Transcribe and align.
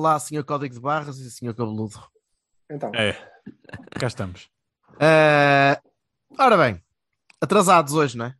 Olá, 0.00 0.18
senhor 0.18 0.42
Código 0.44 0.72
de 0.74 0.80
Barras 0.80 1.18
e 1.18 1.30
senhor 1.30 1.52
Cabeludo. 1.54 2.00
Então, 2.70 2.90
É, 2.94 3.12
cá 3.98 4.06
estamos. 4.06 4.48
Eh, 4.98 5.78
ora 6.38 6.56
bem, 6.56 6.82
atrasados 7.38 7.92
hoje, 7.92 8.16
não 8.16 8.24
é? 8.24 8.34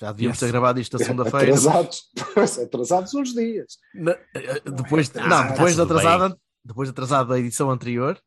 Já 0.00 0.10
devíamos 0.10 0.36
Yes. 0.36 0.40
ter 0.40 0.46
gravado 0.52 0.80
isto 0.80 0.96
na 0.98 1.04
segunda-feira. 1.04 1.48
atrasados. 1.52 2.04
Atrasados 2.64 3.12
uns 3.12 3.34
dias. 3.34 3.76
Na- 3.94 4.16
eh, 4.34 4.60
depois, 4.64 5.10
de- 5.10 5.18
Ah, 5.18 5.28
não, 5.28 5.48
depois 5.48 5.72
de 5.72 5.76
tá 5.76 5.82
atrasada, 5.84 6.38
depois 6.64 6.88
de 6.88 6.92
atrasado 6.92 7.28
da 7.28 7.38
edição 7.38 7.70
anterior, 7.70 8.18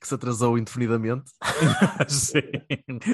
que 0.00 0.08
se 0.08 0.14
atrasou 0.16 0.58
indefinidamente. 0.58 1.30
Sim, 2.08 2.40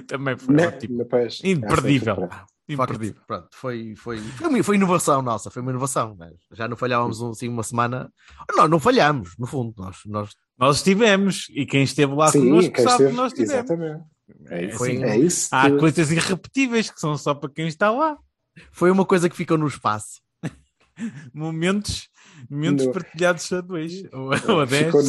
também 0.08 0.38
foi 0.38 0.56
ótimo. 0.56 1.06
Imperdível. 1.44 2.30
Imperdível. 2.74 3.22
Pronto, 3.26 3.48
foi, 3.52 3.94
foi, 3.96 4.18
foi, 4.18 4.46
uma, 4.48 4.62
foi 4.64 4.76
inovação 4.76 5.22
nossa, 5.22 5.50
foi 5.50 5.62
uma 5.62 5.70
inovação. 5.70 6.14
né? 6.16 6.30
Já 6.52 6.66
não 6.68 6.76
falhávamos 6.76 7.20
um- 7.20 7.30
assim 7.30 7.48
uma 7.48 7.62
semana. 7.62 8.12
Não, 8.54 8.68
não 8.68 8.80
falhámos, 8.80 9.34
no 9.38 9.46
fundo. 9.46 9.74
Nós, 9.76 9.96
nós 10.06 10.30
Nós 10.58 10.76
estivemos, 10.76 11.46
e 11.50 11.66
quem 11.66 11.82
esteve 11.82 12.14
lá 12.14 12.28
Sim, 12.28 12.40
connosco 12.48 12.76
sabe 12.76 12.84
que 12.86 12.90
esteve, 12.92 13.12
nós 13.16 13.32
tivemos. 13.32 13.52
exatamente. 13.54 14.04
É, 14.48 14.64
isso, 14.66 14.78
Foi- 14.78 15.02
é 15.02 15.16
isso. 15.18 15.48
Há 15.52 15.70
que- 15.70 15.78
coisas 15.78 16.10
irrepetíveis 16.12 16.90
que 16.90 17.00
são 17.00 17.16
só 17.16 17.34
para 17.34 17.50
quem 17.50 17.66
está 17.66 17.90
lá. 17.90 18.16
foi 18.70 18.90
uma 18.90 19.04
coisa 19.04 19.28
que 19.28 19.36
ficou 19.36 19.56
no 19.58 19.66
espaço. 19.66 20.20
Momentos, 21.34 22.08
momentos 22.50 22.86
No- 22.86 22.92
partilhados 22.92 23.50
a 23.52 23.60
dois 23.60 24.04
ou, 24.12 24.30
ou 24.48 24.60
a 24.60 24.64
dez. 24.64 24.86
Ficou 24.86 25.02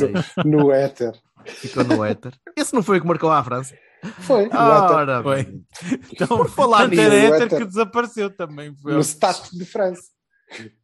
no, 0.46 0.60
no 0.64 0.72
éter. 0.72 1.12
Ficou 1.46 1.84
no 1.84 2.04
éter. 2.04 2.34
Esse 2.56 2.74
não 2.74 2.82
foi 2.82 2.98
o 2.98 3.02
que 3.02 3.08
marcou 3.08 3.30
a 3.32 3.44
França. 3.44 3.76
Foi, 4.20 4.50
no. 4.50 4.58
Ora, 4.58 5.24
Foi. 5.24 5.44
bem. 5.44 5.68
Então, 6.12 6.28
Por 6.28 6.50
falar 6.50 6.80
tanto 6.84 6.90
nisso, 6.92 7.02
era 7.02 7.14
o 7.32 7.36
éter 7.36 7.58
que 7.60 7.66
desapareceu 7.66 8.30
também. 8.36 8.76
Foi 8.76 8.94
No 8.94 9.00
status 9.02 9.52
de 9.52 9.66
França. 9.66 10.04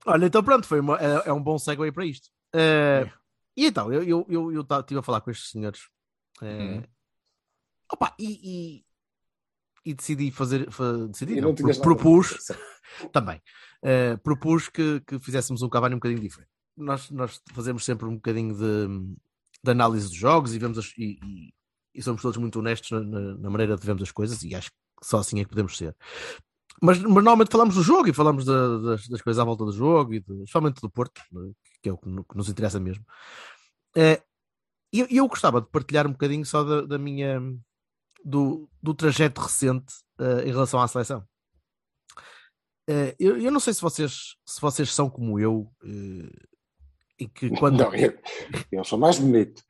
Olha, 0.05 0.25
então 0.25 0.43
pronto, 0.43 0.65
foi 0.65 0.79
uma- 0.79 0.97
é, 0.99 1.29
é 1.29 1.33
um 1.33 1.41
bom 1.43 1.57
segue 1.59 1.91
para 1.91 2.05
isto. 2.05 2.29
Eh, 2.55 3.09
E 3.57 3.65
então, 3.67 3.91
eu 3.91 3.99
estive 4.01 4.11
eu, 4.13 4.25
eu, 4.29 4.51
eu 4.53 4.79
estive 4.79 4.99
a 4.99 5.03
falar 5.03 5.21
com 5.21 5.29
estes 5.31 5.51
senhores. 5.51 5.81
Uhum. 6.41 6.81
opa, 7.91 8.15
e, 8.17 8.39
e, 9.85 9.91
e 9.91 9.93
decidi 9.93 10.31
fazer. 10.31 10.71
fa- 10.71 11.07
decidi, 11.07 11.41
não, 11.41 11.49
não 11.49 11.55
pro- 11.55 11.79
propus 11.81 12.37
também. 13.11 13.41
eh, 13.83 14.15
propus 14.17 14.69
que, 14.69 15.01
que 15.01 15.19
fizéssemos 15.19 15.61
um 15.61 15.69
Cavani 15.69 15.95
um 15.95 15.99
bocadinho 15.99 16.21
diferente. 16.21 16.49
Nós, 16.77 17.09
nós 17.11 17.41
fazemos 17.53 17.83
sempre 17.83 18.05
um 18.07 18.15
bocadinho 18.15 18.55
de, 18.55 18.87
de 19.63 19.71
análise 19.71 20.07
dos 20.07 20.15
jogos 20.17 20.55
e, 20.55 20.59
vemos 20.59 20.77
as- 20.77 20.93
e, 20.97 21.19
e- 21.21 21.53
e 21.99 22.03
somos 22.03 22.21
todos 22.21 22.37
muito 22.37 22.57
honestos 22.59 22.89
na, 22.91 22.99
na- 23.01 23.35
na 23.37 23.49
maneira 23.49 23.75
de 23.77 23.85
vermos 23.85 24.01
as 24.03 24.11
coisas 24.11 24.41
e 24.43 24.55
acho 24.55 24.69
que 24.71 24.77
só 25.03 25.19
assim 25.19 25.39
é 25.39 25.43
que 25.43 25.49
podemos 25.49 25.77
ser. 25.77 25.95
Mas, 26.81 26.97
mas 26.99 27.13
normalmente 27.13 27.51
falamos 27.51 27.75
do 27.75 27.83
jogo 27.83 28.07
e 28.09 28.13
falamos 28.13 28.45
da- 28.45 28.77
das, 28.79 29.07
das 29.07 29.21
coisas 29.21 29.39
à 29.39 29.43
volta 29.43 29.65
do 29.65 29.71
jogo 29.71 30.13
e 30.13 30.19
de, 30.21 30.33
especialmente 30.39 30.81
do 30.81 30.89
Porto, 30.89 31.21
né, 31.31 31.51
que 31.81 31.89
é 31.89 31.91
o 31.91 31.97
que, 31.97 32.09
que 32.09 32.37
nos 32.37 32.49
interessa 32.49 32.79
mesmo. 32.79 33.03
Eh, 33.95 34.21
E 34.91 35.01
eu, 35.01 35.07
eu 35.09 35.27
gostava 35.27 35.61
de 35.61 35.67
partilhar 35.69 36.07
um 36.07 36.11
bocadinho 36.13 36.45
só 36.45 36.63
da, 36.63 36.81
da 36.81 36.97
minha 36.97 37.39
do, 38.25 38.67
do 38.81 38.93
trajeto 38.93 39.39
recente 39.41 39.93
eh, 40.19 40.43
em 40.47 40.51
relação 40.51 40.79
à 40.81 40.87
seleção. 40.87 41.23
Eh, 42.87 43.15
eu, 43.19 43.37
eu 43.39 43.51
não 43.51 43.59
sei 43.59 43.73
se 43.73 43.81
vocês, 43.81 44.35
se 44.45 44.59
vocês 44.61 44.93
são 44.93 45.09
como 45.09 45.39
eu, 45.39 45.71
eh, 45.83 46.47
e 47.19 47.27
que 47.27 47.49
quando. 47.59 47.77
Não, 47.77 47.93
eu, 47.93 48.17
eu 48.71 48.83
sou 48.83 48.97
mais 48.97 49.19
bonito. 49.19 49.61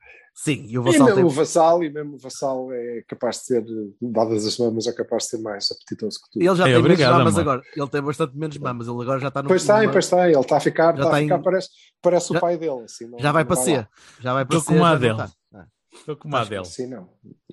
Sim, 0.42 0.64
e 0.68 0.78
o 0.78 0.82
E 0.82 0.84
Vassal 0.86 1.04
mesmo 1.04 1.14
tem- 1.16 1.24
o 1.24 1.28
Vassal, 1.28 1.84
e 1.84 1.90
mesmo 1.92 2.14
o 2.14 2.18
Vassal 2.18 2.72
é 2.72 3.02
capaz 3.06 3.36
de 3.40 3.42
ser, 3.44 3.64
dadas 4.00 4.46
as 4.46 4.56
mamas, 4.56 4.86
é 4.86 4.92
capaz 4.94 5.24
de 5.24 5.28
ser 5.30 5.38
mais 5.42 5.70
apetitoso 5.70 6.18
que 6.18 6.30
tu. 6.30 6.38
Ele 6.42 6.54
já 6.56 6.66
É, 6.66 6.72
tem 6.72 6.76
obrigado, 6.80 7.08
menos 7.10 7.18
mamas 7.18 7.34
amor. 7.38 7.40
agora. 7.52 7.62
Ele 7.76 7.88
tem 7.90 8.02
bastante 8.02 8.36
menos 8.38 8.56
mamas. 8.56 8.88
Ele 8.88 9.02
agora 9.02 9.20
já 9.20 9.28
está 9.28 9.42
no. 9.42 9.48
Pois 9.48 9.60
está, 9.60 9.80
numa- 9.82 9.92
pois 9.92 10.04
está, 10.06 10.30
ele 10.30 10.40
está 10.40 10.56
a 10.56 10.60
ficar, 10.60 10.84
Já 10.86 10.90
está 10.92 11.02
a 11.02 11.06
está 11.08 11.20
em- 11.20 11.24
ficar 11.24 11.38
parece, 11.40 11.68
parece 12.00 12.32
Já- 12.32 12.38
o 12.38 12.40
pai 12.40 12.56
dele. 12.56 12.82
Assim, 12.84 13.06
não- 13.06 13.18
Já 13.18 13.32
vai 13.32 13.44
para 13.44 13.56
ser. 13.56 13.88
Já 14.20 14.32
vai 14.32 14.44
para 14.46 14.56
Estou 14.56 14.74
com 14.76 14.82
a 14.84 14.94
dele. 14.96 15.20
Ah, 15.20 15.66
Estou 15.92 16.16
com 16.16 16.28
uma 16.28 16.44
dele. 16.46 16.60
Assim 16.62 16.86
não. 16.86 17.08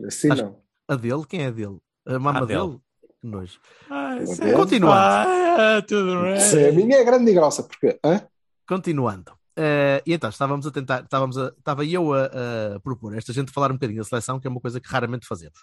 Assim 0.06 0.32
Acho- 0.32 0.44
não. 0.46 0.58
A 0.88 0.96
dele? 0.96 1.26
Quem 1.28 1.42
é 1.44 1.48
a 1.48 1.52
dele? 1.52 1.78
A 2.06 2.14
mama 2.20 2.40
A 2.40 2.46
dele? 2.46 2.60
dele. 2.68 2.80
Que 3.20 3.28
nojo. 3.28 3.60
Ah, 3.90 4.16
Continuando. 4.56 4.96
vai, 4.96 5.82
tudo 5.82 6.22
bem. 6.22 6.40
Se 6.40 6.68
a 6.70 6.72
minha 6.72 6.98
é 6.98 7.04
grande 7.04 7.32
e 7.32 7.34
grossa, 7.34 7.64
porque 7.64 8.00
hã? 8.06 8.22
Continuando. 8.66 9.32
Eh, 9.60 10.04
e 10.06 10.14
então, 10.14 10.30
estávamos 10.30 10.68
a 10.68 10.72
tentar, 10.72 11.04
estávamos 11.04 11.36
a, 11.36 11.48
estava 11.48 11.84
eu 11.84 12.14
a, 12.14 12.76
a 12.76 12.80
propor 12.80 13.18
esta 13.18 13.34
gente 13.34 13.52
falar 13.52 13.72
um 13.72 13.74
bocadinho 13.74 13.98
da 14.00 14.04
seleção, 14.04 14.40
que 14.40 14.46
é 14.46 14.50
uma 14.50 14.62
coisa 14.62 14.80
que 14.80 14.88
raramente 14.88 15.26
fazemos. 15.28 15.60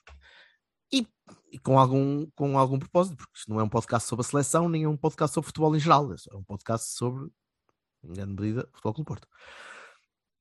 E, 0.93 1.06
e 1.53 1.59
com, 1.60 1.78
algum, 1.78 2.27
com 2.34 2.59
algum 2.59 2.78
propósito, 2.78 3.16
porque 3.16 3.38
isto 3.38 3.50
não 3.50 3.60
é 3.60 3.62
um 3.62 3.69
podcast 3.69 4.09
sobre 4.09 4.22
a 4.22 4.28
seleção, 4.28 4.69
nem 4.69 4.82
é 4.84 4.88
um 4.88 4.97
podcast 4.97 5.32
sobre 5.32 5.47
futebol 5.47 5.77
em 5.77 5.78
geral, 5.78 6.12
é 6.12 6.37
um 6.37 6.43
podcast 6.43 6.97
sobre, 6.97 7.31
em 8.03 8.12
grande 8.12 8.34
medida, 8.34 8.69
futebol 8.72 8.94
Clube 8.94 9.09
Porto. 9.09 9.28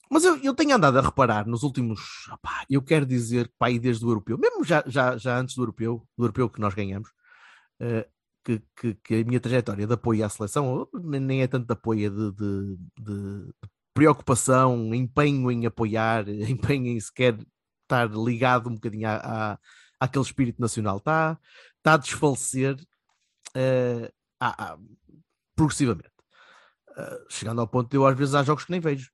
Mas 0.09 0.24
eu, 0.25 0.38
eu 0.38 0.56
tenho 0.56 0.75
andado 0.75 0.97
a 0.97 1.02
reparar 1.02 1.47
nos 1.47 1.62
últimos, 1.64 2.28
opá, 2.31 2.66
eu 2.70 2.81
quero 2.81 3.06
dizer, 3.06 3.52
pá, 3.58 3.70
desde 3.70 4.03
o 4.03 4.09
europeu, 4.09 4.38
mesmo 4.38 4.64
já, 4.64 4.84
já, 4.88 5.16
já 5.18 5.38
antes 5.38 5.56
do 5.56 5.62
europeu, 5.62 6.08
do 6.18 6.24
europeu 6.24 6.50
que 6.50 6.59
nós 6.59 6.74
ganhamos, 6.74 7.09
eh, 7.80 8.08
que, 8.44 8.62
que, 8.76 8.94
que 8.96 9.16
a 9.16 9.24
minha 9.26 9.40
trajetória 9.40 9.88
de 9.88 9.94
apoio 9.94 10.26
à 10.26 10.30
seleção 10.30 10.88
nem 10.94 11.42
é 11.42 11.48
tanto 11.48 11.66
de 11.68 11.74
apoio, 11.74 12.08
é 12.08 12.09
de, 12.09 12.31
de, 12.34 12.78
de- 13.00 13.54
preocupação, 13.94 14.94
empenho 14.96 15.52
em 15.52 15.66
apoiar, 15.66 16.28
empenho 16.30 16.88
em 16.88 17.00
sequer 17.00 17.38
estar 17.84 18.09
ligado 18.12 18.70
um 18.70 18.74
bocadinho 18.76 19.08
à, 19.08 19.53
à, 19.53 19.59
àquele 20.00 20.26
espírito 20.26 20.59
nacional. 20.62 20.98
Está, 20.98 21.40
está 21.78 21.94
a 21.94 21.98
desfalecer 21.98 22.76
eh, 23.56 24.12
à- 24.40 24.74
à- 24.74 24.78
progressivamente. 25.56 26.09
Eh, 26.98 27.26
chegando 27.30 27.62
ao 27.62 27.68
ponto 27.68 27.90
de 27.90 27.98
eu 27.98 28.06
às 28.06 28.18
vezes 28.18 28.36
há 28.36 28.44
jogos 28.44 28.66
que 28.66 28.72
nem 28.72 28.80
vejo. 28.80 29.12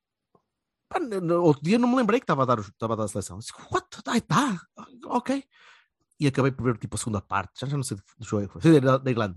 Pá, 0.88 0.98
no- 0.98 1.20
no 1.20 1.42
outro 1.42 1.62
dia 1.62 1.78
não 1.78 1.88
me 1.88 1.96
lembrei 1.96 2.20
que 2.20 2.24
estava 2.24 2.42
a 2.42 2.46
dar, 2.46 2.58
estava 2.60 2.94
a 2.94 2.96
dar 2.96 3.04
a 3.04 3.08
seleção. 3.08 3.38
Disse, 3.38 3.52
What? 3.70 3.88
Ai, 4.06 4.20
tá, 4.20 4.60
ok. 5.06 5.44
E 6.20 6.26
acabei 6.26 6.52
por 6.52 6.64
ver 6.64 6.78
tipo 6.78 6.96
a 6.96 6.98
segunda 6.98 7.20
parte, 7.20 7.60
já, 7.60 7.66
já 7.66 7.76
não 7.76 7.82
sei 7.84 7.96
do 7.96 8.24
jogo, 8.26 8.48
foi 8.48 8.60
Foi 8.62 8.80
da, 8.80 8.98
da 8.98 9.10
Irlanda. 9.10 9.36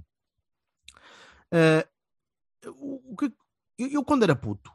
Eh, 1.51 1.87
o, 2.67 3.13
o 3.13 3.15
que, 3.17 3.33
eu, 3.77 3.87
eu 3.89 4.03
quando 4.05 4.23
era 4.23 4.35
puto, 4.35 4.71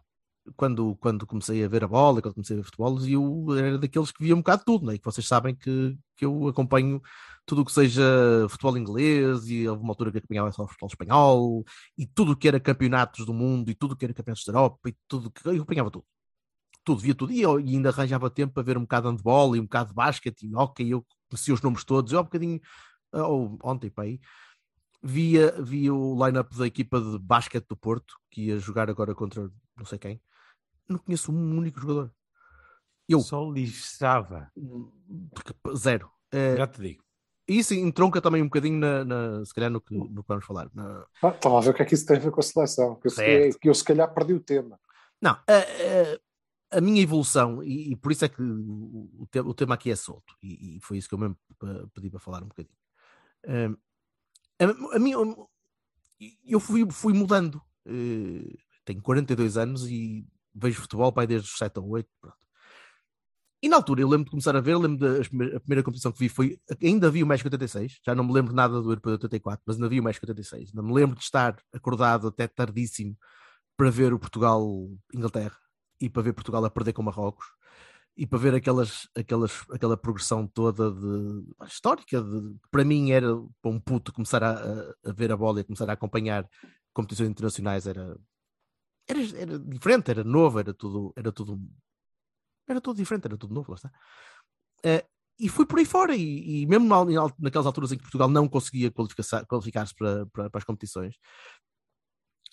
quando, 0.57 0.97
quando 0.97 1.27
comecei 1.27 1.65
a 1.65 1.69
ver 1.69 1.85
a 1.85 1.89
bola, 1.89 2.23
quando 2.23 2.35
comecei 2.35 2.57
a 2.57 2.61
ver 2.61 2.65
futebol, 2.65 2.99
eu 3.07 3.57
era 3.57 3.79
daqueles 3.79 4.13
que 4.13 4.23
via 4.23 4.35
um 4.35 4.39
bocado 4.39 4.63
tudo, 4.65 4.87
né? 4.87 4.95
e 4.95 4.99
que 4.99 5.05
vocês 5.05 5.27
sabem 5.27 5.55
que, 5.55 5.99
que 6.17 6.25
eu 6.25 6.49
acompanho 6.49 7.01
tudo 7.47 7.63
o 7.63 7.65
que 7.65 7.73
seja 7.73 8.03
futebol 8.51 8.77
inglês, 8.79 9.49
e 9.49 9.69
houve 9.69 9.83
uma 9.83 9.93
altura 9.93 10.13
que 10.13 10.19
acompanhava 10.19 10.53
só 10.53 10.67
futebol 10.67 10.89
espanhol, 10.89 11.65
e 11.97 12.07
tudo 12.07 12.33
o 12.33 12.37
que 12.37 12.49
era 12.49 12.61
campeonatos 12.61 13.25
do 13.27 13.35
mundo, 13.35 13.71
e 13.71 13.75
tudo 13.75 13.93
o 13.93 13.97
que 13.97 14.05
era 14.05 14.15
campeonatos 14.15 14.45
da 14.47 14.53
Europa, 14.53 14.89
e 14.89 14.97
tudo 15.09 15.31
que 15.31 15.47
eu 15.47 15.53
acompanhava 15.55 15.91
tudo. 15.91 16.07
Tudo, 16.89 17.03
via 17.03 17.15
tudo, 17.15 17.33
e, 17.35 17.43
eu, 17.43 17.57
ainda 17.59 17.91
arranjava 17.91 18.31
tempo 18.31 18.55
para 18.55 18.63
ver 18.63 18.79
um 18.79 18.81
bocado 18.81 19.11
de 19.11 19.15
handball 19.15 19.55
e 19.55 19.61
um 19.61 19.65
bocado 19.65 19.91
de 19.91 19.95
basquete, 19.95 20.45
e 20.47 20.55
ok, 20.57 20.91
eu 20.95 21.05
conhecia 21.31 21.53
os 21.53 21.61
nomes 21.61 21.85
todos, 21.85 22.11
eu 22.15 22.19
há 22.19 22.23
um 22.23 22.25
bocadinho, 22.25 22.59
ou 23.13 23.59
ontem 23.63 23.91
para 23.91 24.05
aí, 24.05 24.19
via, 25.03 25.53
via 25.61 25.93
o 25.93 26.15
line-up 26.27 26.57
da 26.57 26.67
equipa 26.67 26.99
de 26.99 27.19
basquete 27.19 27.67
do 27.69 27.77
Porto, 27.77 28.15
que 28.31 28.47
ia 28.47 28.59
jogar 28.59 28.89
agora 28.89 29.15
contra 29.15 29.51
não 29.77 29.85
sei 29.85 29.99
quem. 29.99 30.19
Não 30.89 30.97
conheço 30.99 31.31
um 31.31 31.59
único 31.59 31.79
jogador. 31.79 32.11
Eu, 33.07 33.21
Só 33.21 33.51
lixava. 33.51 34.51
porque, 35.35 35.53
zero. 35.77 36.11
Eh, 36.33 36.57
Já 36.57 36.67
te 36.67 36.81
digo. 36.81 37.03
E 37.47 37.59
isso 37.59 37.75
entronca 37.75 38.19
também 38.23 38.41
um 38.41 38.47
bocadinho, 38.47 38.79
na, 38.79 39.05
na- 39.05 39.45
se 39.45 39.53
calhar, 39.53 39.71
no 39.71 39.81
que, 39.83 39.95
no 39.95 40.23
que 40.23 40.29
vamos 40.29 40.47
falar. 40.47 40.71
Na- 40.75 41.05
Ah, 41.23 41.29
Estava 41.29 41.59
a 41.59 41.61
ver 41.61 41.71
o 41.71 41.75
que 41.75 41.83
é 41.83 41.85
que 41.85 41.95
isso 41.95 42.07
tem 42.07 42.17
a 42.17 42.21
ver 42.21 42.31
com 42.31 42.41
a 42.41 42.43
seleção. 42.43 42.95
Que 42.97 43.09
eu, 43.09 43.11
se- 43.11 43.17
Certo. 43.17 43.59
que 43.59 43.69
eu 43.69 43.75
se 43.75 43.85
calhar 43.85 44.13
perdi 44.15 44.33
o 44.33 44.41
tema. 44.41 44.81
Não, 45.21 45.33
a- 45.33 46.19
a 46.71 46.81
minha 46.81 47.03
evolução, 47.03 47.63
e, 47.63 47.93
e 47.93 47.97
por 47.97 48.13
isso 48.13 48.25
é 48.25 48.29
que 48.29 48.43
o, 48.43 49.11
o 49.23 49.27
te- 49.31 49.41
o 49.41 49.55
tema 49.55 49.75
aqui 49.75 49.91
é 49.91 49.97
solto, 49.97 50.35
e, 50.43 50.77
e 50.77 50.81
foi 50.81 50.99
isso 50.99 51.09
que 51.09 51.15
eu 51.15 51.19
mesmo 51.19 51.37
pedi 51.95 52.11
para 52.11 52.21
falar 52.21 52.43
um 52.43 52.49
bocadinho. 52.49 52.77
Eh, 53.45 53.71
a, 54.61 54.97
a 54.97 54.99
minha, 54.99 55.17
eu 56.45 56.61
fui, 56.61 56.87
fui 56.91 57.13
mudando. 57.13 57.61
Eh, 57.87 58.57
tenho 58.85 59.03
42 59.03 59.57
anos 59.57 59.89
e 59.89 60.27
vejo 60.55 60.81
futebol 60.81 61.13
pai 61.13 61.27
desde 61.27 61.49
os 61.49 61.57
7 61.59 61.79
ou 61.79 61.89
8. 61.91 62.09
Pronto. 62.21 62.37
E 63.63 63.69
na 63.69 63.77
altura 63.77 64.01
eu 64.01 64.09
lembro 64.09 64.27
de 64.27 64.31
começar 64.31 64.55
a 64.55 64.61
ver, 64.61 64.77
lembro 64.77 64.99
da 64.99 65.21
a 65.57 65.61
primeira 65.61 65.83
competição 65.83 66.13
que 66.13 66.19
vi 66.21 66.29
foi, 66.29 66.61
ainda 66.81 67.11
vi 67.11 67.25
o 67.25 67.27
México 67.27 67.49
86, 67.49 67.99
já 68.05 68.15
não 68.15 68.23
me 68.25 68.33
lembro 68.33 68.55
nada 68.55 68.81
do 68.81 68.89
Europeu 68.91 69.17
de 69.19 69.25
84, 69.25 69.65
mas 69.67 69.77
ainda 69.77 69.89
vi 69.89 69.99
o 69.99 70.05
México 70.05 70.25
86. 70.25 70.73
Não 70.73 70.85
me 70.85 70.93
lembro 70.95 71.17
de 71.17 71.25
estar 71.25 71.61
acordado 71.73 72.29
até 72.29 72.47
tardíssimo 72.47 73.17
para 73.77 73.91
ver 73.91 74.13
o 74.13 74.19
Portugal-Inglaterra 74.19 75.57
e 76.01 76.09
para 76.09 76.23
ver 76.23 76.33
Portugal 76.33 76.65
a 76.65 76.71
perder 76.71 76.93
com 76.93 77.03
Marrocos 77.03 77.47
e 78.17 78.27
para 78.27 78.39
ver 78.39 78.55
aquelas, 78.55 79.09
aquelas, 79.17 79.65
aquela 79.71 79.97
progressão 79.97 80.47
toda 80.47 80.91
de, 80.91 81.45
histórica, 81.67 82.21
de, 82.21 82.57
para 82.71 82.85
mim 82.85 83.11
era 83.13 83.29
para 83.63 83.71
um 83.71 83.79
puto 83.81 84.13
começar 84.13 84.43
a, 84.43 84.53
a- 85.05 85.13
ver 85.13 85.31
a 85.31 85.37
bola 85.37 85.61
e 85.61 85.65
começar 85.65 85.89
a 85.89 85.93
acompanhar 85.93 86.49
competições 86.93 87.29
internacionais 87.31 87.87
era, 87.87 88.19
era, 89.09 89.21
era 89.37 89.59
diferente, 89.59 90.11
era 90.11 90.25
novo, 90.25 90.59
era 90.59 90.75
tudo, 90.75 91.13
era 91.17 91.31
tudo 91.33 91.61
era 92.69 92.81
tudo 92.81 92.97
diferente, 92.97 93.27
era 93.27 93.37
tudo 93.39 93.55
novo, 93.55 93.71
lá 93.71 93.77
está. 93.77 93.91
Eh, 94.85 95.07
e 95.41 95.49
fui 95.49 95.65
por 95.65 95.79
aí 95.79 95.85
fora, 95.85 96.15
e, 96.17 96.63
e 96.63 96.67
mesmo 96.67 96.87
na- 96.89 97.33
naquelas 97.39 97.67
alturas 97.67 97.93
em 97.93 97.97
que 97.97 98.03
Portugal 98.03 98.29
não 98.29 98.49
conseguia 98.49 98.91
qualificar- 98.91 99.47
qualificar-se 99.47 99.95
para, 99.95 100.27
para, 100.27 100.51
para 100.51 100.59
as 100.59 100.65
competições, 100.65 101.15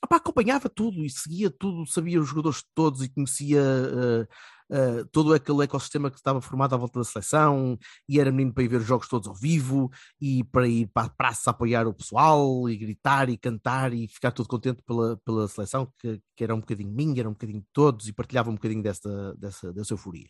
opá, 0.04 0.18
acompanhava 0.18 0.70
tudo 0.70 1.04
e 1.04 1.10
seguia 1.10 1.50
tudo, 1.50 1.86
sabia 1.86 2.20
os 2.20 2.28
jogadores 2.28 2.64
todos 2.74 3.02
e 3.02 3.10
conhecia 3.10 3.62
eh, 3.62 4.28
eh, 4.72 5.04
todo 5.12 5.34
aquele 5.34 5.64
ecossistema 5.64 6.10
que 6.10 6.18
estava 6.18 6.42
formado 6.42 6.74
à 6.74 6.78
volta 6.78 7.00
da 7.00 7.06
seleção, 7.06 7.78
e 8.10 8.20
era 8.20 8.32
menino 8.32 8.54
para 8.54 8.64
ir 8.64 8.68
ver 8.68 8.82
os 8.82 8.88
jogos 8.88 9.08
todos 9.08 9.28
ao 9.28 9.36
vivo, 9.36 9.92
e 10.20 10.44
para 10.44 10.68
ir 10.68 10.88
para 10.94 11.08
a 11.08 11.10
praça 11.10 11.52
apoiar 11.52 11.88
o 11.88 11.94
pessoal, 11.94 12.70
e 12.70 12.78
gritar 12.78 13.30
e 13.30 13.38
cantar 13.38 13.94
e 13.94 14.08
ficar 14.08 14.32
todo 14.32 14.48
contente 14.48 14.82
pela, 14.84 15.18
pela 15.26 15.48
seleção, 15.48 15.92
que, 16.00 16.20
que 16.36 16.44
era 16.44 16.56
um 16.56 16.60
bocadinho 16.60 16.92
minha, 16.92 17.20
era 17.20 17.30
um 17.30 17.34
bocadinho 17.34 17.62
de 17.62 17.68
todos, 17.74 18.08
e 18.08 18.14
partilhava 18.14 18.50
um 18.50 18.56
bocadinho 18.56 18.84
dessa, 18.84 19.36
dessa, 19.36 19.74
dessa 19.74 19.94
euforia. 19.94 20.30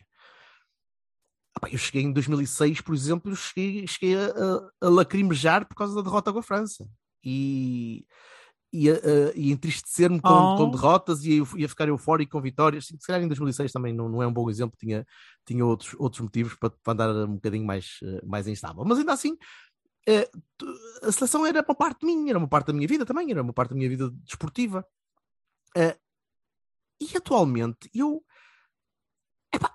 Eu 1.70 1.78
cheguei 1.78 2.02
em 2.02 2.12
2006, 2.12 2.82
por 2.82 2.94
exemplo, 2.94 3.34
cheguei, 3.34 3.86
cheguei 3.86 4.14
a, 4.14 4.26
a, 4.26 4.86
a 4.86 4.90
lacrimejar 4.90 5.66
por 5.66 5.74
causa 5.74 5.94
da 5.94 6.02
derrota 6.02 6.30
com 6.30 6.38
a 6.38 6.42
França. 6.42 6.86
E, 7.24 8.04
e, 8.72 8.88
e 9.34 9.52
entristecer-me 9.52 10.20
com, 10.20 10.28
Oh. 10.28 10.56
com 10.56 10.70
derrotas 10.70 11.24
e 11.24 11.42
ia 11.56 11.68
ficar 11.68 11.88
eufórico 11.88 12.32
com 12.32 12.40
vitórias. 12.42 12.86
Se 12.86 12.98
calhar 13.06 13.22
em 13.22 13.28
2006 13.28 13.72
também 13.72 13.92
não, 13.94 14.08
não 14.08 14.22
é 14.22 14.26
um 14.26 14.32
bom 14.32 14.50
exemplo, 14.50 14.76
tinha, 14.78 15.06
tinha 15.46 15.64
outros, 15.64 15.94
outros 15.98 16.20
motivos 16.20 16.54
para, 16.56 16.70
para 16.70 16.92
andar 16.92 17.10
um 17.28 17.34
bocadinho 17.36 17.64
mais, 17.64 17.98
eh, 18.02 18.20
mais 18.26 18.46
instável. 18.46 18.84
Mas 18.84 18.98
ainda 18.98 19.12
assim, 19.12 19.36
eh, 20.06 20.28
tu- 20.58 20.66
a 21.02 21.10
seleção 21.12 21.46
era 21.46 21.62
uma 21.66 21.74
parte 21.74 22.04
minha, 22.04 22.30
era 22.30 22.38
uma 22.38 22.48
parte 22.48 22.66
da 22.68 22.72
minha 22.72 22.88
vida 22.88 23.06
também, 23.06 23.30
era 23.30 23.42
uma 23.42 23.52
parte 23.52 23.70
da 23.70 23.76
minha 23.76 23.88
vida 23.88 24.10
desportiva. 24.24 24.84
Eh, 25.76 25.96
e 27.00 27.16
atualmente 27.16 27.90
eu 27.94 28.24
epá, 29.54 29.74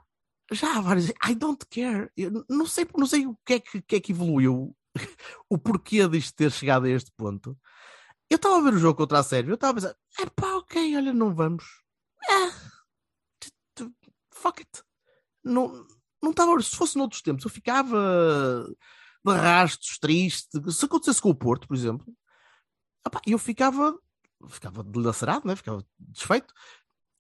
já 0.51 0.77
há 0.77 0.81
vários. 0.81 1.09
I 1.09 1.35
don't 1.35 1.65
care. 1.69 2.09
Eu 2.17 2.45
não 2.49 2.65
sei, 2.65 2.87
não 2.97 3.05
sei 3.05 3.25
o 3.25 3.37
que 3.45 3.53
é 3.53 3.59
que, 3.59 3.81
que 3.81 3.95
é 3.95 3.99
que 3.99 4.11
evoluiu, 4.11 4.75
o 5.49 5.57
porquê 5.57 6.07
disto 6.07 6.35
ter 6.35 6.51
chegado 6.51 6.85
a 6.85 6.89
este 6.89 7.11
ponto. 7.15 7.57
Eu 8.31 8.37
estava 8.37 8.57
a 8.57 8.61
ver 8.61 8.73
o 8.75 8.79
jogo 8.79 8.95
contra 8.97 9.19
a 9.19 9.23
Sérvia, 9.23 9.51
eu 9.51 9.55
estava 9.55 9.71
a 9.71 9.75
pensar, 9.75 9.95
é 10.19 10.25
pá, 10.27 10.55
ok, 10.55 10.95
olha, 10.95 11.11
não 11.13 11.35
vamos. 11.35 11.65
T- 13.75 13.91
fuck 14.33 14.61
it. 14.61 14.83
Não, 15.43 15.85
não 16.21 16.31
estava, 16.31 16.59
se 16.61 16.75
fosse 16.75 16.97
noutros 16.97 17.21
tempos, 17.21 17.43
eu 17.43 17.49
ficava 17.51 18.65
de 19.25 19.33
rastos, 19.33 19.97
triste. 19.99 20.49
Se 20.71 20.85
acontecesse 20.85 21.21
com 21.21 21.29
o 21.29 21.35
Porto, 21.35 21.67
por 21.67 21.75
exemplo, 21.75 22.05
eu 23.25 23.37
ficava, 23.37 23.97
ficava 24.47 24.83
dilacerado, 24.83 25.47
né? 25.47 25.55
ficava 25.55 25.85
desfeito. 25.99 26.53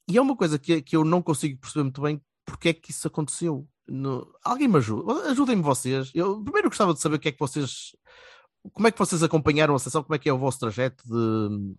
E 0.07 0.17
é 0.17 0.21
uma 0.21 0.35
coisa 0.35 0.57
que, 0.59 0.81
que 0.81 0.95
eu 0.95 1.03
não 1.03 1.21
consigo 1.21 1.59
perceber 1.59 1.83
muito 1.83 2.01
bem 2.01 2.21
porque 2.45 2.69
é 2.69 2.73
que 2.73 2.91
isso 2.91 3.07
aconteceu. 3.07 3.67
No- 3.87 4.33
Alguém 4.43 4.67
me 4.67 4.77
ajuda, 4.77 5.29
ajudem-me 5.31 5.61
vocês. 5.61 6.11
Eu 6.13 6.41
primeiro 6.43 6.69
gostava 6.69 6.93
de 6.93 7.01
saber 7.01 7.15
o 7.15 7.19
que 7.19 7.29
é 7.29 7.31
que 7.31 7.39
vocês, 7.39 7.95
como 8.73 8.87
é 8.87 8.91
que 8.91 8.99
vocês 8.99 9.23
acompanharam 9.23 9.75
a 9.75 9.79
seleção, 9.79 10.03
como 10.03 10.15
é 10.15 10.19
que 10.19 10.29
é 10.29 10.33
o 10.33 10.37
vosso 10.39 10.59
trajeto 10.59 11.03
de, 11.07 11.75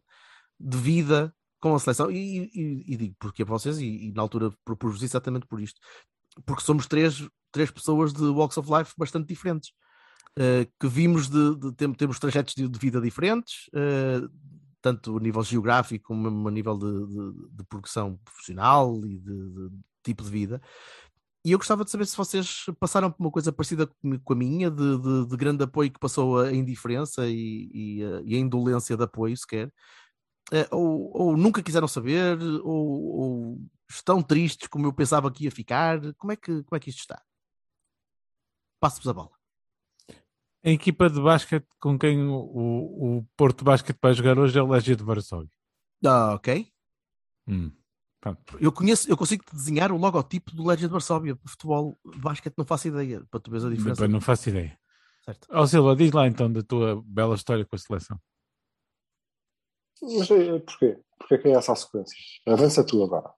de 0.61 0.77
vida 0.79 1.35
com 1.61 1.75
a 1.75 1.79
seleção. 1.79 2.11
E, 2.11 2.51
e- 2.55 2.85
e 2.95 2.97
digo 2.97 3.17
porque 3.19 3.43
a 3.43 3.47
vocês, 3.47 3.79
e, 3.79 4.09
e 4.09 4.13
na 4.13 4.23
altura 4.23 4.51
propus 4.65 5.03
exatamente 5.03 5.47
por 5.47 5.61
isto, 5.61 5.81
porque 6.47 6.63
somos 6.65 6.87
três, 6.87 7.27
três 7.53 7.71
pessoas 7.71 8.13
de 8.13 8.23
walks 8.25 8.57
of 8.59 8.69
life 8.71 8.93
bastante 8.97 9.29
diferentes. 9.29 9.71
eh, 10.39 10.67
que 10.81 10.89
vimos 10.89 11.29
de, 11.29 11.57
de- 11.57 11.73
tem- 11.75 11.93
temos 11.93 12.19
trajetos 12.19 12.55
de, 12.55 12.67
de 12.69 12.79
vida 12.79 13.01
diferentes, 13.01 13.69
eh, 13.75 14.21
tanto 14.81 15.17
a 15.19 15.21
nível 15.21 15.43
geográfico 15.43 16.07
como 16.07 16.49
a 16.49 16.51
nível 16.51 16.79
de, 16.79 17.07
de- 17.07 17.57
de 17.59 17.65
progressão 17.69 18.17
profissional 18.25 18.97
e 19.05 19.19
de, 19.19 19.51
de 19.51 19.71
tipo 20.03 20.23
de 20.25 20.31
vida. 20.31 20.61
E 21.45 21.53
eu 21.53 21.59
gostava 21.59 21.85
de 21.85 21.91
saber 21.91 22.07
se 22.07 22.17
vocês 22.17 22.65
passaram 22.79 23.11
por 23.11 23.21
uma 23.25 23.31
coisa 23.31 23.53
parecida 23.53 23.89
com 24.25 24.33
a 24.33 24.37
minha, 24.37 24.71
de, 24.71 24.99
de- 24.99 25.27
de 25.29 25.37
grande 25.37 25.65
apoio 25.65 25.91
que 25.93 25.99
passou 25.99 26.39
a 26.41 26.53
indiferença 26.53 27.27
e, 27.29 27.71
e 27.75 28.05
a, 28.05 28.23
e 28.25 28.35
a 28.37 28.39
indolência 28.39 28.97
de 28.97 29.05
apoio 29.05 29.37
sequer, 29.37 29.73
Eh, 30.53 30.69
ou, 30.73 31.11
ou 31.17 31.37
nunca 31.37 31.63
quiseram 31.63 31.89
saber, 31.89 32.39
ou, 32.65 33.21
ou 33.23 33.61
estão 33.91 34.23
tristes 34.23 34.69
como 34.69 34.87
eu 34.87 34.93
pensava 34.93 35.31
que 35.33 35.45
ia 35.45 35.51
ficar. 35.51 36.01
Como 36.17 36.33
é 36.33 36.37
que, 36.37 36.63
como 36.65 36.77
é 36.77 36.81
que 36.81 36.91
isto 36.91 37.01
está? 37.01 37.23
Passo-vos 38.81 39.09
a 39.09 39.13
bola. 39.15 39.31
A 40.65 40.71
equipa 40.71 41.09
de 41.11 41.21
basquete 41.21 41.67
com 41.81 41.99
quem 41.99 42.23
o, 42.23 42.35
o, 42.35 43.19
o 43.19 43.27
Porto 43.37 43.65
Basquete 43.65 43.99
vai 44.01 44.15
jogar 44.15 44.39
hoje 44.39 44.59
é 44.59 44.63
o 44.63 44.69
Legia 44.69 44.95
de 44.97 45.03
Varsóvia. 45.03 45.51
Ah, 46.05 46.35
ok. 46.35 46.49
Hum. 47.47 47.73
Pronto. 48.23 48.57
Eu 48.61 48.71
conheço, 48.71 49.11
eu 49.11 49.17
consigo 49.17 49.45
desenhar 49.53 49.91
o 49.91 49.97
logotipo 49.97 50.55
do 50.55 50.65
Legia 50.65 50.87
de 50.87 50.93
Varsóvia. 50.93 51.37
Futebol, 51.45 51.99
basquete, 52.05 52.55
não 52.57 52.65
faço 52.65 52.87
ideia, 52.87 53.21
para 53.29 53.41
tu 53.41 53.51
veres 53.51 53.67
a 53.67 53.69
diferença. 53.69 53.95
Depois 53.95 54.11
não 54.11 54.21
faço 54.21 54.49
ideia. 54.49 54.79
Certo. 55.25 55.49
Ó 55.51 55.67
Silva, 55.67 55.97
diz 55.97 56.13
lá 56.13 56.29
então 56.29 56.51
da 56.51 56.63
tua 56.63 57.03
bela 57.05 57.35
história 57.35 57.65
com 57.65 57.75
a 57.75 57.79
seleção. 57.79 58.17
Mas 60.01 60.31
eh, 60.31 60.59
porquê? 60.61 61.01
Porquê 61.19 61.39
que 61.39 61.49
é 61.49 61.53
essa 61.53 61.73
a 61.73 61.77
sequência? 61.77 62.17
Avança 62.47 62.87
tu 62.87 63.03
agora. 63.03 63.29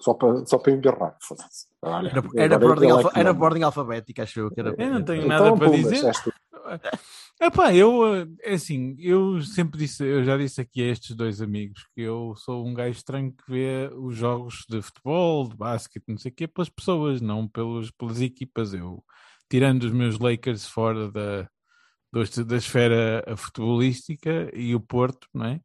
Só 0.00 0.12
para, 0.12 0.44
só 0.44 0.58
para 0.58 1.16
foda-se. 1.22 1.66
Olha, 1.80 2.10
Era, 2.10 2.22
era, 2.36 2.56
agora 2.56 2.58
por 2.58 2.70
ordem, 2.70 2.88
ele 2.88 2.92
é 2.92 2.96
alfa, 2.96 3.10
que 3.10 3.18
era 3.18 3.32
ordem 3.32 3.62
alfabética, 3.62 4.22
acho 4.24 4.40
eu. 4.40 4.50
Que 4.50 4.60
era, 4.60 4.74
Eu 4.76 4.90
não 4.90 5.04
tenho 5.04 5.24
Então, 5.24 5.28
nada 5.28 5.56
para 5.56 5.70
dizer. 5.70 6.12
Tu. 6.76 6.88
Epá, 7.40 7.72
eu, 7.72 8.04
é 8.42 8.54
assim, 8.54 8.96
eu 8.98 9.40
sempre 9.42 9.78
disse, 9.78 10.04
eu 10.04 10.24
já 10.24 10.36
disse 10.36 10.60
aqui 10.60 10.82
a 10.82 10.86
estes 10.90 11.14
dois 11.14 11.40
amigos 11.40 11.86
que 11.94 12.00
eu 12.00 12.34
sou 12.36 12.66
um 12.66 12.74
gajo 12.74 12.96
estranho 12.96 13.30
que 13.32 13.48
vê 13.48 13.88
os 13.94 14.16
jogos 14.16 14.64
de 14.68 14.82
futebol, 14.82 15.48
de 15.48 15.56
basquete, 15.56 16.02
não 16.08 16.18
sei 16.18 16.32
o 16.32 16.34
quê, 16.34 16.48
pelas 16.48 16.68
pessoas, 16.68 17.20
não 17.20 17.46
pelos, 17.46 17.92
pelas 17.92 18.20
equipas. 18.20 18.74
Eu, 18.74 19.04
tirando 19.48 19.84
os 19.84 19.92
meus 19.92 20.18
Lakers 20.18 20.66
fora 20.66 21.10
da, 21.12 21.48
da 22.12 22.56
esfera 22.56 23.24
futebolística 23.36 24.50
e 24.52 24.74
o 24.74 24.80
Porto, 24.80 25.28
não 25.32 25.46
é? 25.46 25.60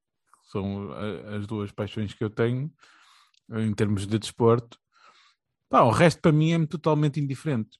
São 0.52 0.92
as 1.36 1.48
duas 1.48 1.72
paixões 1.72 2.14
que 2.14 2.24
eu 2.24 2.30
tenho 2.30 2.72
em 3.52 3.74
termos 3.74 4.06
de 4.06 4.20
desporto. 4.20 4.78
Pá, 5.70 5.82
o 5.82 5.90
resto 5.90 6.22
para 6.22 6.32
mim 6.32 6.52
é 6.54 6.68
totalmente 6.68 7.20
indiferente 7.20 7.80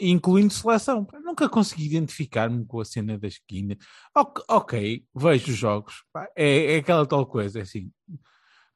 incluindo 0.00 0.52
seleção. 0.52 1.06
Nunca 1.22 1.48
consegui 1.48 1.86
identificar-me 1.86 2.64
com 2.66 2.80
a 2.80 2.84
cena 2.84 3.18
da 3.18 3.28
esquina. 3.28 3.76
Ok, 4.16 4.44
ok, 4.48 5.04
vejo 5.14 5.52
os 5.52 5.58
jogos. 5.58 6.04
É, 6.36 6.74
é 6.74 6.76
aquela 6.78 7.06
tal 7.06 7.26
coisa, 7.26 7.58
é 7.58 7.62
assim. 7.62 7.92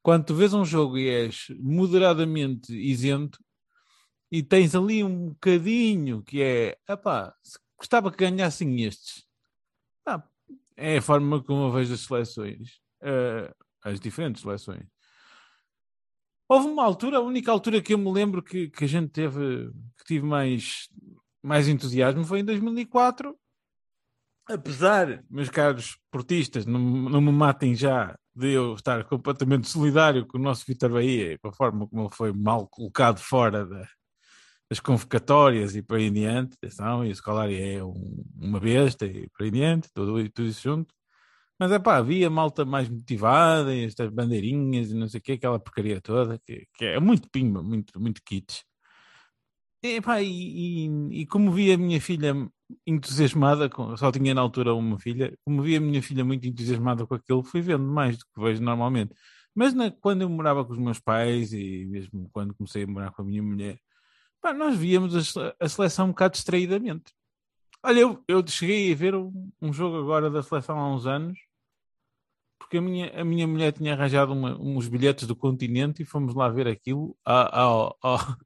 Quando 0.03 0.27
tu 0.27 0.35
vês 0.35 0.53
um 0.53 0.65
jogo 0.65 0.99
e 0.99 1.09
és 1.09 1.47
moderadamente 1.59 2.73
isento 2.77 3.39
e 4.31 4.43
tens 4.43 4.75
ali 4.75 5.03
um 5.03 5.31
bocadinho 5.31 6.23
que 6.23 6.43
é, 6.43 6.77
epá, 6.89 7.35
gostava 7.79 8.11
que 8.11 8.19
ganhassem 8.19 8.83
estes. 8.83 9.25
Pá, 10.05 10.23
é 10.77 10.99
a 10.99 11.03
forma 11.03 11.43
como 11.43 11.65
eu 11.69 11.73
vejo 11.73 11.95
as 11.95 12.01
seleções, 12.01 12.81
eh, 13.03 13.55
as 13.83 14.01
diferentes 14.01 14.43
seleções. 14.43 14.94
Houve 16.49 16.69
uma 16.69 16.85
altura, 16.85 17.19
a 17.19 17.21
única 17.23 17.51
altura 17.51 17.81
que 17.81 17.95
eu 17.95 17.99
me 17.99 18.13
lembro 18.13 18.43
que, 18.43 18.69
que 18.69 18.85
a 18.85 18.89
gente 18.89 19.11
teve, 19.11 19.71
que 19.99 20.05
tive 20.05 20.27
mais, 20.27 20.89
mais 21.43 21.69
entusiasmo 21.69 22.25
foi 22.25 22.41
em 22.41 22.45
2004. 22.45 23.37
Apesar, 24.47 25.25
meus 25.31 25.49
caros 25.49 25.97
portistas, 26.11 26.67
não, 26.67 26.79
não 26.79 27.21
me 27.21 27.33
matem 27.33 27.75
já 27.75 28.15
de 28.37 28.51
eu 28.53 28.75
estar 28.75 29.05
completamente 29.05 29.69
solidário 29.69 30.27
com 30.27 30.37
o 30.37 30.41
nosso 30.41 30.65
Vitor 30.67 30.91
Bahia, 30.91 31.39
com 31.39 31.49
a 31.49 31.53
forma 31.53 31.87
como 31.89 32.03
ele 32.03 32.15
foi 32.15 32.33
mal 32.33 32.69
colocado 32.69 33.19
fora 33.19 33.65
da- 33.65 33.89
das 34.69 34.81
convocatórias 34.81 35.75
e 35.77 35.83
por 35.83 35.97
aí 35.99 36.05
em 36.07 36.13
diante. 36.13 36.55
Atenção, 36.55 37.05
e 37.05 37.11
o 37.11 37.15
Scolari 37.17 37.61
é 37.61 37.83
um- 37.85 38.25
uma 38.37 38.61
besta 38.61 39.07
e 39.07 39.29
por 39.31 39.45
aí 39.45 39.49
em 39.49 39.53
diante, 39.53 39.89
tudo, 39.95 40.29
tudo 40.31 40.49
isso 40.49 40.63
junto. 40.63 40.94
Mas 41.59 41.71
é 41.73 41.79
pá, 41.79 41.97
havia 41.99 42.29
malta 42.31 42.65
mais 42.65 42.89
motivada, 42.89 43.75
estas 43.77 44.11
bandeirinhas 44.11 44.91
e 44.91 44.95
não 44.95 45.09
sei 45.09 45.21
o 45.21 45.23
que, 45.23 45.33
aquela 45.33 45.59
porcaria 45.59 46.01
toda, 46.01 46.39
que, 46.45 46.67
que 46.75 46.85
é 46.85 47.01
muito 47.01 47.29
pimba, 47.31 47.63
muito, 47.63 47.99
muito 48.01 48.21
kits. 48.25 48.65
E, 49.83 50.01
pá, 50.01 50.21
e, 50.23 50.87
e, 50.87 51.21
e 51.21 51.27
como 51.27 51.53
vi 51.53 51.71
a 51.73 51.77
minha 51.77 52.01
filha 52.01 52.35
entusiasmada, 52.87 53.69
com, 53.69 53.95
só 53.97 54.11
tinha 54.11 54.33
na 54.35 54.41
altura 54.41 54.75
uma 54.75 54.99
filha, 54.99 55.37
como 55.45 55.63
vi 55.63 55.77
a 55.77 55.81
minha 55.81 56.03
filha 56.03 56.25
muito 56.25 56.47
entusiasmada 56.49 57.07
com 57.07 57.15
aquilo, 57.15 57.43
fui 57.45 57.61
vendo 57.61 57.85
mais 57.85 58.17
do 58.17 58.25
que 58.25 58.41
vejo 58.41 58.63
normalmente. 58.63 59.15
Mas 59.55 59.75
na- 59.75 59.91
quando 59.91 60.23
eu 60.23 60.29
morava 60.31 60.65
com 60.65 60.73
os 60.73 60.79
meus 60.79 60.99
pais 60.99 61.53
e 61.53 61.85
mesmo 61.87 62.29
quando 62.33 62.55
comecei 62.55 62.85
a 62.85 62.87
morar 62.87 63.11
com 63.13 63.23
a 63.23 63.25
minha 63.25 63.43
mulher, 63.43 63.79
pá, 64.43 64.55
nós 64.55 64.77
víamos 64.77 65.37
a, 65.37 65.55
a 65.61 65.69
seleção 65.69 66.07
um 66.07 66.11
bocado 66.11 66.35
distraídamente. 66.35 67.13
Olha, 67.83 68.01
eu, 68.01 68.25
eu 68.29 68.47
cheguei 68.49 68.93
a 68.93 68.97
ver 68.97 69.15
um, 69.15 69.51
um 69.61 69.73
jogo 69.73 69.99
agora 69.99 70.31
da 70.31 70.43
seleção 70.43 70.79
há 70.79 70.95
uns 70.95 71.07
anos, 71.07 71.39
porque 72.75 72.79
a 72.79 72.83
minha, 72.83 73.21
a 73.21 73.25
minha 73.25 73.47
mulher 73.47 73.73
tinha 73.73 73.93
arranjado 73.93 74.33
uma- 74.33 74.59
uns 74.61 74.89
bilhetes 74.89 75.27
do 75.29 75.37
continente 75.37 76.03
e 76.03 76.05
fomos 76.05 76.35
lá 76.35 76.49
ver 76.49 76.67
aquilo 76.67 77.17
à, 77.25 77.61
ao- 77.61 77.97
ao- 78.03 78.37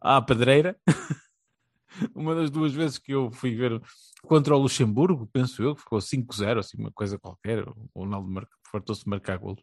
à 0.00 0.22
pedreira. 0.22 0.78
uma 2.14 2.34
das 2.34 2.50
duas 2.50 2.72
vezes 2.72 2.96
que 2.98 3.12
eu 3.12 3.30
fui 3.30 3.54
ver 3.54 3.80
contra 4.22 4.56
o 4.56 4.58
Luxemburgo, 4.58 5.28
penso 5.30 5.62
eu, 5.62 5.74
que 5.74 5.82
ficou 5.82 6.00
5-0, 6.00 6.58
assim, 6.58 6.78
uma 6.78 6.90
coisa 6.90 7.18
qualquer. 7.18 7.68
O 7.68 8.00
Ronaldo 8.04 8.48
fartou-se 8.70 9.04
de 9.04 9.10
marcar 9.10 9.36
golos. 9.38 9.62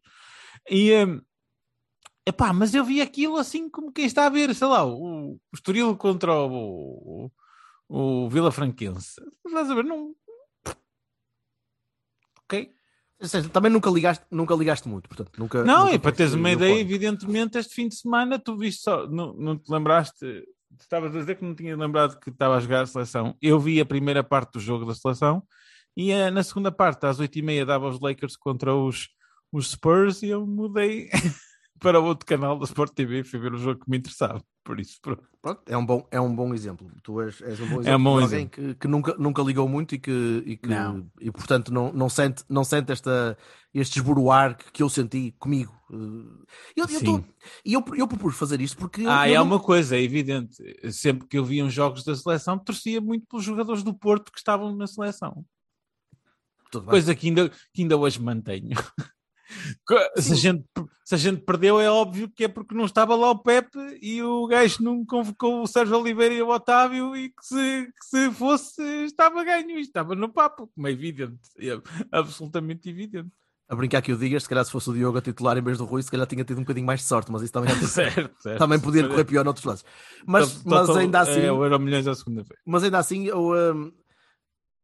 E, 0.70 0.94
hum, 1.04 1.20
epá, 2.28 2.54
mas 2.54 2.76
eu 2.76 2.86
vi 2.86 3.02
aquilo 3.02 3.38
assim 3.38 3.68
como 3.70 3.92
quem 3.92 4.06
está 4.06 4.28
a 4.28 4.30
ver, 4.30 4.54
sei 4.54 4.68
lá, 4.68 4.86
o, 4.86 5.34
o 5.34 5.40
Estoril 5.56 5.98
contra 5.98 6.36
o, 6.36 7.32
o, 7.90 8.26
o 8.26 8.30
Vila 8.30 8.52
Franquense. 8.52 9.20
Estás 9.44 9.72
a 9.72 9.74
ver? 9.74 9.84
Não. 9.86 10.16
Ok. 12.44 12.76
Seja, 13.24 13.48
também 13.50 13.72
nunca 13.72 13.90
ligaste, 13.90 14.26
nunca 14.30 14.54
ligaste 14.54 14.88
muito, 14.88 15.08
portanto, 15.08 15.32
nunca. 15.38 15.64
Não, 15.64 15.86
nunca 15.86 15.96
e 15.96 16.00
para 16.00 16.12
teres 16.12 16.34
uma 16.34 16.52
ideia, 16.52 16.76
ponto. 16.76 16.82
evidentemente, 16.82 17.58
este 17.58 17.74
fim 17.74 17.88
de 17.88 17.96
semana 17.96 18.38
tu 18.38 18.58
viste 18.58 18.84
só, 18.84 19.08
não, 19.08 19.34
não 19.34 19.58
te 19.58 19.72
lembraste, 19.72 20.44
estavas 20.80 21.16
a 21.16 21.20
dizer 21.20 21.36
que 21.36 21.46
não 21.46 21.56
tinha 21.56 21.76
lembrado 21.76 22.20
que 22.20 22.30
estava 22.30 22.58
a 22.58 22.60
jogar 22.60 22.82
a 22.82 22.86
seleção. 22.86 23.36
Eu 23.42 23.60
vi 23.60 23.80
a 23.80 23.86
primeira 23.86 24.24
parte 24.24 24.54
do 24.54 24.60
jogo 24.60 24.86
da 24.86 24.94
seleção 24.94 25.44
e 25.96 26.12
eh, 26.12 26.32
na 26.32 26.44
segunda 26.44 26.72
parte, 26.72 27.06
às 27.06 27.20
oito 27.20 27.38
e 27.38 27.42
meia, 27.42 27.66
dava 27.66 27.88
os 27.88 28.00
Lakers 28.00 28.36
contra 28.36 28.76
os, 28.76 29.10
os 29.52 29.72
Spurs 29.72 30.22
e 30.22 30.30
eu 30.30 30.46
mudei 30.46 31.10
para 31.80 32.00
o 32.00 32.06
outro 32.06 32.26
canal 32.26 32.58
da 32.58 32.66
Sport 32.66 32.94
TV 32.94 33.20
e 33.20 33.24
fui 33.24 33.40
ver 33.40 33.54
o 33.54 33.58
jogo 33.58 33.84
que 33.84 33.90
me 33.90 33.98
interessava. 33.98 34.42
Por 34.64 34.80
isso, 34.80 34.98
pronto. 35.02 35.24
Pronto, 35.42 35.62
é 35.66 35.76
um 35.76 35.86
bom, 35.86 36.08
é 36.10 36.22
um 36.22 36.34
bom 36.34 36.54
exemplo. 36.54 36.90
Tu 37.04 37.20
és, 37.22 37.42
és 37.42 37.60
um 37.60 37.68
bom 37.68 37.82
exemplo 37.82 37.90
É 37.90 37.98
um 37.98 38.04
bom 38.04 38.18
de 38.20 38.24
alguém 38.24 38.48
que, 38.48 38.76
que 38.76 38.88
nunca, 38.88 39.14
nunca 39.18 39.42
ligou 39.42 39.68
muito 39.68 39.94
e 39.96 40.00
que, 40.00 40.44
e, 40.46 40.56
que, 40.56 40.70
Não. 40.70 41.06
e 41.20 41.30
portanto 41.30 41.74
não, 41.74 41.92
não 41.92 42.08
sente, 42.08 42.46
não 42.48 42.64
sente 42.64 42.90
esta, 42.94 43.38
este 43.74 44.00
esboroar 44.00 44.56
que, 44.58 44.72
que 44.72 44.82
eu 44.82 44.88
senti 44.88 45.36
comigo. 45.38 45.78
Eh, 45.92 45.96
Eu, 46.78 46.86
eu, 46.86 46.88
Sim. 46.88 47.06
tô- 47.06 47.24
e 47.66 47.74
eu, 47.74 47.84
eu 47.98 48.08
propus 48.08 48.38
fazer 48.38 48.62
isto 48.62 48.78
porque. 48.78 49.04
Ah, 49.06 49.28
eu 49.28 49.34
é 49.36 49.38
não- 49.40 49.44
uma 49.46 49.60
coisa, 49.60 49.98
é 49.98 50.02
evidente. 50.02 50.56
Sempre 50.94 51.28
que 51.28 51.38
eu 51.38 51.44
via 51.44 51.66
uns 51.66 51.74
jogos 51.74 52.06
da 52.06 52.16
seleção, 52.16 52.58
torcia 52.58 53.02
muito 53.02 53.26
pelos 53.28 53.44
jogadores 53.44 53.84
do 53.84 53.94
Porto 53.94 54.32
que 54.32 54.38
estavam 54.38 54.74
na 54.74 54.88
seleção. 54.88 55.44
Coisa 56.86 57.14
que 57.14 57.28
ainda, 57.28 57.50
que 57.74 57.82
ainda 57.82 57.98
hoje 57.98 58.22
mantenho. 58.22 58.70
Se, 60.18 60.34
a 60.34 60.36
gente, 60.36 60.66
se 61.04 61.16
a 61.16 61.18
gente 61.18 61.42
perdeu, 61.42 61.80
é 61.80 61.90
óbvio 61.90 62.30
que 62.30 62.46
é 62.46 62.48
porque 62.48 62.76
não 62.76 62.86
estava 62.86 63.16
lá 63.16 63.32
o 63.32 63.40
Pepe 63.40 63.78
e 64.02 64.22
o 64.24 64.48
gajo 64.48 64.84
não 64.84 65.06
convocou 65.06 65.62
o 65.64 65.68
Sérgio 65.68 65.98
Oliveira 65.98 66.34
e 66.34 66.42
o 66.42 66.50
Otávio 66.50 67.16
e 67.16 67.30
que 67.30 67.46
se, 67.46 67.56
que 67.88 68.06
se 68.06 68.32
fosse, 68.32 68.82
estava 69.06 69.44
ganho, 69.44 69.78
estava 69.80 70.16
no 70.16 70.30
papo, 70.30 70.70
como 70.74 70.88
é 70.88 70.92
evidente, 70.92 71.40
é 71.60 71.78
absolutamente 72.12 72.90
evidente. 72.90 73.30
A 73.70 73.76
brincar 73.76 74.02
que 74.02 74.12
eu 74.12 74.18
digas, 74.18 74.44
se 74.44 74.50
calhar 74.50 74.64
se 74.66 74.72
fosse 74.72 74.90
o 74.90 74.94
Diogo 74.94 75.18
a 75.18 75.22
titular 75.22 75.58
em 75.58 75.62
vez 75.64 75.78
do 75.78 75.86
Rui, 75.86 76.04
se 76.04 76.12
calhar 76.12 76.28
tinha 76.28 76.44
tido 76.44 76.58
um 76.58 76.62
bocadinho 76.64 76.86
mais 76.86 77.00
de 77.00 77.06
sorte, 77.08 77.32
mas 77.32 77.42
isso 77.42 77.54
também, 77.54 77.74
já- 77.74 77.82
certo, 77.88 78.36
certo. 78.42 78.60
também 78.60 78.78
podia 78.80 79.08
correr 79.08 79.24
pior 79.24 79.44
noutros 79.46 79.66
lados. 79.66 79.86
Mas, 80.28 80.64
mas 80.66 80.90
ainda 80.90 81.22
assim. 81.22 81.40
É 81.40 81.52
o 81.52 81.64
Euro 81.64 81.80
Milhões 81.80 82.06
à 82.06 82.14
segunda 82.14 82.44
vez. 82.44 82.60
mas 82.66 82.84
ainda 82.84 83.00
assim 83.00 83.26
eu 83.26 83.52
hum, 83.74 83.92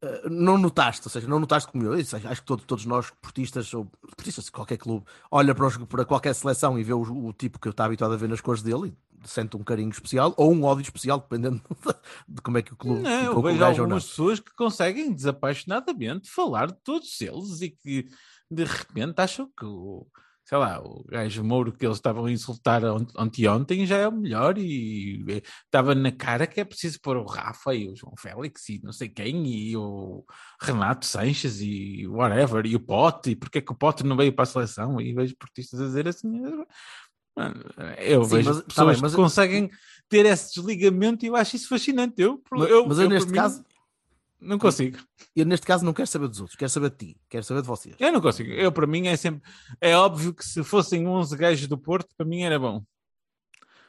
uh, 0.03 0.29
não 0.29 0.57
notaste, 0.57 1.05
ou 1.07 1.11
seja, 1.11 1.27
não 1.27 1.39
notaste 1.39 1.71
como 1.71 1.83
eu, 1.83 1.97
isso, 1.97 2.15
acho 2.15 2.41
que 2.41 2.47
todo- 2.47 2.63
todos 2.63 2.85
nós, 2.85 3.11
portistas 3.21 3.73
ou 3.73 3.85
portistas 4.15 4.45
de 4.45 4.51
qualquer 4.51 4.77
clube, 4.77 5.05
olha 5.31 5.53
para, 5.55 5.67
os- 5.67 5.77
para 5.77 6.05
qualquer 6.05 6.33
seleção 6.35 6.77
e 6.79 6.83
vê 6.83 6.93
o, 6.93 7.01
o 7.01 7.33
tipo 7.33 7.59
que 7.59 7.67
eu 7.67 7.71
está 7.71 7.85
habituado 7.85 8.13
a 8.13 8.17
ver 8.17 8.29
nas 8.29 8.41
cores 8.41 8.61
dele 8.61 8.93
e 9.23 9.27
sente 9.27 9.57
um 9.57 9.63
carinho 9.63 9.89
especial 9.89 10.33
ou 10.37 10.53
um 10.53 10.63
ódio 10.63 10.81
especial, 10.83 11.19
dependendo 11.19 11.61
de 12.27 12.41
como 12.41 12.57
é 12.57 12.61
que 12.61 12.73
o 12.73 12.77
clube 12.77 13.01
Não, 13.01 13.19
ficou 13.27 13.33
com 13.35 13.39
o 13.39 13.43
vejo 13.43 13.59
gajo 13.59 13.71
ou 13.71 13.87
não. 13.87 13.95
algumas 13.95 14.05
pessoas 14.05 14.39
que 14.39 14.53
conseguem 14.55 15.13
desapaixonadamente 15.13 16.29
falar 16.29 16.67
de 16.67 16.77
todos 16.83 17.19
eles 17.21 17.61
e 17.61 17.69
que 17.69 18.07
de 18.49 18.63
repente 18.63 19.19
acham 19.19 19.49
que 19.57 19.65
o, 19.65 20.07
sei 20.49 20.57
lá, 20.57 20.81
o 20.81 21.03
gajo 21.07 21.43
Mouro 21.43 21.71
que 21.71 21.85
eles 21.85 21.97
estavam 21.97 22.25
a 22.25 22.31
insultar 22.31 22.83
ont- 22.83 23.13
anteontem 23.15 23.85
já 23.85 23.97
é 23.97 24.07
o 24.07 24.11
melhor 24.11 24.57
e 24.57 25.23
estava 25.63 25.93
na 25.93 26.11
cara 26.11 26.47
que 26.47 26.59
é 26.59 26.65
preciso 26.65 26.99
pôr 27.01 27.17
o 27.17 27.23
Rafa 27.23 27.75
e 27.75 27.87
o 27.87 27.95
João 27.95 28.15
Félix 28.17 28.67
e 28.69 28.81
não 28.83 28.91
sei 28.91 29.09
quem 29.09 29.45
e 29.47 29.77
o 29.77 30.25
Renato 30.59 31.05
Sanches 31.05 31.61
e 31.61 32.07
whatever 32.07 32.65
e 32.65 32.75
o 32.75 32.79
Pote 32.79 33.29
e 33.29 33.35
porque 33.35 33.59
é 33.59 33.61
que 33.61 33.71
o 33.71 33.75
Pote 33.75 34.03
não 34.03 34.17
veio 34.17 34.33
para 34.33 34.41
a 34.41 34.47
seleção? 34.47 34.99
E 34.99 35.13
vejo 35.13 35.35
portistas 35.37 35.79
a 35.79 35.85
dizer 35.85 36.07
assim 36.07 36.41
mano, 37.37 37.63
eu 37.99 38.23
Sim, 38.23 38.35
vejo 38.37 38.49
mas- 38.49 38.57
tá 38.57 38.63
pessoas 38.63 38.93
bem, 38.95 39.01
mas- 39.03 39.11
que 39.11 39.17
conseguem 39.17 39.69
ter 40.09 40.25
esse 40.25 40.55
desligamento 40.55 41.23
e 41.25 41.27
eu 41.27 41.35
acho 41.35 41.55
isso 41.57 41.69
fascinante. 41.69 42.15
Eu, 42.17 42.41
Mas, 42.51 42.69
eu, 42.71 42.87
mas 42.87 42.97
eu, 42.97 43.03
por 43.07 43.13
neste 43.13 43.29
mim, 43.29 43.35
caso, 43.35 43.63
não 44.41 44.57
consigo. 44.57 44.97
eu 45.35 45.45
neste 45.45 45.65
caso 45.65 45.83
não 45.83 45.93
quero 45.93 46.07
saber 46.07 46.27
dos 46.27 46.39
outros, 46.39 46.57
quero 46.57 46.69
saber 46.69 46.89
de 46.91 46.97
ti, 46.97 47.21
quero 47.29 47.43
saber 47.43 47.61
de 47.61 47.67
vocês. 47.67 47.95
Eu 47.99 48.11
não 48.11 48.21
consigo. 48.21 48.51
Eu, 48.51 48.71
para 48.71 48.87
mim, 48.87 49.07
é 49.07 49.15
sempre. 49.17 49.41
É 49.81 49.95
óbvio 49.95 50.33
que 50.33 50.45
se 50.45 50.63
fossem 50.63 51.07
11 51.07 51.35
gajos 51.35 51.67
do 51.67 51.77
Porto, 51.77 52.09
para 52.15 52.25
mim 52.25 52.41
era 52.43 52.57
bom. 52.57 52.83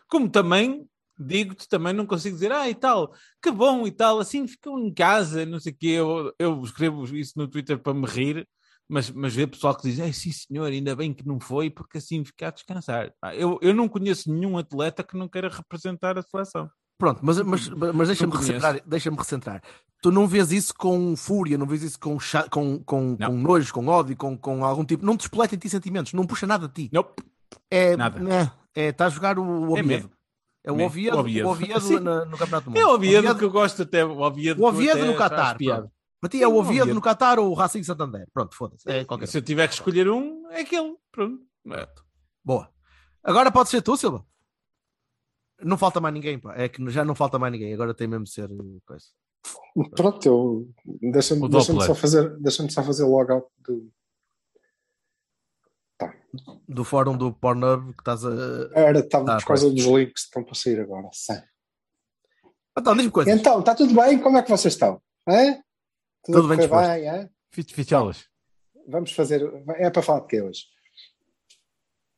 Como 0.09 0.29
também, 0.29 0.89
digo-te, 1.19 1.69
também 1.69 1.93
não 1.93 2.07
consigo 2.07 2.35
dizer, 2.35 2.51
ah, 2.53 2.69
e 2.69 2.75
tal, 2.75 3.15
que 3.41 3.51
bom 3.51 3.87
e 3.87 3.93
tal, 3.93 4.19
assim 4.19 4.47
ficam 4.47 4.79
em 4.79 4.93
casa, 4.93 5.47
não 5.47 5.61
sei 5.61 5.73
o 5.73 5.77
quê. 5.77 5.87
Eu, 5.89 6.35
eu 6.39 6.63
escrevo 6.63 7.05
isso 7.17 7.35
no 7.37 7.49
Twitter 7.49 7.79
para 7.79 7.95
me 7.95 8.07
rir, 8.07 8.49
mas, 8.89 9.09
mas 9.11 9.35
vê 9.35 9.47
pessoal 9.47 9.77
que 9.77 9.83
diz, 9.89 10.01
é 10.01 10.11
sim 10.13 10.33
senhor, 10.33 10.67
ainda 10.67 10.97
bem 10.97 11.15
que 11.15 11.27
não 11.27 11.39
foi, 11.39 11.71
porque 11.71 11.99
assim 11.99 12.25
fica 12.25 12.49
a 12.49 12.51
descansar. 12.51 13.15
Eu, 13.35 13.59
eu 13.63 13.73
não 13.73 13.89
conheço 13.89 14.33
nenhum 14.33 14.59
atleta 14.59 15.05
que 15.05 15.17
não 15.17 15.29
queira 15.29 15.49
representar 15.49 16.19
a 16.19 16.23
seleção. 16.23 16.69
Pronto, 17.01 17.19
mas, 17.23 17.41
mas, 17.41 17.69
mas 17.69 18.09
deixa-me 18.09 18.33
recentrar, 18.37 18.81
deixa 18.87 19.11
recentrar. 19.17 19.63
Tu 20.03 20.13
não 20.13 20.27
vês 20.29 20.53
isso 20.53 20.75
com 20.75 21.17
fúria, 21.17 21.57
não 21.59 21.67
vês 21.67 21.83
isso 21.83 21.99
com, 21.99 22.19
com, 22.51 22.79
com, 22.85 23.17
com 23.17 23.33
nojo, 23.39 23.73
com 23.73 23.87
ódio, 23.89 24.17
com, 24.17 24.37
com 24.37 24.65
algum 24.65 24.85
tipo. 24.85 25.05
Não 25.05 25.17
te 25.17 25.29
em 25.55 25.59
ti 25.59 25.69
sentimentos, 25.69 26.13
não 26.13 26.27
puxa 26.27 26.47
nada 26.47 26.69
de 26.69 26.75
ti. 26.75 26.91
Nope. 26.93 27.23
É, 27.71 27.97
Nada. 27.97 28.21
né, 28.21 28.53
é, 28.75 28.89
está 28.91 29.07
a 29.07 29.09
jogar 29.09 29.39
o, 29.39 29.43
o 29.73 29.77
É 29.77 29.81
Oviedo. 29.81 30.11
É 30.63 30.71
o 30.71 30.77
Né? 30.77 30.85
Oviedo, 30.87 31.17
O 31.17 31.21
Oviedo. 31.21 31.49
o 31.49 31.51
Oviedo 31.51 32.01
na- 32.01 32.25
no 32.27 32.37
Campeonato 32.39 32.65
do 32.67 32.71
Mundo. 32.71 32.79
É 32.81 32.85
o 32.87 32.91
Oviedo, 32.95 33.19
Oviedo- 33.19 33.39
que 33.39 33.45
eu 33.45 33.51
gosto 33.51 33.83
até. 33.83 34.05
O 34.05 34.19
Oviedo, 34.21 34.63
O 34.63 34.67
Oviedo 34.67 34.99
no 35.07 35.15
pronto. 35.77 35.91
Para 36.21 36.29
ti 36.29 36.43
é 36.43 36.47
o 36.47 36.51
o 36.53 36.59
Oviedo 36.59 36.83
Oviedo. 36.83 36.95
no 36.95 37.01
Qatar 37.01 37.39
ou 37.39 37.51
o 37.51 37.55
Racing 37.55 37.83
Santander. 37.83 38.29
Pronto, 38.33 38.55
foda-se. 38.55 38.85
É 38.91 39.07
Se 39.27 39.39
eu 39.39 39.43
tiver 39.43 39.67
que 39.69 39.75
escolher 39.75 40.09
um, 40.11 40.47
é 40.51 40.61
aquele. 40.61 40.95
Pronto. 41.11 41.41
É. 41.73 41.89
Boa. 42.45 42.69
Agora 43.25 43.51
pode 43.51 43.71
ser 43.71 43.81
tu, 43.83 43.97
Silva. 43.97 44.25
Não 45.63 45.77
falta 45.77 46.01
mais 46.01 46.15
ninguém, 46.15 46.39
pá. 46.39 46.55
É 46.57 46.69
que 46.69 46.89
já 46.91 47.05
não 47.05 47.15
falta 47.15 47.39
mais 47.39 47.53
ninguém. 47.53 47.73
Agora 47.75 47.95
tem 47.95 48.07
mesmo 48.09 48.25
de 48.25 48.31
ser 48.33 48.51
uh, 48.51 48.83
coisa. 48.87 49.07
Pronto, 49.97 50.27
eu 50.27 50.69
deixa-me 51.11 51.49
deixa 51.49 51.73
só 51.81 51.95
fazer, 51.95 52.37
deixa 52.39 52.69
só 52.69 52.83
fazer 52.83 53.05
logout 53.05 53.47
do. 53.59 53.91
Do 56.69 56.85
fórum 56.85 57.17
do 57.17 57.33
Pornhub 57.33 57.93
que 57.93 58.01
estás 58.01 58.25
a. 58.25 58.31
Era, 58.75 59.01
estava 59.01 59.35
Ah, 59.35 59.37
por 59.39 59.47
causa 59.47 59.71
dos 59.71 59.85
links 59.85 60.23
que 60.23 60.29
estão 60.29 60.45
para 60.45 60.55
sair 60.55 60.81
agora. 60.81 61.09
Sim. 61.13 61.41
Então, 62.79 62.95
diz-me 62.95 63.11
coisas. 63.11 63.35
Então, 63.39 63.61
está 63.61 63.75
tudo 63.75 63.95
bem? 63.95 64.19
Como 64.19 64.39
é 64.39 64.43
que 64.43 64.51
vocês 64.51 64.75
estão? 64.75 65.03
Hã? 65.29 65.61
Tudo 66.25 66.49
bem 66.49 66.59
disposto. 66.59 66.87
bem, 66.89 67.09
hã? 67.09 67.29
Fiz 67.51 67.67
ficholas. 67.73 68.25
Vamos 68.89 69.13
fazer. 69.13 69.43
É 69.77 69.91
para 69.91 70.03
falar 70.03 70.21
de 70.21 70.27
quê 70.29 70.41
hoje? 70.41 70.65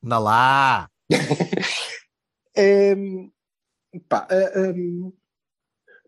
Anda 0.05 0.19
lá. 0.19 0.89
Ehm, 2.57 3.31
pá, 4.09 4.27
eh, 4.31 4.53
ehm, 4.57 5.11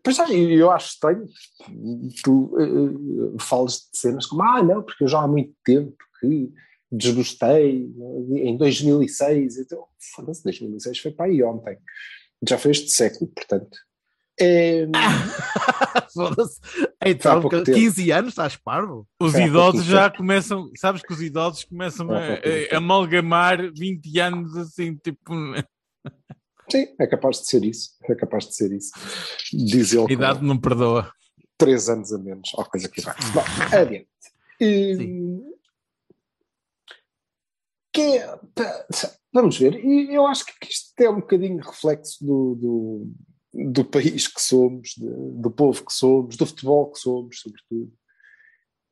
pois 0.03 0.15
já, 0.15 0.27
eu 0.31 0.49
eu 0.51 0.71
acho 0.71 0.93
estranho. 0.93 1.25
Tu 2.23 2.55
eh, 2.59 3.37
falas 3.39 3.89
de 3.91 3.97
cenas 3.97 4.25
como, 4.25 4.43
ah, 4.43 4.61
não, 4.63 4.83
porque 4.83 5.03
eu 5.03 5.07
já 5.07 5.21
há 5.21 5.27
muito 5.27 5.53
tempo 5.63 5.95
que 6.19 6.51
desgostei 6.91 7.91
em 8.31 8.57
2006. 8.57 9.57
Então, 9.57 9.85
foda-se, 10.15 10.43
2006 10.43 10.99
foi 10.99 11.11
para 11.11 11.25
aí 11.25 11.43
ontem. 11.43 11.77
Já 12.47 12.57
foi 12.57 12.71
este 12.71 12.89
século, 12.91 13.31
portanto. 13.35 13.77
Ehm, 14.39 14.91
Foda-se. 16.13 16.59
Tá, 17.21 17.39
pouco 17.39 17.61
tempo. 17.63 17.77
15 17.77 18.11
anos, 18.11 18.29
estás 18.31 18.55
parvo? 18.55 19.07
Os 19.19 19.31
Foi 19.33 19.43
idosos 19.43 19.85
já 19.85 20.09
tempo. 20.09 20.17
começam, 20.17 20.69
sabes 20.77 21.01
que 21.01 21.13
os 21.13 21.21
idosos 21.21 21.63
começam 21.65 22.09
a, 22.11 22.37
tempo. 22.37 22.73
a 22.73 22.77
amalgamar 22.77 23.71
20 23.73 24.19
anos 24.19 24.55
assim, 24.57 24.95
tipo, 24.95 25.19
sim, 26.71 26.87
é 26.99 27.07
capaz 27.07 27.41
de 27.41 27.47
ser 27.47 27.63
isso. 27.63 27.91
É 28.03 28.15
capaz 28.15 28.45
de 28.47 28.55
ser 28.55 28.71
isso. 28.71 28.91
Diz 29.53 29.93
ele 29.93 30.05
a 30.09 30.13
idade 30.13 30.43
não 30.43 30.57
perdoa. 30.59 31.11
três 31.57 31.89
anos 31.89 32.11
a 32.13 32.17
menos, 32.17 32.51
ou 32.55 32.65
coisa 32.65 32.89
que 32.89 33.01
vai. 33.01 33.15
Bom, 33.33 33.43
adiante. 33.77 34.07
Sim. 34.61 35.43
que 37.93 38.01
é- 38.01 38.39
vamos 39.33 39.57
ver, 39.57 39.75
e 39.83 40.13
eu 40.13 40.25
acho 40.27 40.45
que 40.45 40.53
isto 40.69 40.99
é 40.99 41.09
um 41.09 41.15
bocadinho 41.21 41.63
reflexo 41.63 42.25
do, 42.25 42.55
do, 42.55 43.13
do 43.71 43.85
país 43.85 44.27
que 44.27 44.41
somos, 44.41 44.95
do 44.97 45.49
povo 45.51 45.85
que 45.85 45.93
somos, 45.93 46.35
do 46.35 46.45
futebol 46.45 46.91
que 46.91 46.99
somos, 46.99 47.39
sobretudo. 47.39 47.91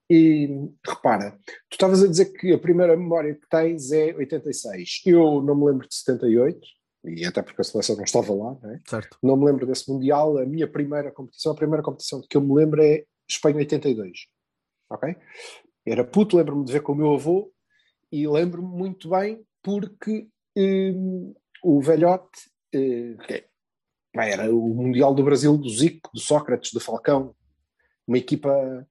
E 0.09 0.69
repara, 0.85 1.31
tu 1.69 1.73
estavas 1.73 2.03
a 2.03 2.07
dizer 2.07 2.25
que 2.33 2.53
a 2.53 2.57
primeira 2.59 2.95
memória 2.95 3.33
que 3.35 3.47
tens 3.49 3.91
é 3.91 4.13
86. 4.15 5.01
Eu 5.05 5.41
não 5.41 5.55
me 5.55 5.65
lembro 5.65 5.87
de 5.87 5.95
78, 5.95 6.59
e 7.03 7.25
até 7.25 7.41
porque 7.41 7.61
a 7.61 7.63
seleção 7.63 7.95
não 7.95 8.03
estava 8.03 8.33
lá, 8.33 8.57
não, 8.61 8.71
é? 8.71 8.79
Não 9.21 9.35
me 9.35 9.45
lembro 9.45 9.67
desse 9.67 9.91
Mundial. 9.91 10.37
A 10.37 10.45
minha 10.45 10.67
primeira 10.67 11.11
competição, 11.11 11.51
a 11.51 11.55
primeira 11.55 11.83
competição 11.83 12.21
que 12.21 12.37
eu 12.37 12.41
me 12.41 12.53
lembro 12.53 12.81
é 12.81 13.03
Espanha 13.27 13.57
82. 13.57 14.27
Ok? 14.89 15.15
Era 15.85 16.03
puto, 16.05 16.37
lembro-me 16.37 16.63
de 16.63 16.71
ver 16.71 16.81
com 16.81 16.93
o 16.93 16.95
meu 16.95 17.13
avô 17.13 17.51
e 18.11 18.27
lembro-me 18.27 18.67
muito 18.67 19.09
bem 19.09 19.45
porque 19.61 20.27
hum, 20.55 21.33
o 21.63 21.81
velhote, 21.81 22.49
bem, 24.15 24.31
era 24.31 24.53
o 24.53 24.73
Mundial 24.73 25.13
do 25.13 25.23
Brasil 25.23 25.57
do 25.57 25.69
Zico, 25.69 26.09
do 26.13 26.19
Sócrates, 26.19 26.71
do 26.71 26.79
Falcão, 26.79 27.35
uma 28.07 28.17
equipa. 28.17 28.87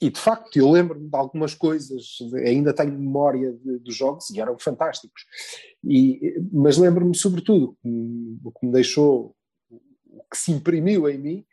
E 0.00 0.10
de 0.10 0.18
facto, 0.18 0.56
eu 0.56 0.70
lembro-me 0.70 1.08
de 1.08 1.16
algumas 1.16 1.54
coisas, 1.54 2.18
ainda 2.44 2.74
tenho 2.74 2.98
memória 2.98 3.52
dos 3.80 3.94
jogos 3.94 4.28
e 4.30 4.40
eram 4.40 4.58
fantásticos. 4.58 5.24
E, 5.82 6.36
mas 6.52 6.76
lembro-me, 6.76 7.16
sobretudo, 7.16 7.76
o 7.82 8.52
que 8.52 8.66
me 8.66 8.72
deixou, 8.72 9.36
o 9.70 10.22
que 10.30 10.36
se 10.36 10.52
imprimiu 10.52 11.08
em 11.08 11.18
mim, 11.18 11.46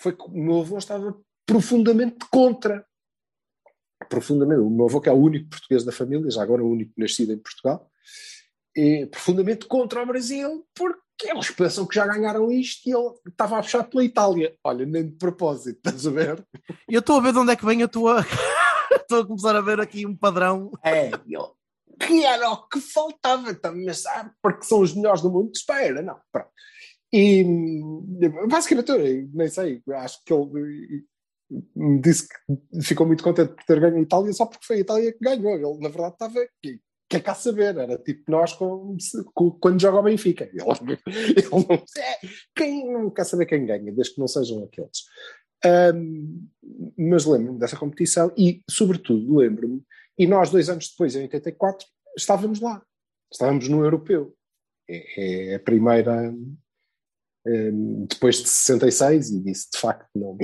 foi 0.00 0.14
que 0.14 0.24
o 0.24 0.30
meu 0.30 0.60
avô 0.60 0.78
estava 0.78 1.18
profundamente 1.46 2.18
contra. 2.30 2.86
Profundamente. 4.08 4.60
O 4.60 4.70
meu 4.70 4.86
avô, 4.86 5.00
que 5.00 5.08
é 5.08 5.12
o 5.12 5.16
único 5.16 5.48
português 5.48 5.82
da 5.84 5.92
família, 5.92 6.30
já 6.30 6.42
agora 6.42 6.62
o 6.62 6.70
único 6.70 6.92
nascido 6.96 7.32
em 7.32 7.38
Portugal, 7.38 7.90
é 8.76 9.06
profundamente 9.06 9.66
contra 9.66 10.02
o 10.02 10.06
Brasil, 10.06 10.66
porque 10.74 11.00
eles 11.26 11.50
pensam 11.50 11.86
que 11.86 11.94
já 11.94 12.06
ganharam 12.06 12.50
isto 12.50 12.88
e 12.88 12.92
ele 12.92 13.10
estava 13.28 13.58
a 13.58 13.62
puxar 13.62 13.84
pela 13.84 14.04
Itália. 14.04 14.54
Olha, 14.62 14.86
nem 14.86 15.08
de 15.08 15.16
propósito, 15.16 15.78
estás 15.78 16.06
a 16.06 16.10
ver? 16.10 16.46
E 16.88 16.94
eu 16.94 17.00
estou 17.00 17.16
a 17.16 17.20
ver 17.20 17.32
de 17.32 17.38
onde 17.38 17.52
é 17.52 17.56
que 17.56 17.66
vem 17.66 17.82
a 17.82 17.88
tua. 17.88 18.24
Estou 18.90 19.20
a 19.20 19.26
começar 19.26 19.54
a 19.54 19.60
ver 19.60 19.80
aqui 19.80 20.06
um 20.06 20.16
padrão. 20.16 20.70
É, 20.82 21.08
ele, 21.26 21.50
que 21.98 22.24
era 22.24 22.50
o 22.50 22.68
que 22.68 22.80
faltava 22.80 23.54
também, 23.54 23.92
sabe, 23.92 24.30
porque 24.42 24.64
são 24.64 24.80
os 24.80 24.94
melhores 24.94 25.20
do 25.20 25.30
mundo, 25.30 25.50
espera, 25.54 26.00
não, 26.00 26.18
pronto. 26.32 26.50
E 27.12 27.44
basicamente, 28.48 28.90
eu 28.90 29.28
nem 29.32 29.48
sei, 29.48 29.82
acho 29.94 30.22
que 30.24 30.32
ele 30.32 31.06
me 31.74 32.00
disse 32.00 32.28
que 32.28 32.82
ficou 32.82 33.06
muito 33.06 33.24
contente 33.24 33.54
por 33.54 33.64
ter 33.64 33.80
ganho 33.80 33.96
a 33.96 34.00
Itália 34.00 34.32
só 34.32 34.46
porque 34.46 34.66
foi 34.66 34.76
a 34.76 34.80
Itália 34.80 35.12
que 35.12 35.18
ganhou. 35.18 35.54
Ele, 35.54 35.82
na 35.82 35.88
verdade, 35.88 36.14
estava. 36.14 36.46
Que, 36.62 36.80
quer 37.08 37.22
cá 37.22 37.34
saber, 37.34 37.76
era 37.76 37.96
tipo 37.98 38.30
nós 38.30 38.52
com, 38.52 38.96
com- 39.34 39.50
quando 39.52 39.80
joga 39.80 39.98
o 39.98 40.02
Benfica. 40.02 40.44
Ele, 40.44 40.62
ele 41.36 41.48
não, 41.50 41.74
é, 41.74 42.18
quem 42.54 42.92
não 42.92 43.10
quer 43.10 43.24
saber 43.24 43.46
quem 43.46 43.64
ganha, 43.64 43.92
desde 43.92 44.14
que 44.14 44.20
não 44.20 44.28
sejam 44.28 44.64
aqueles. 44.64 45.04
Ahm, 45.64 46.46
mas 46.96 47.24
lembro-me 47.24 47.58
dessa 47.58 47.76
competição 47.76 48.32
e, 48.36 48.62
sobretudo, 48.70 49.36
lembro-me, 49.38 49.82
e 50.18 50.26
nós, 50.26 50.50
dois 50.50 50.68
anos 50.68 50.88
depois, 50.90 51.16
em 51.16 51.22
84, 51.22 51.86
estávamos 52.16 52.60
lá, 52.60 52.82
estávamos 53.32 53.68
no 53.68 53.82
Europeu. 53.82 54.34
É, 54.88 55.52
é 55.52 55.54
a 55.56 55.60
primeira, 55.60 56.34
ahm, 57.46 58.06
depois 58.08 58.36
de 58.36 58.48
66, 58.48 59.30
e 59.30 59.40
disse 59.42 59.70
de 59.72 59.78
facto, 59.78 60.08
não, 60.14 60.36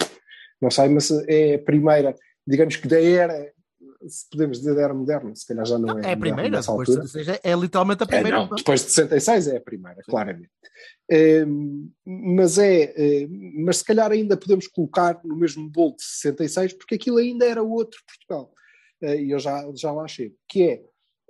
não 0.61 0.71
sei, 0.71 0.88
mas 0.88 1.11
é 1.28 1.54
a 1.54 1.62
primeira, 1.62 2.14
digamos 2.47 2.76
que 2.76 2.88
da 2.88 3.00
era, 3.00 3.52
se 4.08 4.28
podemos 4.30 4.58
dizer 4.58 4.75
da 4.75 4.82
era 4.82 4.94
moderna, 4.94 5.34
se 5.34 5.46
calhar 5.46 5.64
já 5.66 5.78
não, 5.78 5.94
Não, 5.94 5.99
é. 6.00 6.11
é 6.11 6.12
a 6.12 6.16
primeira, 6.16 6.61
depois 6.61 6.64
de 6.64 6.70
altura. 6.70 7.00
16 7.02 7.28
é, 7.28 7.40
é 7.42 7.54
literalmente 7.56 8.02
a 8.02 8.04
É, 8.04 8.08
primeira. 8.08 8.37
não, 8.38 8.49
depois 8.54 8.80
de 8.84 8.90
66 8.90 9.49
é 9.49 9.56
a 9.56 9.61
primeira, 9.61 10.00
claramente. 10.02 10.50
Ehm, 11.11 11.88
mas 12.06 12.58
é, 12.58 12.94
eh, 12.96 13.28
mas 13.56 13.78
se 13.78 13.84
calhar 13.84 14.11
ainda 14.11 14.37
podemos 14.37 14.66
colocar 14.68 15.20
no 15.25 15.37
mesmo 15.37 15.68
bolo 15.68 15.94
de 15.96 16.02
66, 16.04 16.73
porque 16.75 16.94
aquilo 16.94 17.18
ainda 17.18 17.44
era 17.46 17.62
outro 17.62 18.00
Portugal. 18.06 18.52
Eh, 19.02 19.23
E 19.23 19.30
eu 19.30 19.38
já, 19.38 19.64
já 19.75 19.92
lá 19.92 20.06
chego. 20.08 20.34
Que 20.49 20.62
é, 20.62 20.82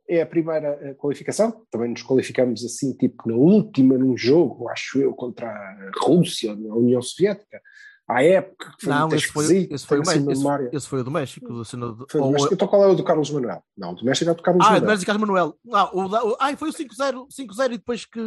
é 0.09 0.23
a 0.23 0.27
primeira 0.27 0.79
eh, 0.83 0.95
qualificação, 0.95 1.67
também 1.71 1.91
nos 1.91 2.03
qualificamos 2.03 2.65
assim, 2.65 2.93
tipo 2.93 3.29
na 3.29 3.35
última, 3.37 3.97
num 3.99 4.17
jogo, 4.17 4.69
acho 4.69 5.01
eu, 5.01 5.13
contra 5.15 5.49
a 5.49 5.91
Rússia, 6.03 6.53
a 6.53 6.55
União 6.55 7.03
Soviética, 7.03 7.61
à 8.07 8.23
época, 8.23 8.73
que 8.79 8.85
foi 8.85 8.93
Não, 8.95 9.01
muito 9.09 9.15
esse 9.17 9.27
foi, 9.33 9.69
esse, 9.71 9.87
foi 9.87 9.99
o 9.99 10.03
assim 10.03 10.11
México, 10.13 10.33
esse, 10.33 10.43
memória. 10.43 10.71
esse 10.73 10.87
foi 10.89 11.01
o 11.01 11.05
do 11.05 11.11
México. 11.11 11.49
Do 11.53 11.65
Senado, 11.65 12.07
Foi 12.11 12.21
do 12.21 12.27
ou- 12.27 12.33
México. 12.33 12.55
Então 12.55 12.69
qual 12.69 12.85
é 12.85 12.87
o 12.89 12.95
do 12.95 13.03
Carlos 13.05 13.31
Manuel? 13.31 13.63
Não, 13.77 13.93
o 13.93 13.95
do 13.95 14.05
México 14.05 14.29
é 14.29 14.33
o 14.33 14.37
do 14.37 14.43
Carlos 14.43 14.61
Ah, 14.63 14.65
Manuel. 14.71 14.81
do 14.83 14.87
México 14.89 15.07
Carlos 15.07 15.21
Manuel. 15.29 15.59
Ah, 15.73 15.91
o, 15.93 16.07
o, 16.33 16.37
ai, 16.41 16.57
foi 16.57 16.69
o 16.69 16.73
5-0 16.73 17.27
5-0 17.31 17.67
e 17.67 17.79
depois 17.79 18.05
que. 18.05 18.21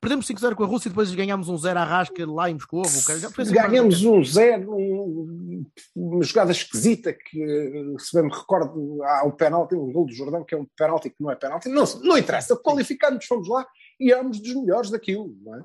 Perdemos 0.00 0.26
5-0 0.28 0.54
com 0.54 0.62
a 0.62 0.66
Rússia 0.66 0.88
e 0.88 0.90
depois 0.90 1.12
ganhámos 1.12 1.48
um 1.48 1.56
0 1.58 1.76
à 1.80 1.82
rasca 1.84 2.24
lá 2.30 2.48
em 2.48 2.54
Moscou. 2.54 2.82
assim, 2.82 3.52
Ganhamos 3.52 4.04
um 4.04 4.22
zero, 4.22 4.72
um- 4.76 5.64
uma 5.96 6.22
jogada 6.22 6.52
esquisita 6.52 7.12
que, 7.12 7.94
se 7.98 8.14
bem 8.14 8.22
me 8.28 8.32
recordo, 8.32 9.02
há 9.02 9.24
um 9.26 9.32
penalti, 9.32 9.74
um 9.74 9.90
gol 9.92 10.06
do 10.06 10.12
Jordão 10.12 10.44
que 10.44 10.54
é 10.54 10.58
um 10.58 10.66
penalti 10.76 11.10
que 11.10 11.16
não 11.20 11.32
é 11.32 11.34
penalti. 11.34 11.68
Não, 11.68 11.82
não 12.04 12.16
interessa, 12.16 12.56
qualificamos, 12.56 13.24
fomos 13.26 13.48
lá 13.48 13.66
e 13.98 14.12
éramos 14.12 14.38
dos 14.40 14.54
melhores 14.54 14.88
daquilo, 14.90 15.34
não 15.44 15.56
é? 15.56 15.64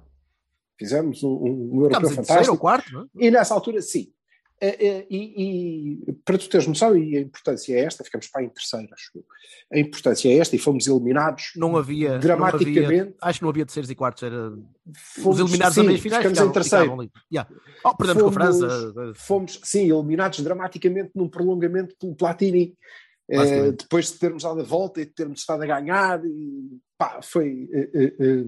Fizemos 0.77 1.23
um, 1.23 1.29
um 1.29 1.75
europeu 1.83 2.01
em 2.01 2.03
ou 2.05 2.11
fantástico. 2.11 2.57
quarto, 2.57 2.91
não 2.93 3.01
é? 3.01 3.05
E 3.27 3.31
nessa 3.31 3.53
altura, 3.53 3.81
sim. 3.81 4.11
Eh, 4.61 4.77
eh, 4.87 5.07
E, 5.09 5.99
e 6.07 6.13
para 6.25 6.37
tu 6.37 6.47
teres 6.47 6.65
noção, 6.67 6.95
e 6.95 7.17
a 7.17 7.21
importância 7.21 7.75
é 7.75 7.81
esta, 7.81 8.03
ficamos 8.03 8.27
para 8.27 8.43
em 8.43 8.49
terceiro, 8.49 8.87
acho 8.93 9.11
eu. 9.15 9.25
A 9.73 9.79
importância 9.79 10.29
é 10.29 10.37
esta, 10.37 10.55
e 10.55 10.59
fomos 10.59 10.87
eliminados 10.87 11.51
Não 11.55 11.75
havia. 11.75 12.17
dramaticamente. 12.17 12.79
Não 12.81 12.85
havia, 12.87 13.15
acho 13.21 13.39
que 13.39 13.43
não 13.43 13.49
havia 13.49 13.65
terceiros 13.65 13.89
e 13.91 13.95
quartos. 13.95 14.23
Era, 14.23 14.51
Fomos- 14.95 15.39
os 15.39 15.45
eliminados 15.49 15.75
sim, 15.75 15.83
meias 15.83 15.99
finais 16.01 16.23
ficamos 16.23 16.37
ficavam, 16.39 16.49
em 16.49 17.07
terceiro. 17.07 17.11
Yeah. 17.31 17.49
Oh, 17.83 17.95
perdemos 17.97 18.23
com 18.23 18.29
a 18.29 18.31
Fomos- 18.31 18.57
França. 18.59 19.13
fomos, 19.15 19.59
sim, 19.63 19.91
eliminados 19.91 20.39
dramaticamente 20.39 21.11
num 21.15 21.27
prolongamento 21.27 21.95
pelo 21.99 22.15
Platini. 22.15 22.75
Eh, 23.29 23.71
depois 23.71 24.11
de 24.11 24.19
termos 24.19 24.43
dado 24.43 24.59
a 24.59 24.63
volta 24.63 25.01
e 25.01 25.05
de 25.05 25.11
termos 25.11 25.39
estado 25.39 25.63
a 25.63 25.65
ganhar, 25.65 26.23
e, 26.25 26.77
pá, 26.97 27.21
foi. 27.21 27.69
eh, 27.73 27.89
eh, 27.93 28.15
eh, 28.19 28.43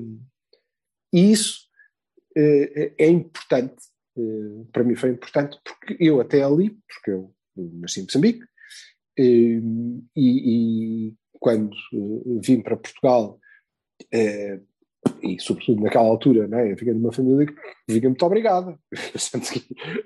e 1.13 1.31
isso 1.31 1.64
é 2.35 3.07
importante, 3.07 3.75
eh, 4.17 4.65
para 4.71 4.83
mim 4.83 4.95
foi 4.95 5.11
importante, 5.11 5.57
porque 5.63 5.97
eu 5.99 6.19
até 6.19 6.43
ali, 6.43 6.77
porque 6.87 7.11
eu 7.11 7.33
nasci 7.55 8.01
em 8.01 8.03
Moçambique, 8.03 8.45
eh, 9.17 9.61
e, 10.15 11.09
e 11.09 11.13
quando 11.39 11.75
eh, 11.75 12.39
vim 12.41 12.61
para 12.61 12.77
Portugal, 12.77 13.39
eh, 14.11 14.59
e 15.21 15.39
sobretudo 15.39 15.81
naquela 15.81 16.07
altura, 16.07 16.47
né, 16.47 16.71
eu 16.71 16.77
fiquei 16.77 16.93
numa 16.93 17.11
família 17.11 17.47
que 17.47 17.55
diga 17.87 18.07
muito 18.07 18.25
obrigada. 18.25 18.77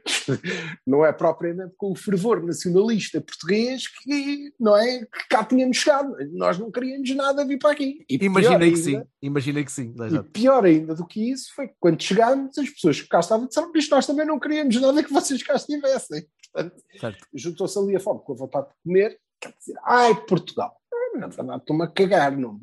Não 0.88 1.06
é 1.06 1.12
propriamente 1.12 1.74
com 1.78 1.92
o 1.92 1.96
fervor 1.96 2.44
nacionalista 2.46 3.22
português 3.22 3.88
que, 3.88 4.54
não 4.60 4.76
é, 4.78 5.00
que 5.00 5.28
cá 5.30 5.44
tínhamos 5.44 5.78
chegado. 5.78 6.16
Nós 6.32 6.58
não 6.58 6.72
queríamos 6.72 7.14
nada 7.16 7.46
vir 7.46 7.58
para 7.58 7.72
aqui. 7.72 8.06
E 8.10 8.18
Imaginei 8.24 8.72
que 8.72 8.88
ainda- 8.88 9.02
sim. 9.02 9.08
Imaginei 9.22 9.64
que 9.64 9.72
sim. 9.72 9.94
E 10.12 10.24
pior 10.32 10.66
ainda 10.66 10.96
do 10.96 11.06
que 11.06 11.32
isso 11.32 11.54
foi 11.56 11.68
que 11.68 11.76
quando 11.80 12.02
chegámos, 12.02 12.58
as 12.58 12.70
pessoas 12.70 13.02
que 13.02 13.08
cá 13.08 13.20
estavam 13.20 13.48
disseram 13.48 13.72
que 13.72 13.90
nós 13.92 14.06
também 14.06 14.26
não 14.26 14.40
queríamos 14.40 14.80
nada 14.80 15.04
que 15.04 15.14
vocês 15.14 15.42
cá 15.44 15.56
estivessem. 15.56 16.26
Portanto, 16.54 17.18
juntou-se 17.34 17.78
ali 17.78 17.96
a 17.96 18.00
fome 18.00 18.22
com 18.24 18.34
a 18.34 18.38
vontade 18.38 18.68
de 18.68 18.74
comer, 18.84 19.18
quer 19.40 19.54
dizer, 19.58 19.76
ai, 19.86 20.16
Portugal. 20.26 20.76
Na 21.16 21.28
verdade, 21.28 21.60
estou-me 21.60 21.84
a 21.84 21.88
cagar, 21.88 22.38
não. 22.38 22.62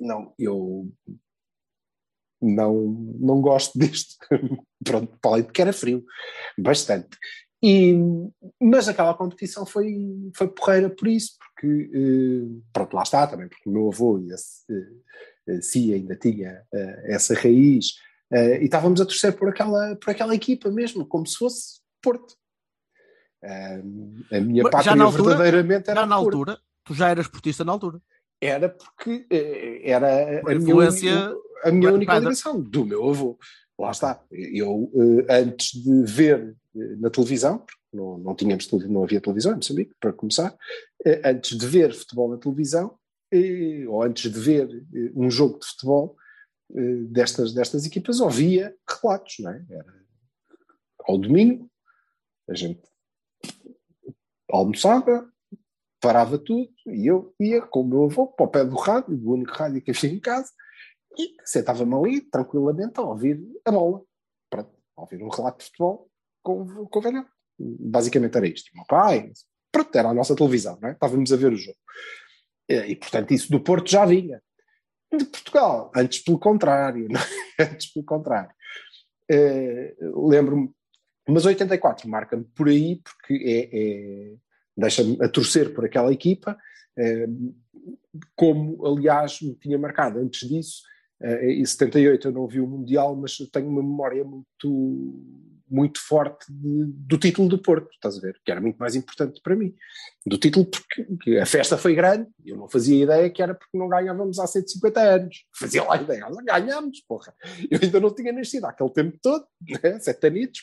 Não, 0.00 0.32
eu 0.38 0.90
não, 2.40 2.74
não 3.18 3.40
gosto 3.40 3.76
disto. 3.78 4.16
Pronto, 4.84 5.18
para 5.20 5.30
além 5.32 5.42
de 5.44 5.52
que 5.52 5.62
era 5.62 5.72
frio, 5.72 6.04
bastante. 6.58 7.16
E, 7.62 7.92
mas 8.62 8.88
aquela 8.88 9.14
competição 9.14 9.66
foi, 9.66 9.92
foi 10.36 10.46
porreira 10.48 10.88
por 10.88 11.08
isso, 11.08 11.32
porque, 11.38 11.90
eh, 11.92 12.60
pronto, 12.72 12.94
lá 12.94 13.02
está 13.02 13.26
também, 13.26 13.48
porque 13.48 13.68
o 13.68 13.72
meu 13.72 13.88
avô 13.88 14.16
e 14.20 14.30
eh, 14.32 14.36
eh, 15.48 15.60
Cia 15.60 15.96
ainda 15.96 16.14
tinha 16.14 16.62
eh, 16.72 17.14
essa 17.14 17.34
raiz, 17.34 17.94
e 18.30 18.64
estávamos 18.64 19.00
a 19.00 19.06
torcer 19.06 19.36
por 19.36 19.48
aquela, 19.48 19.96
por 19.96 20.10
aquela 20.10 20.34
equipa 20.34 20.70
mesmo, 20.70 21.04
como 21.04 21.26
se 21.26 21.36
fosse 21.36 21.80
Porto. 22.00 22.36
A 23.42 24.40
minha 24.40 24.62
pátria 24.64 24.82
já 24.82 24.96
na 24.96 25.04
altura- 25.04 25.30
verdadeiramente 25.36 25.90
era 25.90 26.00
Já 26.02 26.06
na 26.06 26.16
Porto. 26.16 26.26
altura, 26.36 26.60
tu 26.84 26.94
já 26.94 27.08
eras 27.08 27.26
portista 27.26 27.64
na 27.64 27.72
altura. 27.72 28.00
Era 28.40 28.68
porque 28.68 29.26
eh, 29.30 29.90
era 29.90 30.40
a 30.40 30.42
minha, 30.44 30.54
influência 30.56 31.30
uni- 31.30 31.40
a 31.64 31.70
minha 31.72 31.92
única 31.92 32.12
grandfather. 32.12 32.20
ligação 32.22 32.60
do 32.60 32.84
meu 32.86 33.08
avô. 33.10 33.38
Lá 33.78 33.90
está. 33.90 34.24
Eu, 34.30 34.90
eh, 35.28 35.40
antes 35.42 35.72
de 35.82 36.02
ver 36.04 36.56
eh, 36.76 36.96
na 36.98 37.10
televisão, 37.10 37.58
porque 37.58 37.80
não, 37.92 38.18
não 38.18 38.34
tínhamos 38.36 38.70
não 38.88 39.02
havia 39.04 39.20
televisão 39.20 39.52
em 39.52 39.56
Moçambique, 39.56 39.94
para 40.00 40.12
começar, 40.12 40.56
antes 41.24 41.56
de 41.58 41.66
ver 41.66 41.92
futebol 41.94 42.28
na 42.30 42.36
televisão, 42.38 42.96
ou 43.88 44.02
antes 44.02 44.30
de 44.30 44.38
ver 44.38 44.84
um 45.14 45.30
jogo 45.30 45.58
de 45.58 45.66
futebol 45.66 46.16
destas, 47.10 47.52
destas 47.54 47.86
equipas, 47.86 48.20
ouvia 48.20 48.74
relatos, 49.02 49.36
não 49.40 49.50
é? 49.50 49.64
Era 49.70 49.98
ao 51.06 51.16
domingo, 51.18 51.70
a 52.48 52.54
gente 52.54 52.82
almoçava, 54.50 55.30
parava 56.00 56.38
tudo 56.38 56.70
e 56.86 57.06
eu 57.06 57.34
ia 57.40 57.60
com 57.62 57.80
o 57.80 57.86
meu 57.86 58.04
avô 58.04 58.26
para 58.28 58.46
o 58.46 58.48
pé 58.48 58.64
do 58.64 58.76
rádio, 58.76 59.16
do 59.16 59.32
único 59.32 59.52
rádio 59.52 59.82
que 59.82 59.90
havia 59.90 60.10
em 60.10 60.20
casa, 60.20 60.50
e 61.18 61.34
sentava-me 61.44 61.94
ali 61.94 62.20
tranquilamente 62.20 62.98
a 63.00 63.02
ouvir 63.02 63.40
a 63.64 63.70
bola. 63.72 64.02
Pronto, 64.50 64.70
a 64.96 65.00
ouvir 65.00 65.22
um 65.22 65.28
relato 65.28 65.58
de 65.58 65.64
futebol 65.66 66.10
com, 66.42 66.86
com 66.86 66.98
o 66.98 67.02
velhote. 67.02 67.30
Basicamente 67.58 68.36
era 68.36 68.46
isto. 68.46 68.70
Meu 68.74 68.84
pai, 68.86 69.32
pronto, 69.72 69.96
era 69.96 70.08
a 70.10 70.14
nossa 70.14 70.36
televisão, 70.36 70.78
não 70.80 70.88
é? 70.90 70.92
Estávamos 70.92 71.32
a 71.32 71.36
ver 71.36 71.52
o 71.52 71.56
jogo. 71.56 71.78
E, 72.68 72.94
portanto, 72.94 73.32
isso 73.32 73.50
do 73.50 73.60
Porto 73.60 73.90
já 73.90 74.04
vinha. 74.04 74.40
de 75.12 75.24
Portugal. 75.24 75.90
Antes 75.96 76.22
pelo 76.22 76.38
contrário, 76.38 77.08
é? 77.58 77.62
antes 77.72 77.92
pelo 77.92 78.04
contrário. 78.04 78.50
Eh, 79.30 79.96
Lembro-me, 80.00 80.70
mas 81.28 81.44
84 81.44 82.08
marca-me 82.08 82.44
por 82.44 82.68
aí 82.68 83.00
porque 83.02 83.34
é, 83.44 83.78
é- 84.32 84.36
deixa-me 84.78 85.18
a 85.22 85.28
torcer 85.28 85.74
por 85.74 85.84
aquela 85.84 86.12
equipa, 86.12 86.56
eh, 86.96 87.26
como 88.34 88.84
aliás 88.86 89.40
me 89.42 89.54
tinha 89.54 89.78
marcado 89.78 90.18
antes 90.18 90.48
disso. 90.48 90.82
eh, 91.20 91.50
em 91.54 91.64
78 91.64 92.28
eu 92.28 92.32
não 92.32 92.46
vi 92.46 92.60
o 92.60 92.66
Mundial, 92.66 93.16
mas 93.16 93.36
tenho 93.52 93.68
uma 93.68 93.82
memória 93.82 94.22
muito, 94.22 95.20
muito 95.68 95.98
forte 96.06 96.46
de- 96.48 96.84
do 96.86 97.18
título 97.18 97.48
do 97.48 97.58
Porto, 97.60 97.88
estás 97.92 98.16
a 98.16 98.20
ver? 98.20 98.36
Que 98.44 98.52
era 98.52 98.60
muito 98.60 98.76
mais 98.76 98.94
importante 98.94 99.40
para 99.42 99.56
mim. 99.56 99.74
Do 100.24 100.38
título 100.38 100.64
porque 100.64 101.36
a 101.38 101.44
festa 101.44 101.76
foi 101.76 101.96
grande, 101.96 102.28
eu 102.46 102.56
não 102.56 102.68
fazia 102.68 103.02
ideia 103.02 103.28
que 103.30 103.42
era 103.42 103.52
porque 103.52 103.76
não 103.76 103.88
ganhávamos 103.88 104.38
há 104.38 104.46
150 104.46 105.00
anos. 105.00 105.44
Fazia 105.58 105.82
lá 105.82 106.00
ideia, 106.00 106.24
"Ah, 106.24 106.42
ganhámos, 106.44 107.00
porra. 107.08 107.34
Eu 107.68 107.80
ainda 107.82 107.98
não 107.98 108.14
tinha 108.14 108.32
nascido 108.32 108.66
aquele 108.66 108.90
tempo 108.90 109.18
todo, 109.20 109.44
né? 109.82 109.98
sete 109.98 110.24
anitos, 110.28 110.60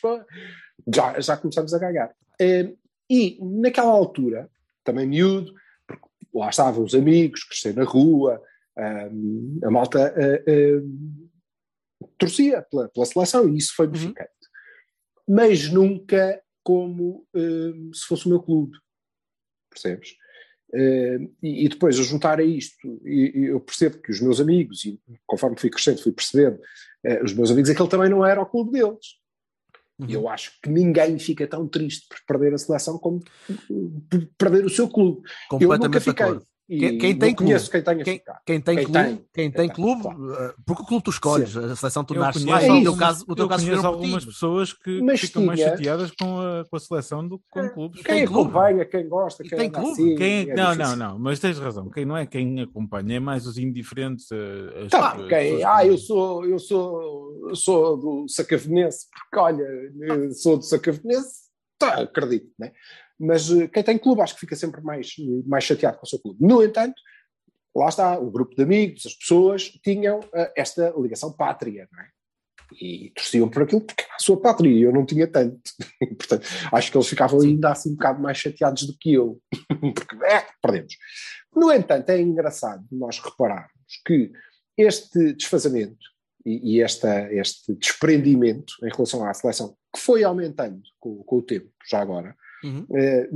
já, 0.94 1.20
já 1.20 1.36
começamos 1.36 1.74
a 1.74 1.78
ganhar. 1.78 2.14
Eh, 2.40 2.72
E 3.08 3.38
naquela 3.40 3.90
altura, 3.90 4.50
também 4.84 5.06
miúdo, 5.06 5.54
porque 5.86 6.06
lá 6.34 6.50
estavam 6.50 6.84
os 6.84 6.94
amigos, 6.94 7.44
crescer 7.44 7.74
na 7.74 7.84
rua, 7.84 8.42
a 8.76 9.70
malta 9.70 10.14
ah, 10.14 10.44
ah, 10.50 12.06
torcia 12.18 12.62
pela, 12.62 12.88
pela 12.88 13.06
seleção 13.06 13.48
e 13.48 13.58
isso 13.58 13.74
foi 13.74 13.86
edificante. 13.86 14.30
Mas 15.28 15.70
nunca 15.70 16.40
como 16.62 17.26
se 17.94 18.06
fosse 18.06 18.26
o 18.26 18.28
meu 18.28 18.42
clube, 18.42 18.76
percebes? 19.70 20.14
Ah, 20.74 21.18
e, 21.42 21.64
e 21.64 21.68
depois 21.68 21.98
a 21.98 22.02
juntar 22.02 22.40
a 22.40 22.44
isto, 22.44 23.00
e, 23.04 23.32
e 23.34 23.44
eu 23.46 23.60
percebo 23.60 23.98
que 23.98 24.10
os 24.10 24.20
meus 24.20 24.40
amigos, 24.40 24.84
e 24.84 25.00
conforme 25.26 25.58
fui 25.58 25.70
crescendo, 25.70 26.02
fui 26.02 26.12
percebendo, 26.12 26.60
ah, 27.06 27.22
os 27.24 27.32
meus 27.32 27.50
amigos, 27.50 27.70
aquele 27.70 27.88
também 27.88 28.10
não 28.10 28.24
era 28.24 28.42
o 28.42 28.46
clube 28.46 28.72
deles. 28.72 29.16
E 29.98 30.12
eu 30.12 30.28
acho 30.28 30.52
que 30.62 30.68
ninguém 30.68 31.18
fica 31.18 31.46
tão 31.46 31.66
triste 31.66 32.06
por 32.08 32.18
perder 32.26 32.54
a 32.54 32.58
seleção 32.58 32.98
como 32.98 33.22
por 34.10 34.28
perder 34.36 34.64
o 34.66 34.70
seu 34.70 34.88
clube. 34.88 35.22
Eu 35.52 35.58
nunca 35.60 35.78
Completamente 35.78 36.00
fiquei. 36.00 36.24
acordo. 36.26 36.46
Quem, 36.68 36.98
quem 36.98 37.16
tem 37.16 37.28
não 37.30 37.36
conheço 37.36 37.70
clube, 37.70 37.84
quem 37.84 37.94
tenha 37.94 38.04
quem, 38.44 38.60
tem 38.60 38.76
Quem 38.76 38.84
clube, 38.86 38.92
tem, 39.04 39.16
quem 39.16 39.50
tem 39.52 39.52
tem, 39.52 39.68
clube, 39.68 40.02
claro. 40.02 40.34
eh, 40.34 40.54
porque 40.66 40.82
o 40.82 40.84
clube 40.84 41.04
tu 41.04 41.10
escolhes, 41.10 41.50
Sim. 41.50 41.60
a 41.64 41.76
seleção 41.76 42.02
tu 42.04 42.14
Eu 42.14 42.20
nasces 42.20 42.44
lá, 42.44 42.54
no 42.56 42.60
teu 42.60 42.74
algumas- 42.74 42.98
caso, 42.98 43.24
no 43.28 43.34
teu 43.36 43.44
eu 43.44 43.48
caso 43.48 43.64
conheço 43.64 43.82
um 43.82 43.86
algumas 43.86 44.24
pessoas 44.24 44.72
que 44.72 45.00
Mas 45.00 45.20
ficam 45.20 45.44
mais 45.44 45.60
tinha- 45.60 45.70
chateadas 45.70 46.10
com 46.10 46.40
a, 46.40 46.64
com 46.68 46.74
a 46.76 46.80
seleção 46.80 47.28
do 47.28 47.38
que 47.38 47.44
com 47.50 47.68
clubes. 47.70 48.02
Quem 48.02 48.16
tem 48.16 48.26
clube. 48.26 48.50
acompanha, 48.50 48.84
quem 48.84 49.08
gosta, 49.08 49.44
quem 49.44 49.56
tem 49.58 49.70
clube. 49.70 49.90
assim, 49.92 50.14
Quem, 50.16 50.50
é 50.50 50.54
não, 50.56 50.72
difícil. 50.72 50.96
não, 50.96 51.08
não, 51.12 51.18
mas 51.20 51.38
tens 51.38 51.58
razão. 51.60 51.88
Quem 51.88 52.04
não 52.04 52.16
é 52.16 52.26
quem 52.26 52.60
acompanha, 52.60 53.16
é 53.16 53.20
mais 53.20 53.46
os 53.46 53.58
indiferentes. 53.58 54.26
eh, 54.32 54.82
as- 54.86 54.90
Tá, 54.90 55.12
as 55.12 55.28
quem, 55.28 55.62
ah, 55.64 55.86
eu 55.86 55.96
sou, 55.96 56.44
eu 56.44 56.58
sou, 56.58 57.48
eu 57.48 57.54
sou 57.54 57.96
do 57.96 58.26
Sacavenense, 58.28 59.06
porque 59.12 59.38
olha, 59.38 59.64
eu 60.00 60.32
sou 60.32 60.56
do 60.56 60.64
Sacavenense, 60.64 61.42
tá, 61.78 62.00
acredito, 62.02 62.50
né? 62.58 62.72
Mas 63.18 63.50
eh, 63.50 63.68
quem 63.68 63.82
tem 63.82 63.98
clube 63.98 64.20
acho 64.20 64.34
que 64.34 64.40
fica 64.40 64.56
sempre 64.56 64.80
mais, 64.82 65.14
mais 65.46 65.64
chateado 65.64 65.98
com 65.98 66.06
o 66.06 66.08
seu 66.08 66.18
clube. 66.18 66.38
No 66.44 66.62
entanto, 66.62 67.00
lá 67.74 67.88
está, 67.88 68.18
o 68.18 68.30
grupo 68.30 68.54
de 68.54 68.62
amigos, 68.62 69.06
as 69.06 69.14
pessoas 69.14 69.64
tinham 69.82 70.20
eh, 70.34 70.52
esta 70.56 70.92
ligação 70.96 71.32
pátria, 71.32 71.88
não 71.92 72.02
é? 72.02 72.08
E 72.80 73.12
torciam 73.14 73.48
por 73.48 73.62
aquilo 73.62 73.80
porque 73.80 74.02
era 74.02 74.16
a 74.16 74.18
sua 74.18 74.40
pátria, 74.40 74.70
e 74.70 74.82
eu 74.82 74.92
não 74.92 75.06
tinha 75.06 75.26
tanto. 75.26 75.60
Portanto, 76.18 76.46
acho 76.72 76.90
que 76.90 76.96
eles 76.96 77.08
ficavam 77.08 77.40
ainda 77.40 77.70
assim 77.70 77.90
um 77.90 77.94
bocado 77.94 78.20
mais 78.20 78.38
chateados 78.38 78.82
do 78.84 78.96
que 78.98 79.14
eu, 79.14 79.40
porque 79.94 80.24
é, 80.24 80.44
perdemos. 80.60 80.94
No 81.54 81.72
entanto, 81.72 82.10
é 82.10 82.20
engraçado 82.20 82.84
nós 82.90 83.18
repararmos 83.20 83.70
que 84.04 84.32
este 84.76 85.32
desfazamento 85.34 86.04
e, 86.44 86.76
e 86.76 86.82
esta, 86.82 87.32
este 87.32 87.74
desprendimento 87.74 88.74
em 88.82 88.90
relação 88.90 89.24
à 89.24 89.32
seleção, 89.32 89.76
que 89.94 90.00
foi 90.00 90.24
aumentando 90.24 90.82
com, 90.98 91.22
com 91.22 91.36
o 91.38 91.42
tempo, 91.42 91.70
já 91.88 92.00
agora, 92.00 92.36
Uhum. 92.66 92.86
eh, 92.96 93.28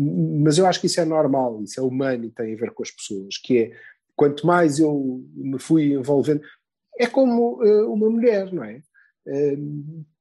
mas 0.42 0.58
eu 0.58 0.66
acho 0.66 0.80
que 0.80 0.86
isso 0.86 1.00
é 1.00 1.04
normal, 1.04 1.62
isso 1.62 1.78
é 1.78 1.82
humano 1.82 2.24
e 2.24 2.30
tem 2.30 2.52
a 2.52 2.56
ver 2.56 2.72
com 2.72 2.82
as 2.82 2.90
pessoas, 2.90 3.36
que 3.38 3.58
é, 3.58 3.72
quanto 4.16 4.46
mais 4.46 4.78
eu 4.78 5.22
me 5.34 5.58
fui 5.58 5.92
envolvendo, 5.92 6.42
é 6.98 7.06
como 7.06 7.62
eh, 7.64 7.82
uma 7.84 8.10
mulher, 8.10 8.52
não 8.52 8.64
é? 8.64 8.82
Eh, 9.26 9.56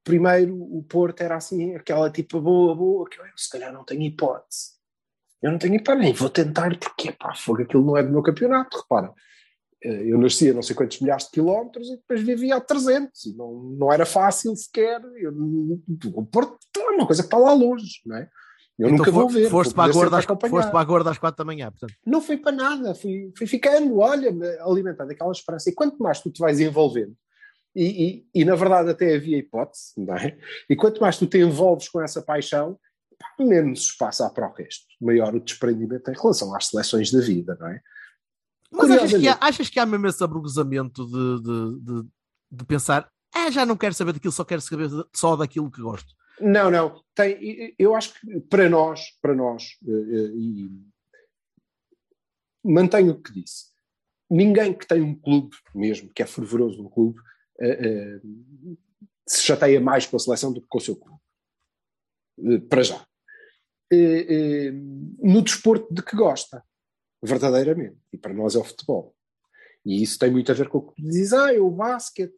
primeiro 0.04 0.56
o 0.56 0.84
Porto 0.84 1.22
era 1.22 1.36
assim, 1.36 1.76
aquela 1.76 2.10
tipo 2.12 2.39
boa, 2.39 2.76
boa, 2.76 3.10
que 3.10 3.19
eu 3.19 3.24
se 3.36 3.50
calhar 3.50 3.74
não 3.74 3.84
tenho 3.84 4.04
hipótese. 4.04 4.78
Eu 5.41 5.52
não 5.52 5.58
tenho 5.60 5.76
hipótese, 5.76 6.04
nem 6.04 6.13
vou 6.13 6.30
tentar, 6.30 6.78
porque 6.78 7.12
pá, 7.12 7.34
fogo, 7.36 7.62
aquilo 7.63 7.86
não 7.86 7.98
é 7.98 8.04
do 8.04 8.12
meu 8.12 8.22
campeonato, 8.22 8.78
repara. 8.78 9.13
Eh, 9.84 10.12
Eu 10.12 10.17
nasci 10.19 10.50
a 10.50 10.54
não 10.54 10.62
sei 10.62 10.76
quantos 10.76 11.00
milhares 11.00 11.26
de 11.26 11.32
quilómetros 11.32 11.88
e 11.89 11.95
depois 11.95 12.22
vivia 12.22 12.56
a 12.58 12.62
300 12.62 13.26
e 13.26 13.36
não, 13.38 13.54
não 13.80 13.91
era 13.93 14.06
fácil 14.06 14.56
sequer. 14.56 15.02
Eu, 15.17 15.34
o 16.15 16.26
Porto 16.26 16.58
é 16.78 16.89
uma 16.91 17.06
coisa 17.08 17.22
que 17.24 17.28
está 17.28 17.38
lá 17.38 17.54
longe, 17.54 18.02
não 18.06 18.17
é? 18.17 18.30
Eu 18.80 18.88
Então 18.88 18.98
nunca 19.00 19.12
for- 19.12 19.20
vou 19.20 19.30
ver. 19.30 19.50
Foste 19.50 19.70
vou 19.72 19.76
para, 19.76 19.92
a 19.92 19.94
gorda 19.94 20.18
às, 20.18 20.26
foste 20.26 20.72
para 20.72 20.80
a 20.80 20.84
gorda 20.86 21.12
às 21.12 21.18
quatro 21.18 21.38
da 21.38 21.46
manhã, 21.46 21.70
portanto. 21.70 21.94
Não 22.06 22.22
foi 22.22 22.38
para 22.38 22.54
nada, 22.54 22.96
fui, 22.96 23.32
fui 23.38 23.46
ficando, 23.46 23.98
olha, 24.00 24.34
alimentando 24.62 25.12
aquela 25.12 25.32
esperança. 25.34 25.70
E 25.70 25.74
quanto 25.74 26.02
mais 26.02 26.22
tu 26.22 26.32
te 26.32 26.39
vais 26.39 26.62
envolvendo, 26.62 27.13
e, 27.76 28.26
e, 28.34 28.42
e 28.42 28.46
na 28.46 28.56
verdade 28.56 28.89
até 28.89 29.15
havia 29.15 29.38
hipótese, 29.38 29.94
não 29.98 30.15
é? 30.15 30.38
E 30.70 30.76
quanto 30.78 31.02
mais 31.02 31.18
tu 31.18 31.28
te 31.28 31.38
envolves 31.38 31.89
com 31.89 32.02
essa 32.02 32.22
paixão, 32.22 32.80
menos 33.38 33.82
espaço 33.82 34.24
há 34.24 34.30
para 34.30 34.50
o 34.50 34.54
resto. 34.54 34.86
Maior 35.02 35.36
o 35.36 35.42
desprendimento 35.42 36.10
em 36.10 36.13
relação 36.15 36.56
às 36.56 36.68
seleções 36.68 37.12
da 37.12 37.20
vida, 37.20 37.58
não 37.60 37.68
é? 37.68 37.82
Mas 38.72 38.92
achas 38.92 39.20
que, 39.20 39.28
há, 39.28 39.38
achas 39.42 39.70
que 39.70 39.80
há 39.80 39.86
mesmo 39.86 40.08
esse 40.08 40.24
abruguzamento 40.24 41.06
de, 41.06 41.42
de, 41.44 41.80
de, 41.84 42.10
de 42.52 42.65
pensar, 42.65 43.10
ah, 43.36 43.50
já 43.52 43.65
não 43.65 43.76
quero 43.76 43.94
saber 43.94 44.13
daquilo, 44.13 44.32
só 44.32 44.46
quero 44.46 44.62
saber 44.62 44.89
só 45.13 45.36
daquilo 45.36 45.70
que 45.72 45.82
gosto? 45.82 46.13
Não, 46.41 46.71
não. 46.71 47.04
Tem, 47.15 47.75
eu 47.78 47.95
acho 47.95 48.19
que 48.19 48.39
para 48.41 48.69
nós, 48.69 49.17
para 49.21 49.36
nós, 49.36 49.78
eh, 49.86 49.91
eh, 49.91 50.32
e 50.36 50.71
mantenho 52.63 53.12
o 53.12 53.21
que 53.21 53.34
disse. 53.34 53.69
Ninguém 54.30 54.73
que 54.73 54.88
tem 54.88 55.02
um 55.02 55.15
clube 55.15 55.56
mesmo, 55.73 56.10
que 56.13 56.21
é 56.21 56.25
fervoroso 56.25 56.82
no 56.82 56.89
clube, 56.89 57.19
eh, 57.60 58.21
se 59.28 59.43
chateia 59.43 59.82
mais 59.82 60.06
com 60.06 60.15
a 60.15 60.19
seleção 60.19 60.54
do 60.54 60.62
que 60.62 60.67
com 60.67 60.78
o 60.78 60.82
seu 60.82 60.95
clube. 60.95 61.19
Para 62.69 62.84
já. 62.84 63.06
No 65.19 65.41
desporto 65.41 65.93
de 65.93 66.02
que 66.02 66.15
gosta, 66.15 66.63
verdadeiramente. 67.21 67.97
E 68.13 68.17
para 68.17 68.34
nós 68.34 68.56
é 68.56 68.60
o 68.60 68.63
futebol. 68.63 69.15
E 69.86 70.02
isso 70.02 70.17
tem 70.19 70.32
muito 70.32 70.52
a 70.52 70.56
ver 70.56 70.69
com 70.69 70.78
o 70.78 70.82
que 70.82 71.02
tu 71.02 71.08
dizes, 71.10 71.34
ah, 71.34 71.54
é 71.54 71.60
o 71.60 71.69
basquete. 71.69 72.38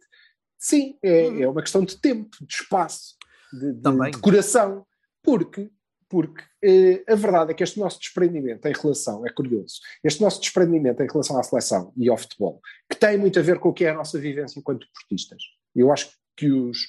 Sim, 0.57 0.97
é, 1.03 1.41
é 1.41 1.49
uma 1.49 1.61
questão 1.61 1.83
de 1.83 1.99
tempo, 1.99 2.37
de 2.41 2.53
espaço, 2.53 3.15
de, 3.53 3.73
de, 3.73 4.11
de 4.11 4.17
coração. 4.19 4.85
Porque, 5.23 5.69
porque 6.09 6.43
eh, 6.63 7.03
a 7.07 7.15
verdade 7.15 7.51
é 7.51 7.53
que 7.53 7.63
este 7.63 7.79
nosso 7.79 7.99
desprendimento 7.99 8.67
em 8.67 8.73
relação, 8.73 9.25
é 9.25 9.31
curioso, 9.31 9.79
este 10.03 10.21
nosso 10.21 10.41
desprendimento 10.41 11.01
em 11.01 11.07
relação 11.07 11.39
à 11.39 11.43
seleção 11.43 11.93
e 11.95 12.09
ao 12.09 12.17
futebol, 12.17 12.59
que 12.89 12.97
tem 12.97 13.17
muito 13.17 13.39
a 13.39 13.41
ver 13.41 13.59
com 13.59 13.69
o 13.69 13.73
que 13.73 13.85
é 13.85 13.91
a 13.91 13.95
nossa 13.95 14.19
vivência 14.19 14.59
enquanto 14.59 14.87
deportistas. 14.87 15.43
Eu 15.75 15.91
acho 15.91 16.11
que 16.35 16.51
os 16.51 16.87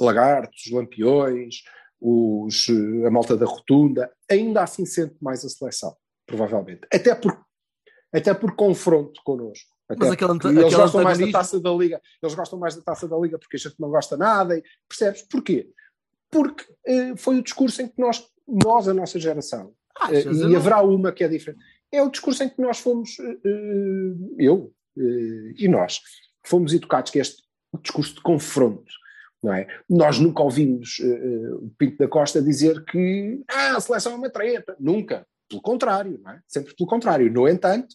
lagartos, 0.00 0.66
os 0.66 0.72
lampiões, 0.72 1.62
os, 2.00 2.68
eh, 2.68 3.06
a 3.06 3.10
malta 3.10 3.36
da 3.36 3.46
rotunda, 3.46 4.10
ainda 4.30 4.62
assim 4.62 4.84
sente 4.84 5.16
mais 5.20 5.44
a 5.44 5.48
seleção, 5.48 5.96
provavelmente. 6.26 6.86
Até 6.92 7.14
por, 7.14 7.44
até 8.12 8.32
por 8.34 8.54
confronto 8.56 9.20
connosco. 9.24 9.70
Até 9.92 9.98
Mas 10.04 10.10
aquele 10.12 10.30
anta- 10.32 10.48
eles 10.48 10.64
aquele 10.64 10.76
gostam 10.76 11.02
mais 11.02 11.18
da 11.18 11.30
taça 11.32 11.60
da 11.60 11.70
liga, 11.72 12.00
eles 12.22 12.34
gostam 12.34 12.58
mais 12.58 12.74
da 12.76 12.82
taça 12.82 13.08
da 13.08 13.16
liga 13.18 13.38
porque 13.38 13.56
a 13.56 13.60
gente 13.60 13.76
não 13.78 13.90
gosta 13.90 14.16
nada, 14.16 14.56
e, 14.56 14.62
percebes? 14.88 15.22
Porquê? 15.22 15.70
Porque 16.30 16.64
eh, 16.86 17.14
foi 17.16 17.38
o 17.38 17.42
discurso 17.42 17.82
em 17.82 17.88
que 17.88 18.00
nós, 18.00 18.24
nós 18.46 18.88
a 18.88 18.94
nossa 18.94 19.18
geração, 19.18 19.72
Achas? 20.00 20.24
Eu 20.24 20.32
e 20.48 20.52
não- 20.52 20.56
haverá 20.56 20.80
uma 20.82 21.12
que 21.12 21.22
é 21.24 21.28
diferente, 21.28 21.62
é 21.92 22.02
o 22.02 22.10
discurso 22.10 22.42
em 22.42 22.48
que 22.48 22.60
nós 22.60 22.78
fomos, 22.78 23.16
eh, 23.20 24.14
eu 24.38 24.72
e 25.56 25.68
nós, 25.68 26.00
fomos 26.44 26.72
educados 26.74 27.10
que 27.10 27.18
é 27.18 27.22
este 27.22 27.42
discurso 27.82 28.14
de 28.16 28.20
confronto. 28.22 28.92
Não 29.42 29.52
é? 29.52 29.66
Nós 29.90 30.20
nunca 30.20 30.40
ouvimos 30.42 31.00
o 31.60 31.68
Pinto 31.76 31.98
da 31.98 32.06
Costa 32.06 32.40
dizer 32.40 32.84
que 32.84 33.42
ah, 33.48 33.76
a 33.76 33.80
seleção 33.80 34.12
é 34.12 34.14
uma 34.14 34.30
treta. 34.30 34.76
Nunca. 34.78 35.26
Pelo 35.48 35.60
contrário, 35.60 36.20
é? 36.28 36.38
Sempre 36.46 36.74
pelo 36.76 36.88
contrário. 36.88 37.32
No 37.32 37.48
entanto, 37.48 37.88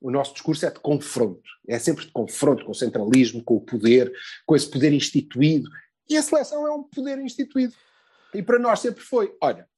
o 0.00 0.10
nosso 0.10 0.32
discurso 0.32 0.64
é 0.66 0.70
de 0.70 0.80
confronto. 0.80 1.42
É 1.66 1.78
sempre 1.78 2.06
de 2.06 2.12
confronto 2.12 2.64
com 2.64 2.72
o 2.72 2.74
centralismo, 2.74 3.42
com 3.42 3.56
o 3.56 3.60
poder, 3.60 4.12
com 4.46 4.54
esse 4.54 4.70
poder 4.70 4.92
instituído. 4.92 5.68
E 6.08 6.16
a 6.16 6.22
seleção 6.22 6.66
é 6.66 6.72
um 6.72 6.82
poder 6.82 7.18
instituído. 7.18 7.74
E 8.34 8.42
para 8.42 8.58
nós 8.58 8.80
sempre 8.80 9.02
foi, 9.02 9.34
olha, 9.40 9.68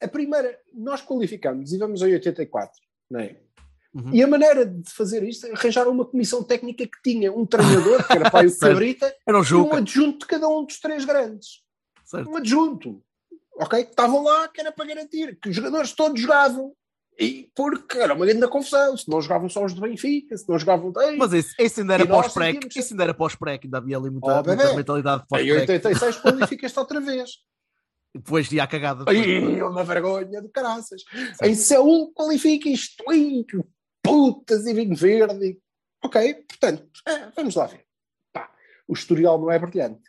a 0.00 0.08
primeira, 0.08 0.58
nós 0.72 1.02
qualificamos 1.02 1.72
e 1.72 1.78
vamos 1.78 2.02
em 2.02 2.12
84, 2.12 2.72
não 3.10 3.20
é? 3.20 3.36
Uhum. 3.94 4.14
E 4.14 4.22
a 4.22 4.26
maneira 4.26 4.66
de 4.66 4.90
fazer 4.90 5.22
isto 5.22 5.46
é 5.46 5.52
arranjar 5.52 5.88
uma 5.88 6.04
comissão 6.04 6.42
técnica 6.42 6.86
que 6.86 7.02
tinha 7.02 7.32
um 7.32 7.46
treinador, 7.46 8.06
que 8.06 8.12
era 8.12 8.30
pai 8.30 8.46
o. 8.46 8.52
Cabrita, 8.58 9.14
Era 9.26 9.38
um 9.38 9.42
e 9.42 9.54
um 9.54 9.72
adjunto 9.72 10.18
de 10.20 10.26
cada 10.26 10.48
um 10.48 10.64
dos 10.64 10.78
três 10.78 11.04
grandes. 11.04 11.62
certo? 12.04 12.30
Um 12.30 12.36
adjunto. 12.36 13.02
Ok? 13.58 13.84
Que 13.84 13.90
estavam 13.90 14.22
lá, 14.22 14.48
que 14.48 14.60
era 14.60 14.70
para 14.70 14.84
garantir 14.84 15.38
que 15.40 15.48
os 15.48 15.56
jogadores 15.56 15.92
todos 15.92 16.20
jogavam 16.20 16.74
E 17.18 17.50
porque 17.54 17.96
era 17.98 18.12
uma 18.14 18.26
grande 18.26 18.46
confusão, 18.48 18.94
se 18.96 19.08
não 19.08 19.22
jogavam 19.22 19.48
só 19.48 19.64
os 19.64 19.72
do 19.72 19.80
Benfica, 19.80 20.36
se 20.36 20.46
não 20.48 20.58
jogavam. 20.58 20.92
Ei, 20.98 21.16
Mas 21.16 21.32
isso, 21.32 21.54
isso 21.58 21.80
ainda 21.80 21.94
era 21.94 22.06
pós-pré, 22.06 22.52
sentimos- 22.52 22.76
isso 22.76 22.92
ainda 22.92 23.04
era 23.04 23.14
pós-pré, 23.14 23.56
que 23.58 23.66
ainda 23.66 23.78
havia 23.78 23.96
ali 23.96 24.10
muita, 24.10 24.38
Oh, 24.38 24.42
bebê. 24.42 24.56
muita 24.62 24.76
mentalidade 24.76 25.22
em 25.22 25.26
pós-pré. 25.26 25.52
86 25.60 26.16
qualificas-te 26.20 26.78
outra 26.78 27.00
vez. 27.00 27.30
Depois 28.14 28.50
ia 28.52 28.62
a 28.64 28.66
cagada. 28.66 29.04
Ai, 29.08 29.62
uma 29.62 29.82
vergonha 29.84 30.42
de 30.42 30.48
caraças. 30.48 31.02
Em 31.42 31.54
Seul 31.54 32.12
qualifica 32.12 32.68
isto, 32.68 33.02
ai, 33.08 33.44
que 33.48 33.62
putas 34.02 34.66
e 34.66 34.74
vinho 34.74 34.94
verde. 34.94 35.58
Ok, 36.04 36.34
portanto, 36.48 36.86
é, 37.06 37.30
vamos 37.34 37.54
lá 37.54 37.66
ver. 37.66 37.84
Pá, 38.32 38.50
o 38.86 38.92
historial 38.92 39.38
não 39.40 39.50
é 39.50 39.58
brilhante. 39.58 40.02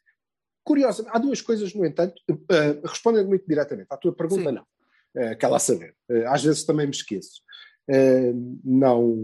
Curiosamente, 0.64 1.16
há 1.16 1.20
duas 1.20 1.42
coisas, 1.42 1.74
no 1.74 1.86
entanto, 1.86 2.22
uh, 2.30 2.86
respondendo 2.86 3.28
muito 3.30 3.46
diretamente 3.48 3.88
à 3.90 3.96
tua 3.98 4.14
pergunta, 4.14 4.50
Sim. 4.50 4.56
não. 4.56 4.66
Uh, 5.18 5.32
aquela 5.32 5.58
a 5.58 5.60
saber. 5.60 5.96
Uh, 6.10 6.28
às 6.28 6.44
vezes 6.44 6.64
também 6.64 6.86
me 6.86 6.94
esqueço. 6.94 7.42
Não, 8.66 9.16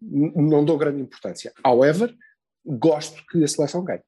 não 0.00 0.62
dou 0.64 0.76
grande 0.76 1.00
importância. 1.00 1.52
However, 1.64 2.14
gosto 2.64 3.24
que 3.30 3.42
a 3.42 3.48
seleção 3.48 3.82
ganhe. 3.82 4.02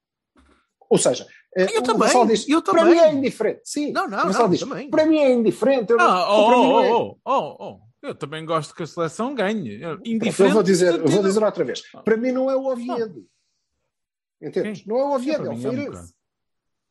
Ou 0.91 0.99
seja, 0.99 1.27
Eu 1.57 1.83
também, 1.83 2.27
diz, 2.27 2.47
eu 2.49 2.63
para 2.63 2.81
também. 2.81 2.95
mim 2.95 3.01
é 3.01 3.13
indiferente. 3.13 3.63
Sim, 3.65 3.93
Não, 3.93 4.07
não, 4.07 4.31
não, 4.31 4.49
diz, 4.51 4.61
também. 4.61 4.91
para 4.91 5.07
mim 5.07 5.19
é 5.19 5.33
indiferente. 5.33 5.93
Eu 5.93 6.01
Ah, 6.01 6.31
oh, 6.31 6.47
para 6.47 6.59
oh, 6.59 6.81
é. 6.83 6.93
oh, 6.93 7.17
oh, 7.25 7.57
oh. 7.59 7.81
Eu 8.03 8.15
também 8.15 8.45
gosto 8.45 8.75
que 8.75 8.83
a 8.83 8.87
seleção 8.87 9.35
ganhe. 9.35 9.81
Indiferente. 10.05 10.43
eu 10.43 10.51
vou 10.51 10.63
dizer, 10.63 10.95
eu 11.01 11.07
vou 11.09 11.23
dizer 11.23 11.43
outra 11.43 11.65
vez. 11.65 11.83
Para 12.05 12.17
mim 12.17 12.33
não 12.33 12.51
é 12.51 12.57
o 12.57 12.67
Oviedo. 12.67 13.27
Entendes? 14.43 14.87
Não 14.87 14.99
é 14.99 15.05
o 15.05 15.13
Oviedo, 15.15 15.43
é, 15.43 15.47
para 15.47 15.55
o 15.55 15.57
mim 15.57 15.65
é 15.65 15.69
um 15.69 15.73
Feirense. 15.73 16.15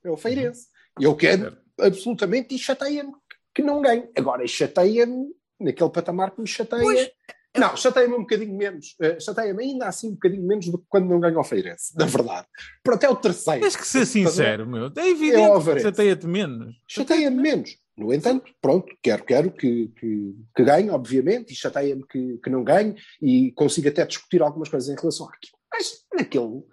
É 0.03 0.09
o 0.11 0.17
Feirense. 0.17 0.67
E 0.99 1.03
eu 1.03 1.15
quero 1.15 1.57
absolutamente 1.79 2.53
e 2.55 2.59
chateia-me 2.59 3.13
que 3.61 3.67
não 3.67 3.81
ganhe. 3.81 4.09
Agora, 4.15 4.45
chateia-me 4.47 5.27
naquele 5.59 5.89
patamar 5.89 6.31
que 6.31 6.41
me 6.41 6.47
chateia. 6.47 6.81
Pois. 6.81 7.11
Não, 7.57 7.75
chateia-me 7.75 8.13
um 8.13 8.19
bocadinho 8.19 8.55
menos. 8.55 8.95
Eh, 9.01 9.19
chateia-me 9.19 9.63
ainda 9.63 9.87
assim 9.87 10.09
um 10.09 10.13
bocadinho 10.13 10.45
menos 10.45 10.67
do 10.67 10.77
que 10.77 10.85
quando 10.87 11.09
não 11.09 11.19
ganha 11.19 11.39
o 11.39 11.43
Feirense, 11.43 11.97
na 11.97 12.05
verdade. 12.05 12.47
Pronto, 12.83 13.03
é 13.03 13.09
o 13.09 13.15
terceiro. 13.15 13.61
Tens 13.61 13.75
que 13.75 13.87
ser 13.87 14.05
sincero, 14.05 14.67
meu. 14.67 14.85
É 14.95 15.01
É 15.01 15.09
evidente 15.09 15.49
Alvarez. 15.49 15.81
chateia-te 15.81 16.27
menos. 16.27 16.75
Chateia-me 16.87 17.41
menos. 17.41 17.75
No 17.97 18.13
entanto, 18.13 18.49
pronto, 18.61 18.95
quero, 19.03 19.25
quero 19.25 19.51
que, 19.51 19.87
que, 19.99 20.35
que 20.55 20.63
ganhe, 20.63 20.89
obviamente, 20.89 21.51
e 21.51 21.55
chateia-me 21.55 22.05
que, 22.07 22.37
que 22.37 22.49
não 22.49 22.63
ganhe, 22.63 22.95
e 23.21 23.51
consigo 23.51 23.89
até 23.89 24.05
discutir 24.05 24.41
algumas 24.41 24.69
coisas 24.69 24.87
em 24.87 24.95
relação 24.97 25.27
àquilo. 25.27 25.57
Mas 25.73 26.05
naquele. 26.13 26.63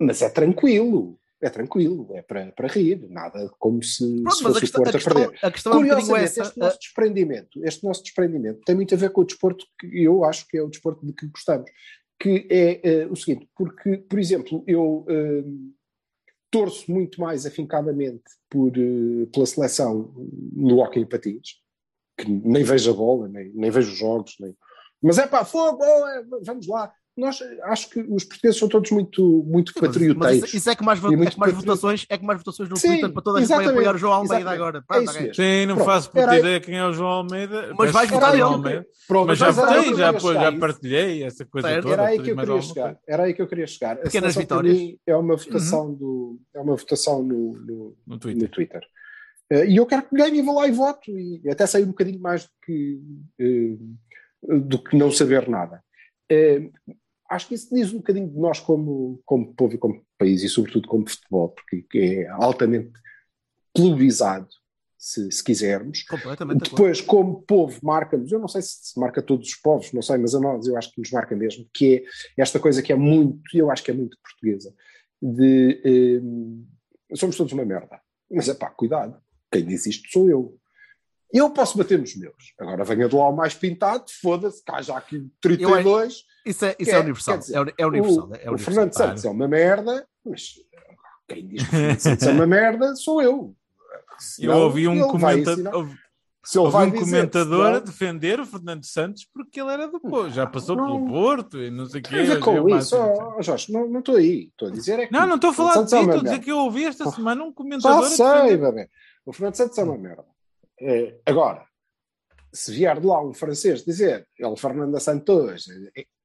Mas 0.00 0.22
é 0.22 0.30
tranquilo. 0.30 1.19
É 1.42 1.48
tranquilo, 1.48 2.06
é 2.12 2.20
para, 2.20 2.52
para 2.52 2.68
rir, 2.68 3.08
nada 3.08 3.50
como 3.58 3.82
se, 3.82 4.04
Pronto, 4.22 4.36
se 4.36 4.42
fosse 4.42 4.58
o 4.58 4.60
questão, 4.60 4.82
Porto 4.82 4.96
a 4.96 4.98
questão, 4.98 5.14
perder. 5.14 5.38
a 5.42 5.50
questão 5.50 5.72
é 5.72 5.76
um 5.76 5.78
Curiosamente, 5.78 6.24
essa. 6.24 6.42
este 6.42 6.58
nosso 6.58 6.78
desprendimento, 6.78 7.64
este 7.64 7.84
nosso 7.84 8.02
desprendimento 8.02 8.60
tem 8.66 8.74
muito 8.74 8.94
a 8.94 8.98
ver 8.98 9.10
com 9.10 9.22
o 9.22 9.24
desporto 9.24 9.64
que 9.78 10.04
eu 10.04 10.22
acho 10.22 10.46
que 10.46 10.58
é 10.58 10.62
o 10.62 10.68
desporto 10.68 11.06
de 11.06 11.14
que 11.14 11.26
gostamos, 11.28 11.70
que 12.18 12.46
é 12.50 12.80
eh, 12.82 13.06
o 13.06 13.16
seguinte, 13.16 13.48
porque, 13.56 13.96
por 13.96 14.18
exemplo, 14.18 14.62
eu 14.66 15.06
eh, 15.08 15.44
torço 16.50 16.92
muito 16.92 17.18
mais 17.18 17.46
afincadamente 17.46 18.24
por, 18.50 18.72
eh, 18.76 19.26
pela 19.32 19.46
seleção 19.46 20.12
no 20.52 20.80
hockey 20.80 21.00
em 21.00 21.06
patins, 21.06 21.62
que 22.18 22.30
nem 22.30 22.62
vejo 22.62 22.90
a 22.90 22.94
bola, 22.94 23.28
nem, 23.28 23.50
nem 23.54 23.70
vejo 23.70 23.92
os 23.92 23.98
jogos, 23.98 24.36
nem... 24.38 24.54
mas 25.00 25.16
é 25.16 25.26
pá, 25.26 25.42
fogo, 25.42 25.82
oh, 25.82 26.06
é, 26.08 26.22
vamos 26.42 26.66
lá. 26.66 26.92
Nós 27.20 27.38
acho 27.64 27.90
que 27.90 28.00
os 28.00 28.24
portugueses 28.24 28.58
são 28.58 28.68
todos 28.68 28.90
muito, 28.90 29.22
muito 29.46 29.72
Mas- 29.76 29.82
mas 29.82 29.90
patrioteiros. 29.92 30.54
isso, 30.54 30.70
é 30.70 30.74
que 30.74 30.82
mais, 30.82 31.00
E 31.02 31.06
é 31.06 31.16
muito 31.16 31.32
que 31.32 31.38
mais 31.38 31.52
votações, 31.54 32.06
é 32.08 32.18
que 32.18 32.24
mais 32.24 32.38
votações 32.38 32.68
no 32.68 32.76
Sim, 32.76 32.88
Twitter 32.88 33.12
para 33.12 33.22
toda 33.22 33.38
a 33.38 33.40
gente 33.42 33.50
vai 33.54 33.66
apoiar 33.66 33.94
o 33.94 33.98
João 33.98 34.12
Almeida 34.14 34.36
exatamente. 34.36 34.60
agora. 34.62 34.78
É 34.78 34.82
Pronto, 34.82 35.12
mesmo. 35.20 35.34
Sim, 35.34 35.66
não 35.66 35.74
Pronto, 35.76 35.86
faço 35.90 36.10
puta 36.10 36.38
ideia 36.38 36.60
quem 36.60 36.76
é 36.78 36.84
o 36.86 36.92
João 36.92 37.08
Almeida. 37.10 37.74
Mas 37.78 37.90
vais 37.92 38.10
votar. 38.10 38.40
Almeida. 38.40 38.86
Pronto, 39.06 39.26
Mas 39.28 39.38
já 39.38 39.50
votei, 39.50 39.94
já, 39.94 40.12
já 40.12 40.50
isso. 40.50 40.58
partilhei 40.58 41.22
essa 41.24 41.44
coisa 41.44 41.68
Certo. 41.68 41.82
toda. 41.82 41.94
Era 41.94 42.06
aí 42.06 42.22
que 42.22 42.30
eu 42.30 42.36
queria 42.36 42.60
chegar. 42.62 42.98
Era 43.06 43.22
aí 43.24 43.34
que 43.34 43.42
eu 43.42 43.46
queria 43.46 43.66
chegar. 43.66 43.92
A 43.92 43.96
Pequenas 44.02 44.34
vitórias. 44.34 44.76
mim, 44.76 44.98
é 45.06 45.16
uma 45.16 45.36
votação 45.36 45.92
do 45.94 46.40
é 46.54 46.60
uma 46.60 46.76
votação 46.76 47.22
no, 47.22 47.52
no, 47.54 47.96
No 48.06 48.14
no 48.14 48.18
Twitter. 48.18 48.48
Twitter. 48.50 48.80
Eh, 49.52 49.66
e 49.70 49.76
eu 49.76 49.84
quero 49.86 50.02
que 50.04 50.14
ganhe 50.16 50.38
e 50.38 50.42
vou 50.42 50.54
lá 50.56 50.68
e 50.68 50.70
voto. 50.72 51.10
E 51.10 51.42
até 51.50 51.66
sair 51.66 51.82
um 51.82 51.88
bocadinho 51.88 52.20
mais 52.20 52.44
do 52.44 52.50
que, 52.64 53.00
eh, 53.40 53.76
do 54.58 54.78
que 54.82 54.96
não 54.96 55.10
saber 55.10 55.48
nada. 55.48 55.82
Eh, 56.30 56.70
acho 57.30 57.48
que 57.48 57.54
isso 57.54 57.72
diz 57.72 57.92
um 57.92 57.98
bocadinho 57.98 58.28
de 58.28 58.38
nós 58.38 58.58
como, 58.58 59.22
como 59.24 59.54
povo 59.54 59.74
e 59.74 59.78
como 59.78 60.04
país, 60.18 60.42
e 60.42 60.48
sobretudo 60.48 60.88
como 60.88 61.08
futebol, 61.08 61.50
porque 61.50 61.86
é 61.98 62.28
altamente 62.28 62.92
clubizado, 63.74 64.48
se, 64.98 65.30
se 65.30 65.42
quisermos. 65.42 66.02
Completamente. 66.02 66.70
Depois, 66.70 67.00
como 67.00 67.40
povo, 67.42 67.78
marca-nos, 67.82 68.30
eu 68.30 68.38
não 68.38 68.48
sei 68.48 68.60
se 68.60 68.98
marca 68.98 69.22
todos 69.22 69.48
os 69.48 69.54
povos, 69.54 69.92
não 69.92 70.02
sei, 70.02 70.18
mas 70.18 70.34
a 70.34 70.40
nós 70.40 70.66
eu 70.66 70.76
acho 70.76 70.92
que 70.92 71.00
nos 71.00 71.10
marca 71.10 71.34
mesmo, 71.34 71.66
que 71.72 72.04
é 72.36 72.42
esta 72.42 72.58
coisa 72.58 72.82
que 72.82 72.92
é 72.92 72.96
muito, 72.96 73.40
e 73.54 73.58
eu 73.58 73.70
acho 73.70 73.82
que 73.82 73.90
é 73.90 73.94
muito 73.94 74.18
portuguesa, 74.22 74.74
de 75.22 76.20
hum, 76.22 76.66
somos 77.14 77.36
todos 77.36 77.52
uma 77.52 77.64
merda. 77.64 78.00
Mas 78.30 78.48
é 78.48 78.54
pá, 78.54 78.70
cuidado, 78.70 79.18
quem 79.50 79.64
diz 79.64 79.86
isto 79.86 80.10
sou 80.10 80.28
eu. 80.28 80.58
Eu 81.32 81.50
posso 81.50 81.78
bater 81.78 81.98
nos 81.98 82.16
meus. 82.16 82.54
Agora 82.58 82.84
venha 82.84 83.08
do 83.08 83.20
ao 83.20 83.34
mais 83.34 83.54
pintado, 83.54 84.04
foda-se, 84.20 84.62
cá 84.64 84.82
já 84.82 84.98
aqui 84.98 85.30
32. 85.40 86.24
Isso 86.44 86.64
é, 86.64 86.74
isso 86.78 86.90
é 86.90 86.94
é, 86.94 87.00
universal. 87.00 87.38
dizer, 87.38 87.56
é, 87.68 87.74
é 87.78 87.86
universal. 87.86 88.28
o, 88.28 88.34
é 88.34 88.38
o 88.38 88.52
universal. 88.52 88.58
Fernando 88.58 88.92
Santos 88.94 89.24
é 89.24 89.30
uma 89.30 89.48
merda, 89.48 90.06
mas 90.24 90.54
quem 91.28 91.46
diz 91.48 91.62
que 91.62 91.68
o 91.68 91.70
Fernando 91.70 91.98
Santos 92.00 92.26
é 92.26 92.32
uma 92.32 92.46
merda 92.48 92.96
sou 92.96 93.22
eu. 93.22 93.54
Eu 94.38 94.52
ouvi 94.58 94.86
um, 94.88 94.92
ele 94.92 95.00
vai 95.00 95.08
comenta- 95.10 95.52
ensinar- 95.52 95.74
ouvi- 95.76 95.96
se 96.42 96.58
vai 96.58 96.86
um 96.86 96.90
dizer, 96.90 97.04
comentador 97.04 97.66
a 97.74 97.78
defender 97.80 98.40
o 98.40 98.46
Fernando 98.46 98.84
Santos 98.84 99.28
porque 99.32 99.60
ele 99.60 99.70
era 99.72 99.86
do 99.88 100.00
Porto, 100.00 100.30
já 100.32 100.46
passou 100.46 100.74
Não. 100.74 100.86
pelo 100.86 101.08
Porto 101.08 101.58
e 101.58 101.70
não 101.70 101.84
sei 101.86 102.00
o 102.00 102.02
quê. 102.04 102.22
Ver 102.22 102.36
eu 102.36 102.40
com 102.40 102.60
o 102.62 102.76
isso, 102.78 102.96
ó, 102.96 103.40
Jorge, 103.42 103.70
não 103.70 103.86
não 103.88 104.00
estou 104.00 104.16
aí. 104.16 104.48
Estou 104.48 104.68
a 104.68 104.70
dizer 104.70 104.98
é 105.00 105.06
que. 105.06 105.12
Não, 105.12 105.26
não 105.26 105.34
estou 105.36 105.50
a 105.50 105.52
falar 105.52 105.78
o 105.78 105.84
de 105.84 105.90
ti, 105.90 105.94
é 105.96 105.98
uma 105.98 106.04
estou 106.14 106.20
a 106.20 106.22
dizer 106.24 106.38
que 106.42 106.50
eu 106.50 106.56
ouvi 106.58 106.84
esta 106.86 107.06
Oh. 107.06 107.12
semana 107.12 107.42
um 107.44 107.48
Já 107.48 107.52
comentador 107.54 108.04
a 108.04 108.08
sei, 108.08 108.56
defender. 108.56 108.90
O 109.26 109.32
Fernando 109.34 109.54
Santos 109.54 109.78
é 109.78 109.84
uma 109.84 109.98
merda. 109.98 110.24
É, 110.80 111.14
agora, 111.26 111.62
se 112.52 112.72
vier 112.72 112.98
de 113.00 113.06
lá 113.06 113.22
um 113.24 113.32
francês 113.32 113.84
dizer 113.84 114.26
ele 114.38 114.56
Fernando 114.56 114.98
Santos 115.00 115.66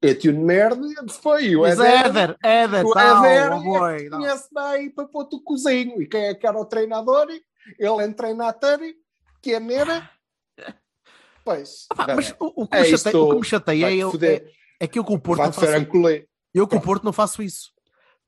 é 0.02 0.14
tio 0.14 0.34
de 0.34 0.40
merda, 0.40 0.82
foi 1.22 1.56
o 1.56 1.66
Éder. 1.66 1.86
Éder, 1.86 2.38
Éder, 2.44 2.86
O 2.86 2.94
tal, 2.94 3.26
Éder 3.26 3.54
oh 3.54 3.60
boy, 3.64 4.10
não. 4.10 4.20
conhece 4.20 4.48
daí 4.52 4.90
para 4.90 5.08
pôr 5.08 5.28
o 5.32 5.42
cozinho. 5.42 6.02
E 6.02 6.08
quem 6.08 6.26
é 6.26 6.34
que 6.36 6.46
era 6.48 6.60
o 6.60 6.66
treinador? 6.66 7.28
Ele 7.30 7.44
é 8.04 8.08
treinador, 8.14 8.80
que 9.42 9.54
é 9.54 9.60
nera. 9.60 10.10
Pois. 11.44 11.86
Pá, 11.96 12.08
mas 12.16 12.36
o, 12.40 12.64
o 12.64 12.68
que 12.68 12.76
É 12.76 12.82
me 12.82 12.98
chateia, 12.98 13.20
o 13.20 13.30
que 13.30 13.36
me 13.36 13.44
chateia 13.46 13.82
vai-te 13.86 14.00
é, 14.00 14.04
eu- 14.04 14.34
é, 14.34 14.52
é 14.82 14.88
que 14.88 14.98
eu 15.00 15.04
com 15.04 15.14
o 15.14 15.20
Porto 15.20 15.44
não 15.44 15.54
faço, 15.54 15.66
eu 16.54 16.68
com 16.68 16.78
o 16.78 16.82
Porto 16.82 17.04
não 17.04 17.14
faço 17.14 17.44
isso. 17.44 17.72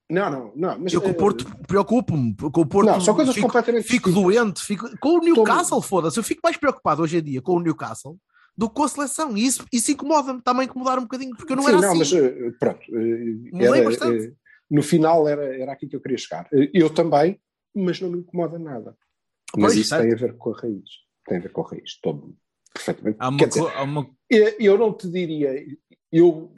Não, 0.09 0.29
não, 0.31 0.53
não. 0.55 0.79
Mas, 0.79 0.93
Eu 0.93 1.01
com 1.01 1.07
o 1.09 1.11
eh, 1.11 1.13
Porto 1.15 1.45
preocupo-me. 1.67 2.33
Com 2.35 2.61
o 2.61 2.65
Porto 2.65 2.87
Não, 2.87 3.01
são 3.01 3.13
coisas 3.13 3.35
fico, 3.35 3.47
completamente 3.47 3.87
fico 3.87 4.09
doente. 4.11 4.61
Fico... 4.63 4.97
Com 4.99 5.17
o 5.17 5.19
Newcastle, 5.19 5.81
foda-se. 5.81 6.17
Eu 6.17 6.23
fico 6.23 6.39
mais 6.43 6.55
preocupado 6.55 7.01
hoje 7.01 7.17
em 7.17 7.21
dia 7.23 7.41
com 7.41 7.53
o 7.53 7.59
Newcastle 7.59 8.17
do 8.57 8.69
que 8.69 8.75
com 8.75 8.83
a 8.83 8.87
seleção. 8.87 9.35
E 9.37 9.45
isso, 9.45 9.65
isso 9.71 9.91
incomoda-me. 9.91 10.41
A 10.45 10.63
incomodar 10.63 10.97
um 10.97 11.01
bocadinho, 11.03 11.35
porque 11.35 11.51
eu 11.51 11.57
não 11.57 11.63
Sim, 11.63 11.69
era 11.69 11.81
não, 11.81 11.89
assim. 11.89 11.99
mas 11.99 12.13
eh, 12.13 12.51
pronto. 12.59 12.79
eh, 12.89 13.49
Mudei 13.51 13.67
era, 13.67 13.83
bastante. 13.83 14.25
eh, 14.27 14.33
no 14.71 14.81
final 14.81 15.27
era, 15.27 15.43
era 15.57 15.73
aqui 15.73 15.87
que 15.87 15.95
eu 15.97 16.01
queria 16.01 16.17
chegar. 16.17 16.47
Eh, 16.53 16.69
Eu 16.73 16.89
também, 16.89 17.39
mas 17.75 17.99
não 17.99 18.09
me 18.09 18.19
incomoda 18.19 18.57
nada. 18.57 18.95
Mas 19.57 19.73
Pois, 19.73 19.75
isso 19.75 19.89
certo. 19.89 20.03
tem 20.03 20.13
a 20.13 20.15
ver 20.15 20.37
com 20.37 20.53
a 20.53 20.57
raiz. 20.59 20.89
Tem 21.27 21.37
a 21.37 21.41
ver 21.41 21.51
com 21.51 21.61
a 21.65 21.69
raiz. 21.69 21.83
Estou 21.83 22.33
perfeitamente. 22.73 23.17
Há 23.19 23.27
uma, 23.29 23.47
dizer, 23.47 23.67
há 23.75 23.83
uma 23.83 24.09
eu 24.59 24.77
não 24.77 24.93
te 24.93 25.09
diria, 25.09 25.53
eu 26.11 26.53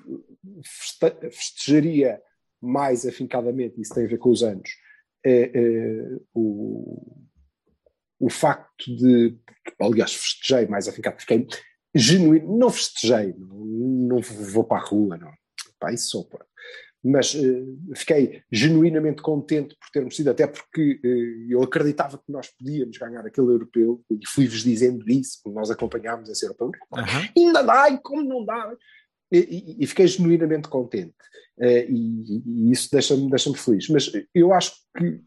feste- 0.64 1.32
festejaria 1.32 2.22
mais 2.62 3.06
afincadamente, 3.06 3.80
isso 3.80 3.93
tem 3.93 4.06
a 4.06 4.10
ver 4.10 4.17
com 4.17 4.30
os 4.30 4.43
anos, 4.43 4.69
eh, 5.26 5.52
eh, 5.54 6.19
o, 6.34 7.19
o 8.19 8.30
facto 8.30 8.95
de, 8.95 9.38
aliás, 9.80 10.13
festejei 10.13 10.67
mais 10.67 10.88
afincado, 10.88 11.19
fiquei 11.19 11.48
genuíno, 11.95 12.58
não 12.58 12.69
festejei, 12.69 13.34
não, 13.38 13.65
não 13.65 14.22
vou 14.22 14.63
para 14.63 14.82
a 14.82 14.86
rua, 14.86 15.17
não, 15.17 15.32
pá, 15.80 15.93
isso 15.93 16.10
sou, 16.10 16.26
pá. 16.26 16.45
mas 17.04 17.34
eh, 17.36 17.63
fiquei 17.95 18.43
genuinamente 18.52 19.22
contente 19.22 19.76
por 19.80 19.89
termos 19.89 20.15
sido, 20.15 20.30
até 20.30 20.45
porque 20.45 21.00
eh, 21.04 21.54
eu 21.54 21.63
acreditava 21.63 22.17
que 22.17 22.32
nós 22.32 22.50
podíamos 22.50 22.98
ganhar 22.98 23.26
aquele 23.26 23.48
europeu, 23.48 24.04
e 24.12 24.19
fui-vos 24.28 24.63
dizendo 24.63 25.10
isso, 25.10 25.39
quando 25.43 25.56
nós 25.56 25.72
acompanhámos 25.72 26.30
esse 26.30 26.45
europeu, 26.45 26.72
Aham. 26.93 27.30
ainda 27.36 27.63
dá, 27.63 27.89
e 27.89 27.98
como 28.00 28.24
não 28.24 28.45
dá? 28.45 28.76
E, 29.32 29.76
e- 29.80 29.88
fiquei 29.88 30.08
genuinamente 30.08 30.68
contente. 30.68 31.13
Eh, 31.60 31.86
e, 31.89 32.42
e 32.46 32.72
isso 32.72 32.89
deixa-me 32.92 33.30
deixa 33.30 33.54
feliz. 33.54 33.88
Mas 33.89 34.12
eu 34.34 34.54
acho 34.54 34.74
que 34.98 35.22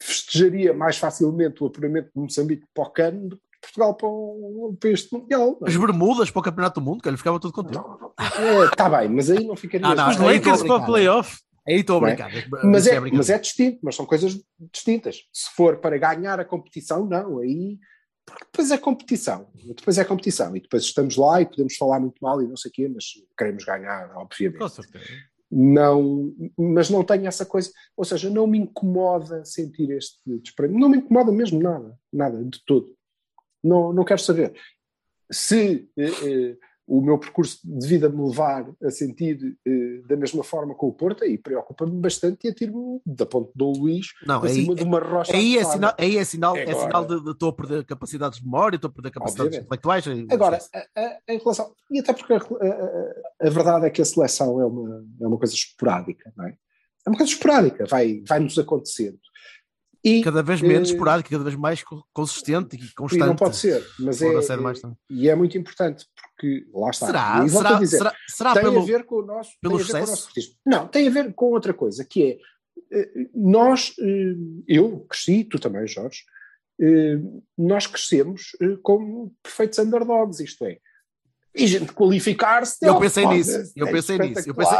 festejaria 0.00 0.72
mais 0.74 0.96
facilmente 0.96 1.62
o 1.62 1.66
apuramento 1.66 2.10
de 2.14 2.20
Moçambique 2.20 2.64
para 2.74 2.84
o 2.84 2.90
cano 2.90 3.28
do 3.28 3.36
que 3.36 3.42
de 3.42 3.60
Portugal 3.60 3.94
para, 3.94 4.08
o, 4.08 4.76
para 4.80 4.90
este 4.90 5.12
Mundial. 5.14 5.56
As 5.64 5.76
Bermudas 5.76 6.30
para 6.30 6.40
o 6.40 6.42
Campeonato 6.42 6.80
do 6.80 6.84
Mundo, 6.84 7.00
que 7.02 7.08
ele 7.08 7.16
ficava 7.16 7.38
tudo 7.38 7.52
contente. 7.52 7.78
Está 8.72 8.88
bem, 8.90 9.08
mas 9.08 9.30
aí 9.30 9.44
não 9.46 9.54
ficaria. 9.54 9.86
Ah, 9.86 9.94
não, 9.94 10.08
Os 10.10 10.20
aí 10.20 10.38
Lakers 10.38 10.62
para 10.62 10.66
o 10.66 10.78
brincar. 10.78 10.86
playoff. 10.86 11.38
Aí 11.68 11.76
estou 11.76 11.98
a 11.98 12.00
Não 12.00 12.08
é? 12.08 12.14
brincar. 12.16 12.30
mas, 12.32 12.42
Isso 12.42 12.48
é, 12.56 13.00
brincadeira. 13.00 13.16
mas 13.16 13.30
é 13.30 13.38
distinto, 13.38 13.78
mas 13.82 13.94
são 13.94 14.04
coisas 14.04 14.36
distintas. 14.72 15.18
Se 15.32 15.48
for 15.54 15.76
para 15.76 15.96
ganhar 15.96 16.40
a 16.40 16.44
competição, 16.44 17.06
não. 17.06 17.38
Aí 17.38 17.78
Porque 18.24 18.44
depois 18.44 18.70
é 18.70 18.78
competição. 18.78 19.48
Depois 19.54 19.98
é 19.98 20.04
competição. 20.04 20.56
E 20.56 20.60
depois 20.60 20.84
estamos 20.84 21.16
lá 21.16 21.40
e 21.40 21.46
podemos 21.46 21.76
falar 21.76 22.00
muito 22.00 22.18
mal 22.20 22.40
e 22.42 22.46
não 22.46 22.56
sei 22.56 22.70
o 22.70 22.72
quê, 22.72 22.88
mas 22.88 23.04
queremos 23.36 23.64
ganhar, 23.64 24.16
obviamente. 24.16 24.58
Com 24.58 24.68
certeza. 24.68 25.04
Não, 25.50 26.32
mas 26.56 26.88
não 26.88 27.04
tenho 27.04 27.26
essa 27.26 27.44
coisa. 27.44 27.70
Ou 27.96 28.04
seja, 28.04 28.30
não 28.30 28.46
me 28.46 28.58
incomoda 28.58 29.44
sentir 29.44 29.90
este 29.90 30.18
desprezo. 30.40 30.72
Não 30.74 30.88
me 30.88 30.98
incomoda 30.98 31.30
mesmo 31.30 31.60
nada. 31.60 31.98
Nada, 32.12 32.42
de 32.42 32.64
todo. 32.64 32.96
Não, 33.62 33.92
não 33.92 34.04
quero 34.04 34.20
saber. 34.20 34.54
Se 35.30 35.88
eh, 35.96 36.06
eh, 36.06 36.56
o 36.86 37.00
meu 37.00 37.16
percurso 37.18 37.58
de 37.64 37.86
vida 37.86 38.08
me 38.08 38.20
levar 38.28 38.68
a 38.82 38.90
sentir 38.90 39.56
eh, 39.66 40.02
da 40.08 40.16
mesma 40.16 40.42
forma 40.42 40.74
com 40.74 40.88
o 40.88 40.92
Porto, 40.92 41.22
aí 41.24 41.38
preocupa-me 41.38 41.92
bastante 42.00 42.46
e 42.46 42.50
atiro-me 42.50 43.00
da 43.06 43.24
ponte 43.24 43.50
do 43.54 43.70
Luís 43.70 44.06
Não, 44.26 44.42
acima 44.42 44.72
aí- 44.72 44.76
de 44.78 44.82
uma 44.84 44.98
rocha. 44.98 45.34
Aí 45.34 45.56
é 45.58 45.64
sinal, 45.64 45.94
aí 45.96 46.16
é 46.18 46.24
sinal, 46.24 46.56
é 46.56 46.62
Agora- 46.62 46.80
sinal 46.86 47.04
de 47.06 47.24
de 47.24 47.30
estou 47.30 47.48
a 47.50 47.52
perder 47.52 47.84
capacidades 47.84 48.38
de 48.40 48.44
memória, 48.44 48.76
estou 48.76 48.88
a 48.90 48.92
perder 48.92 49.10
capacidades 49.12 49.58
intelectuais. 49.58 50.06
e- 50.06 50.26
Agora, 50.30 50.58
a, 50.74 51.00
a- 51.00 51.18
em 51.28 51.38
relação. 51.38 51.72
E 51.90 52.00
até 52.00 52.12
porque 52.12 52.32
a, 52.32 52.36
a- 52.38 53.46
a 53.46 53.50
verdade 53.50 53.86
é 53.86 53.90
que 53.90 54.02
a 54.02 54.04
seleção 54.04 54.60
é 54.60 54.66
uma, 54.66 55.04
é 55.20 55.26
uma 55.26 55.38
coisa 55.38 55.54
esporádica, 55.54 56.32
não 56.36 56.46
é? 56.46 56.56
É 57.06 57.10
uma 57.10 57.16
coisa 57.16 57.32
esporádica, 57.32 57.84
vai, 57.86 58.22
vai 58.28 58.38
nos 58.40 58.58
acontecendo. 58.58 59.18
E, 60.04 60.20
cada 60.22 60.42
vez 60.42 60.60
menos 60.60 60.88
eh, 60.90 60.92
esporádico, 60.92 61.30
cada 61.30 61.44
vez 61.44 61.54
mais 61.56 61.82
co- 61.82 62.04
consistente 62.12 62.76
e 62.76 62.84
e 62.86 62.94
constante. 62.94 63.24
não 63.24 63.36
pode 63.36 63.56
ser, 63.56 63.86
mas 64.00 64.20
é, 64.20 64.26
e 65.08 65.28
é 65.28 65.34
muito 65.34 65.56
importante, 65.56 66.06
porque 66.16 66.66
lá 66.74 66.90
está. 66.90 67.06
Será? 67.06 67.44
E 67.44 67.48
Será, 67.48 67.74
dizer, 67.78 67.98
será, 67.98 68.16
será 68.28 68.52
tem 68.54 68.62
pelo. 68.64 68.80
a 68.80 68.84
ver 68.84 69.04
com 69.04 69.16
o 69.16 69.22
nosso, 69.26 69.52
pelo 69.60 69.76
tem 69.76 69.84
sucesso? 69.86 70.10
nosso. 70.10 70.28
Não, 70.66 70.88
tem 70.88 71.06
a 71.06 71.10
ver 71.10 71.32
com 71.34 71.46
outra 71.52 71.72
coisa, 71.72 72.04
que 72.04 72.22
é 72.32 72.38
eh, 72.98 73.10
nós, 73.34 73.94
eh, 74.00 74.34
eu 74.66 75.00
cresci, 75.08 75.44
tu 75.44 75.58
também, 75.58 75.86
Jorge, 75.86 76.22
nós 77.56 77.86
crescemos 77.86 78.56
como 78.82 79.32
perfeitos 79.40 79.78
underdogs, 79.78 80.40
isto 80.40 80.64
é. 80.64 80.78
E 81.54 81.66
gente 81.66 81.92
qualificar-se. 81.92 82.78
Eu 82.82 82.98
pensei 82.98 83.26
nisso, 83.26 83.72
eu 83.76 83.86
é 83.86 83.92
pensei 83.92 84.18
nisso. 84.18 84.48
Eu 84.48 84.54
pensei, 84.54 84.78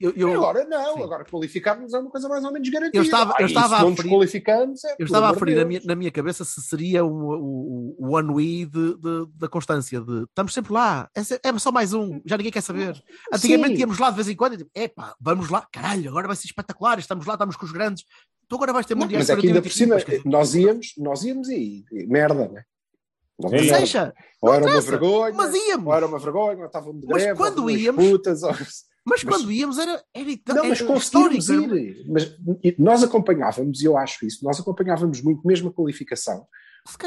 eu, 0.00 0.10
eu, 0.16 0.34
agora 0.34 0.64
não, 0.64 0.94
sim. 0.96 1.02
agora 1.02 1.24
qualificar-nos 1.24 1.94
é 1.94 1.98
uma 1.98 2.10
coisa 2.10 2.28
mais 2.28 2.44
ou 2.44 2.52
menos 2.52 2.68
garantida. 2.68 2.98
Eu 2.98 3.02
estava- 3.02 3.34
eu 3.38 3.46
estava 3.46 3.76
a 3.76 3.94
qualificamos, 3.96 4.84
é, 4.84 4.96
eu 4.98 5.06
estava 5.06 5.28
a 5.28 5.32
referir 5.32 5.54
na 5.56 5.64
minha, 5.64 5.80
na 5.84 5.94
minha 5.94 6.10
cabeça 6.10 6.44
se 6.44 6.60
seria 6.62 7.04
o, 7.04 7.96
o, 8.00 8.16
o 8.16 9.26
da 9.36 9.48
constância, 9.48 10.00
de 10.00 10.22
estamos 10.24 10.52
sempre 10.54 10.72
lá, 10.72 11.08
é, 11.16 11.20
é 11.48 11.58
só 11.58 11.70
mais 11.70 11.92
um, 11.92 12.20
já 12.24 12.36
ninguém 12.36 12.52
quer 12.52 12.62
saber. 12.62 13.00
Antigamente 13.32 13.74
Sim. 13.74 13.80
íamos 13.82 13.98
lá 13.98 14.10
de 14.10 14.16
vez 14.16 14.28
em 14.28 14.36
quando 14.36 14.54
e 14.54 14.58
tipo, 14.58 14.70
epá, 14.74 15.14
vamos 15.20 15.48
lá, 15.50 15.66
caralho, 15.72 16.08
agora 16.10 16.26
vai 16.26 16.36
ser 16.36 16.46
espetacular, 16.46 16.98
estamos 16.98 17.26
lá, 17.26 17.34
estamos 17.34 17.56
com 17.56 17.64
os 17.66 17.72
grandes. 17.72 18.04
Tu 18.48 18.56
agora 18.56 18.72
vais 18.72 18.86
ter 18.86 18.94
Não, 18.94 19.02
mundiais 19.02 19.28
mas 19.28 19.38
é 19.38 19.40
que 19.40 19.46
ainda 19.46 19.62
por 19.62 19.70
45, 19.70 19.76
cima, 19.78 19.94
mas 19.94 20.04
que- 20.22 20.28
nós 20.28 20.54
íamos, 20.54 20.92
nós 20.98 21.24
íamos 21.24 21.48
e, 21.48 21.84
e 21.92 22.06
merda, 22.06 22.48
né? 22.48 22.64
Sim. 23.48 23.56
merda. 23.56 23.78
Seja, 23.78 24.14
Ou 24.40 24.54
era 24.54 24.66
uma 24.66 24.80
vergonha, 24.80 25.34
mas 25.34 25.54
íamos. 25.54 25.86
ou 25.86 25.94
era 25.94 26.06
uma 26.06 26.18
vergonha, 26.18 26.70
ou 26.72 26.92
de 26.94 27.06
Mas 27.06 27.22
greve, 27.22 27.38
quando 27.38 27.58
ou 27.58 27.64
umas 27.68 27.80
íamos- 27.80 28.08
putas, 28.08 28.42
ou- 28.42 28.50
Mas, 29.04 29.24
Mas- 29.24 29.34
quando 29.34 29.50
íamos 29.50 29.78
era, 29.78 30.04
era, 30.14 30.28
Não, 30.46 30.56
era 30.58 30.68
mas 30.68 30.80
conseguimos 30.82 31.48
histórico, 31.48 31.72
era- 31.74 31.80
ir. 31.80 32.04
Mas 32.08 32.36
nós 32.78 33.02
acompanhávamos, 33.02 33.80
e 33.82 33.84
eu 33.84 33.96
acho 33.96 34.24
isso, 34.24 34.44
nós 34.44 34.60
acompanhávamos 34.60 35.20
muito 35.20 35.44
mesmo 35.46 35.70
a 35.70 35.72
qualificação, 35.72 36.46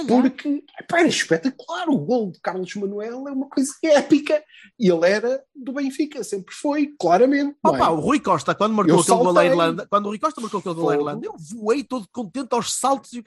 porque 0.08 0.64
epá, 0.80 1.00
era 1.00 1.08
espetacular. 1.08 1.88
O 1.90 1.98
gol 1.98 2.32
de 2.32 2.40
Carlos 2.42 2.74
Manuel 2.76 3.28
é 3.28 3.32
uma 3.32 3.48
coisa 3.50 3.72
épica. 3.84 4.44
E 4.80 4.90
ele 4.90 5.10
era 5.10 5.42
do 5.56 5.72
Benfica, 5.74 6.22
sempre 6.24 6.54
foi, 6.54 6.94
claramente. 7.00 7.56
não 7.64 7.74
é? 7.76 7.78
Opa, 7.78 7.90
o 7.92 8.00
Rui 8.02 8.20
Costa, 8.20 8.54
quando 8.56 8.74
marcou 8.74 8.96
Eu 8.96 9.00
aquele 9.02 9.18
gol 9.18 9.38
à. 9.38 9.46
Irlanda, 9.46 9.88
quando 9.90 10.06
o 10.06 10.10
Rui 10.10 10.20
Costa 10.20 10.42
marcou 10.42 10.60
aquele 10.60 10.76
gol 10.76 10.90
à 10.90 10.94
Fogo. 10.94 11.02
Irlanda, 11.02 11.26
eu 11.28 11.36
voei 11.58 11.84
todo 11.84 12.08
contente 12.12 12.54
aos 12.54 12.74
saltos 12.74 13.14
e 13.14 13.24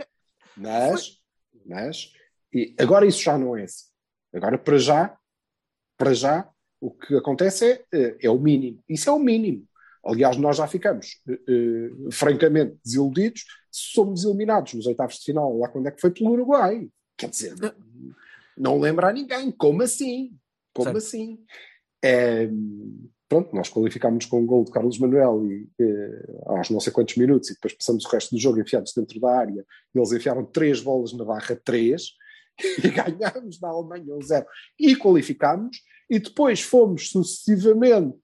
Mas, 0.56 1.18
mas, 1.66 2.12
e 2.52 2.74
agora 2.78 3.06
isso 3.06 3.22
já 3.22 3.36
não 3.36 3.56
é 3.56 3.64
assim. 3.64 3.86
Agora, 4.32 4.58
para 4.58 4.78
já, 4.78 5.16
para 5.96 6.14
já, 6.14 6.48
o 6.80 6.90
que 6.90 7.14
acontece 7.16 7.64
é, 7.64 7.84
eh, 7.92 8.16
é 8.22 8.30
o 8.30 8.38
mínimo. 8.38 8.82
Isso 8.88 9.08
é 9.08 9.12
o 9.12 9.18
mínimo. 9.18 9.66
Aliás, 10.04 10.36
nós 10.36 10.56
já 10.56 10.66
ficamos 10.66 11.20
eh, 11.28 11.40
eh, 11.48 12.10
francamente 12.10 12.78
desiludidos 12.84 13.44
se 13.70 13.92
somos 13.92 14.24
eliminados 14.24 14.74
nos 14.74 14.86
oitavos 14.86 15.16
de 15.16 15.24
final, 15.24 15.58
lá 15.58 15.68
quando 15.68 15.88
é 15.88 15.90
que 15.90 16.00
foi 16.00 16.10
pelo 16.10 16.30
Uruguai. 16.30 16.88
Quer 17.16 17.30
dizer, 17.30 17.54
não, 17.56 17.74
não 18.56 18.80
lembra 18.80 19.08
a 19.08 19.12
ninguém. 19.12 19.50
Como 19.50 19.82
assim? 19.82 20.36
Como 20.72 20.84
Certo. 20.84 20.98
assim? 20.98 21.44
É, 22.02 22.48
pronto, 23.28 23.54
nós 23.54 23.68
qualificámos 23.68 24.24
com 24.26 24.42
o 24.42 24.46
gol 24.46 24.64
de 24.64 24.70
Carlos 24.70 24.98
Manuel 24.98 25.44
e, 25.46 25.68
eh, 25.80 26.42
aos 26.46 26.70
não 26.70 26.80
sei 26.80 26.92
quantos 26.92 27.16
minutos 27.16 27.50
e 27.50 27.54
depois 27.54 27.74
passamos 27.74 28.04
o 28.04 28.08
resto 28.08 28.34
do 28.34 28.40
jogo 28.40 28.60
enfiados 28.60 28.92
dentro 28.94 29.20
da 29.20 29.36
área 29.36 29.64
e 29.94 29.98
eles 29.98 30.12
enfiaram 30.12 30.44
três 30.44 30.80
bolas 30.80 31.12
na 31.12 31.24
barra, 31.24 31.60
três, 31.62 32.12
e 32.84 32.88
ganhámos 32.90 33.58
da 33.58 33.68
Alemanha 33.68 34.04
1-0 34.16 34.44
e 34.78 34.96
qualificámos 34.96 35.78
e 36.10 36.18
depois 36.18 36.60
fomos 36.60 37.10
sucessivamente 37.10 38.18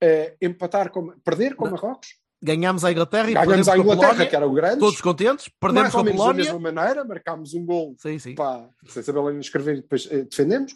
eh, 0.00 0.34
empatar 0.40 0.90
com, 0.90 1.08
perder 1.24 1.54
com. 1.54 1.68
Marrocos, 1.70 2.08
ganhámos 2.42 2.84
a 2.86 2.90
Inglaterra 2.90 3.30
e 3.30 3.34
ganhamos 3.34 3.46
perdemos 3.48 3.68
a 3.68 3.76
Inglaterra, 3.78 4.08
Polónia, 4.08 4.26
que 4.30 4.36
era 4.36 4.46
o 4.48 4.52
grande, 4.52 4.78
todos 4.78 5.00
contentes, 5.02 5.48
perdemos 5.60 5.82
mais 5.82 5.94
com 5.94 6.00
a 6.00 6.04
menos 6.04 6.18
da 6.18 6.24
Polónia. 6.24 6.44
mesma 6.54 6.72
maneira, 6.72 7.04
marcámos 7.04 7.52
um 7.54 7.66
gol 7.66 7.94
Sim, 7.98 8.18
sim. 8.18 8.34
pá, 8.34 8.66
sem 8.88 9.02
saber 9.02 9.20
lá 9.20 9.32
escrever 9.34 9.76
e 9.76 9.80
depois 9.82 10.08
eh, 10.10 10.24
defendemos, 10.24 10.72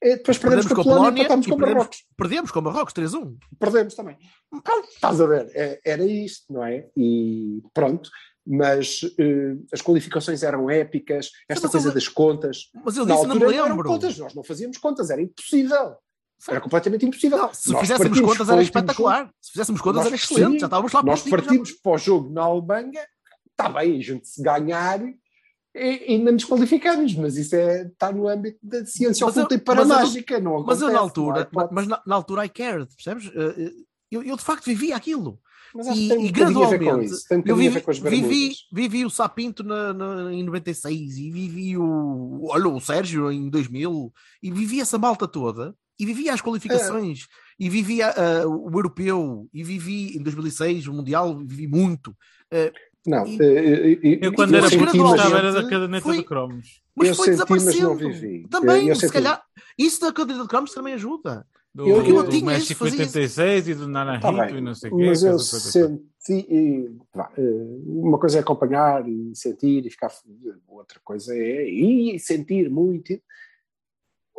Eh, 0.00 0.14
depois 0.16 0.38
perdemos, 0.38 0.64
Perdemos 0.66 0.72
com 0.76 0.80
a 0.80 0.84
Polónia, 0.84 1.00
Polónia 1.00 1.18
e 1.18 1.24
empatámos 1.24 1.46
e 1.46 1.50
com 1.50 1.56
perdemos- 1.56 1.78
Marrocos. 1.78 2.04
Perdemos 2.16 2.50
com 2.52 2.58
o 2.60 2.62
Marrocos 2.62 2.94
3-1. 2.94 3.36
perdemos 3.58 3.94
também. 3.96 4.16
Pronto, 4.62 4.88
estás 4.94 5.20
a 5.20 5.26
ver, 5.26 5.50
é- 5.54 5.80
era 5.84 6.04
isto, 6.04 6.52
não 6.52 6.64
é? 6.64 6.86
E 6.96 7.60
pronto, 7.74 8.08
mas 8.50 9.00
eh, 9.18 9.56
as 9.72 9.82
qualificações 9.82 10.42
eram 10.42 10.70
épicas, 10.70 11.30
esta 11.48 11.66
mas 11.66 11.72
coisa 11.72 11.88
eu- 11.90 11.94
das 11.94 12.08
contas. 12.08 12.70
Mas 12.84 12.96
eu 12.96 13.04
Na 13.04 13.14
disse, 13.14 13.26
não 13.26 13.34
me 13.34 13.40
não 13.42 13.48
lembro. 13.48 13.84
contas, 13.88 14.16
nós 14.18 14.34
não 14.34 14.42
fazíamos 14.42 14.78
contas, 14.78 15.10
era 15.10 15.20
impossível. 15.20 15.96
Era 16.48 16.60
completamente 16.60 17.04
impossível. 17.04 17.36
Não, 17.36 17.52
se 17.52 17.70
Nós 17.72 17.80
fizéssemos 17.80 18.08
partimos 18.10 18.30
contas 18.32 18.48
era 18.48 18.62
espetacular. 18.62 19.30
Se 19.40 19.50
fizéssemos 19.52 19.80
contas 19.80 19.96
Nós- 19.96 20.06
era 20.06 20.16
excelente. 20.16 20.52
sim, 20.52 20.58
já 20.60 20.66
estávamos 20.66 20.92
lá 20.92 21.02
Nós 21.02 21.20
prontinhos, 21.22 21.40
já- 21.42 21.46
partimos 21.46 21.72
para 21.72 21.92
o 21.92 21.98
jogo 21.98 22.30
na 22.32 22.42
Alemanha, 22.42 23.06
está 23.50 23.68
bem, 23.68 23.98
a 23.98 24.02
gente 24.02 24.26
se 24.28 24.40
ganhar 24.42 25.00
e 25.02 25.14
ainda 26.08 26.32
nos 26.32 26.44
qualificamos, 26.44 27.14
mas 27.16 27.36
isso 27.36 27.54
é, 27.54 27.82
está 27.82 28.10
no 28.12 28.28
âmbito 28.28 28.58
da 28.62 28.84
ciência 28.86 29.26
Mas 29.26 29.36
eu- 29.36 29.42
oculta 29.42 29.54
e 29.54 29.58
eu- 29.58 29.62
paramágica, 29.64 30.38
não 30.40 30.62
Mas 30.64 30.80
eu 30.80 30.86
acontece, 30.86 30.92
na 30.92 30.98
há 30.98 31.02
altura, 31.02 31.40
hipótese. 31.42 31.74
mas 31.74 31.86
na, 31.88 32.02
na 32.06 32.14
altura 32.14 32.46
I 32.46 32.48
cared, 32.48 32.88
percebes? 32.94 33.26
Eh, 33.34 33.54
eh, 33.64 33.72
Eu, 34.10 34.22
eu 34.22 34.36
de 34.36 34.42
facto 34.42 34.64
vivi 34.64 34.90
aquilo. 34.90 35.38
Mas 35.74 35.86
E, 35.88 36.12
e 36.12 36.30
gradualmente, 36.30 37.10
eu 37.46 37.56
vivi, 37.56 37.82
vivi, 38.08 38.52
vivi 38.72 39.04
o 39.04 39.10
Sapinto 39.10 39.62
na, 39.62 39.92
na- 39.92 40.32
em 40.32 40.42
96 40.42 41.16
e 41.18 41.30
vivi 41.30 41.76
o, 41.76 42.46
olha, 42.50 42.68
o 42.68 42.80
Sérgio 42.80 43.30
em 43.30 43.48
2000 43.48 44.12
e 44.42 44.50
vivi 44.50 44.80
essa 44.80 44.98
malta 44.98 45.26
toda 45.28 45.74
e 45.98 46.06
vivi 46.06 46.28
as 46.28 46.40
qualificações 46.40 47.26
e 47.58 47.68
vivi 47.68 48.00
ah, 48.02 48.14
o 48.46 48.70
europeu 48.72 49.48
e 49.52 49.62
vivi 49.64 50.16
em 50.16 50.22
2006 50.22 50.86
o 50.86 50.92
Mundial, 50.94 51.36
vivi 51.44 51.66
muito. 51.66 52.14
Eh, 52.50 52.72
Não, 53.06 53.26
E- 53.26 53.38
eh, 53.40 53.92
eh, 53.92 53.98
eh, 54.02 54.18
Eu 54.22 54.32
quando 54.34 54.52
eu 54.52 54.58
era 54.58 54.68
mas- 54.76 55.14
estava 55.14 55.38
era 55.38 55.52
da 55.52 55.62
caderneta 55.68 56.02
foi- 56.02 56.18
de 56.18 56.24
cromos. 56.24 56.82
mas 56.94 57.08
Eu 57.08 57.14
foi 57.14 57.26
senti, 57.26 57.38
mas 57.38 57.64
desaparecendo. 57.64 57.88
não 57.88 57.96
vivi. 57.96 58.48
Também, 58.48 58.82
Eu- 58.82 58.88
eu 58.88 58.94
se 58.94 59.00
senti. 59.02 59.12
calhar, 59.14 59.42
isso 59.78 60.00
da 60.00 60.12
cadeira 60.12 60.42
de 60.42 60.48
cromos 60.48 60.72
também 60.72 60.94
ajuda. 60.94 61.46
Do, 61.78 61.86
Eu- 61.86 62.02
do, 62.02 62.10
eu 62.10 62.22
do 62.24 62.30
tinha 62.30 62.44
México 62.44 62.72
isso, 62.72 62.74
fazia 62.74 63.04
isso. 63.04 63.16
86 63.18 63.68
e 63.68 63.74
do 63.76 63.86
Naranjito 63.86 64.32
Tá 64.36 64.50
e 64.50 64.60
não 64.60 64.74
sei 64.74 64.90
o 64.90 64.96
quê. 64.96 65.06
mas 65.06 65.22
eu 65.22 65.30
toda. 65.36 65.42
senti. 65.44 66.02
e, 66.50 66.90
vá, 67.14 67.30
eh, 67.38 67.40
uma 67.86 68.18
coisa 68.18 68.38
é 68.38 68.40
acompanhar 68.40 69.08
e 69.08 69.30
sentir 69.36 69.86
e 69.86 69.90
ficar. 69.90 70.10
Outra 70.66 70.98
coisa 71.04 71.32
é 71.36 71.68
ir 71.70 72.18
sentir 72.18 72.68
muito. 72.68 73.12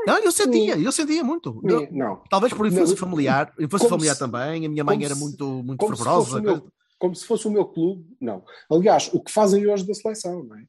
Não, 0.05 0.17
eu 0.19 0.31
sentia, 0.33 0.77
eu 0.77 0.91
sentia 0.91 1.23
muito. 1.23 1.61
Eu- 1.63 1.87
Não. 1.91 2.21
Talvez 2.29 2.53
por 2.53 2.67
influência 2.67 2.91
Não, 2.93 2.97
familiar, 2.97 3.53
influência 3.57 3.87
familiar 3.89 4.13
se- 4.15 4.19
também. 4.19 4.65
A 4.65 4.69
minha 4.69 4.83
mãe 4.83 5.03
era 5.03 5.13
se- 5.15 5.19
muito, 5.21 5.45
muito 5.63 5.79
Como 5.79 5.95
se, 5.95 6.03
fervorosa. 6.03 6.39
o 6.39 6.41
meu, 6.41 6.67
como 6.97 7.15
se 7.15 7.25
fosse 7.25 7.47
o 7.47 7.51
meu 7.51 7.65
clube, 7.65 8.05
não. 8.19 8.43
Aliás, 8.69 9.09
o 9.13 9.21
que 9.23 9.31
fazem 9.31 9.65
hoje 9.65 9.87
da 9.87 9.93
seleção, 9.93 10.43
não 10.43 10.57
é? 10.57 10.63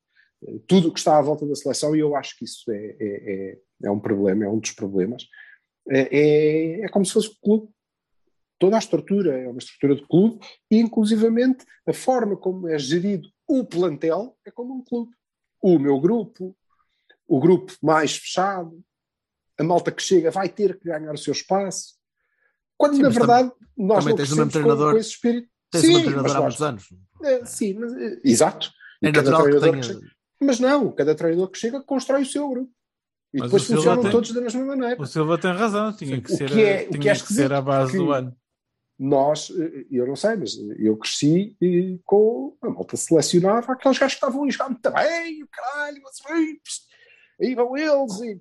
Tudo 0.68 0.88
o 0.88 0.92
que 0.92 0.98
está 1.00 1.18
à 1.18 1.22
volta 1.22 1.44
da 1.46 1.54
seleção, 1.56 1.94
e 1.96 1.98
eu 2.00 2.14
acho 2.16 2.36
que 2.38 2.44
isso 2.44 2.70
é, 2.70 2.76
é, 2.76 2.96
é, 3.00 3.58
é 3.84 3.90
um 3.90 3.98
problema, 4.00 4.44
é 4.44 4.48
um 4.48 4.58
dos 4.58 4.70
problemas. 4.70 5.24
É, 5.90 6.08
é, 6.16 6.80
é 6.84 6.88
como 6.88 7.04
se 7.04 7.12
fosse 7.12 7.28
o 7.28 7.36
clube. 7.42 7.68
Toda 8.58 8.76
a 8.76 8.78
estrutura 8.78 9.38
é 9.38 9.48
uma 9.48 9.58
estrutura 9.58 9.96
de 9.96 10.06
clube, 10.06 10.38
e 10.70 10.78
inclusivamente 10.78 11.64
a 11.86 11.92
forma 11.92 12.36
como 12.36 12.68
é 12.68 12.78
gerido 12.78 13.28
o 13.48 13.64
plantel 13.64 14.36
é 14.44 14.50
como 14.50 14.74
um 14.74 14.84
clube. 14.84 15.12
O 15.62 15.78
meu 15.78 15.98
grupo, 15.98 16.54
o 17.26 17.40
grupo 17.40 17.72
mais 17.82 18.16
fechado, 18.16 18.82
a 19.58 19.64
malta 19.64 19.90
que 19.90 20.02
chega 20.02 20.30
vai 20.30 20.48
ter 20.48 20.78
que 20.78 20.84
ganhar 20.88 21.12
o 21.12 21.18
seu 21.18 21.32
espaço. 21.32 21.94
Quando 22.76 22.96
Sim, 22.96 23.02
na 23.02 23.08
verdade 23.08 23.52
nós 23.76 24.04
também 24.04 24.10
não 24.10 24.16
tens 24.16 24.32
o 24.32 24.36
mesmo 24.36 24.50
treinador. 24.52 24.92
com 24.92 24.98
esse 24.98 25.10
espírito. 25.10 25.48
Tens 25.70 25.80
Sim, 25.84 25.90
uma 25.90 26.00
treinadora 26.00 26.28
mas 26.28 26.36
há 26.36 26.40
muitos 26.42 26.62
anos. 26.62 26.84
É, 27.22 27.44
sim, 27.44 27.74
mas, 27.74 27.92
eh, 27.94 28.20
exato. 28.24 28.70
É 29.02 29.08
E 29.08 29.12
cada 29.12 29.30
natural 29.30 29.44
que 29.44 29.58
treinador 29.58 29.70
tenha. 29.70 29.80
que 29.96 30.00
chega- 30.00 30.16
Mas 30.40 30.60
não, 30.60 30.92
cada 30.92 31.14
treinador 31.14 31.48
que 31.50 31.58
chega 31.58 31.82
constrói 31.82 32.22
o 32.22 32.26
seu 32.26 32.48
grupo. 32.48 32.72
E 33.32 33.38
Mas 33.38 33.48
depois 33.50 33.66
funcionam 33.66 34.02
tem- 34.02 34.10
todos 34.10 34.32
da 34.32 34.40
mesma 34.40 34.64
maneira. 34.64 35.00
O 35.00 35.06
Silva 35.06 35.38
tem 35.38 35.52
razão, 35.52 35.92
tinha 35.92 36.16
Sim. 36.16 36.22
que 36.22 36.32
O 36.32 36.36
ser, 36.36 36.50
que 36.50 36.60
é- 36.62 36.82
o 36.86 36.90
tinha 36.90 37.00
que 37.00 37.08
é 37.08 37.14
que 37.14 37.32
ser 37.32 37.52
a 37.52 37.60
base 37.62 37.96
do 37.96 38.06
que- 38.06 38.12
ano. 38.12 38.36
Nós, 38.98 39.50
eh, 39.58 39.86
eu 39.90 40.06
não 40.06 40.14
sei, 40.16 40.36
mas 40.36 40.52
eu 40.78 40.94
cresci 40.96 41.56
eh, 41.62 41.98
com 42.04 42.54
a 42.60 42.68
malta 42.68 42.96
selecionava 42.98 43.72
aqueles 43.72 43.96
gajos 43.98 44.14
que 44.14 44.24
estavam 44.26 44.44
a 44.44 44.50
jogar 44.50 44.68
muito 44.68 44.90
bem, 44.90 45.42
o 45.42 45.48
caralho, 45.48 46.02
mas 46.02 46.16
aí 47.40 47.54
vão 47.54 47.76
eles 47.76 48.20
e 48.20 48.40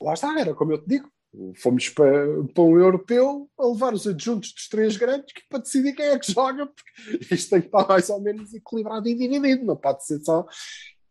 lá 0.00 0.14
está, 0.14 0.40
era 0.40 0.54
como 0.54 0.72
eu 0.72 0.78
te 0.78 0.88
digo. 0.88 1.10
Fomos 1.56 1.88
para, 1.88 2.26
para 2.54 2.62
um 2.62 2.78
europeu 2.78 3.50
a 3.58 3.66
levar 3.66 3.92
os 3.92 4.06
adjuntos 4.06 4.52
dos 4.54 4.68
três 4.68 4.96
grandes 4.96 5.34
que, 5.34 5.42
para 5.50 5.58
decidir 5.58 5.92
quem 5.92 6.06
é 6.06 6.18
que 6.18 6.32
joga, 6.32 6.64
porque 6.66 6.90
isto 7.34 7.50
tem 7.50 7.60
que 7.60 7.66
estar 7.66 7.86
mais 7.88 8.08
ou 8.08 8.20
menos 8.22 8.54
equilibrado 8.54 9.08
e 9.08 9.14
dividido, 9.14 9.64
não 9.66 9.76
pode 9.76 10.06
ser 10.06 10.20
só. 10.20 10.46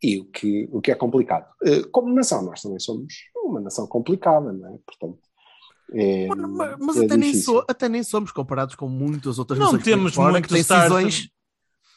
E 0.04 0.20
o 0.20 0.26
que, 0.26 0.68
o 0.72 0.82
que 0.82 0.92
é 0.92 0.96
complicado. 0.96 1.48
Eh, 1.64 1.84
Como 1.92 2.14
nação, 2.14 2.44
nós 2.44 2.62
também 2.62 2.78
somos 2.80 3.14
uma 3.46 3.62
nação 3.62 3.88
complicada, 3.88 4.52
não 4.52 4.76
é? 4.76 4.78
Portanto, 4.86 5.20
é, 5.94 6.28
Mas, 6.28 6.78
mas 6.80 6.98
é 6.98 7.06
até, 7.06 7.18
nem 7.18 7.34
so- 7.34 7.64
até 7.68 7.88
nem 7.88 8.04
somos 8.04 8.32
comparados 8.32 8.76
com 8.76 8.90
muitas 8.90 9.40
outras 9.40 9.58
Não 9.60 9.68
nações 9.68 9.84
temos 9.84 10.14
fora 10.16 10.32
muitos 10.34 10.48
que 10.50 10.54
têm 10.56 10.62
stars 10.62 10.90
decisões. 10.92 11.20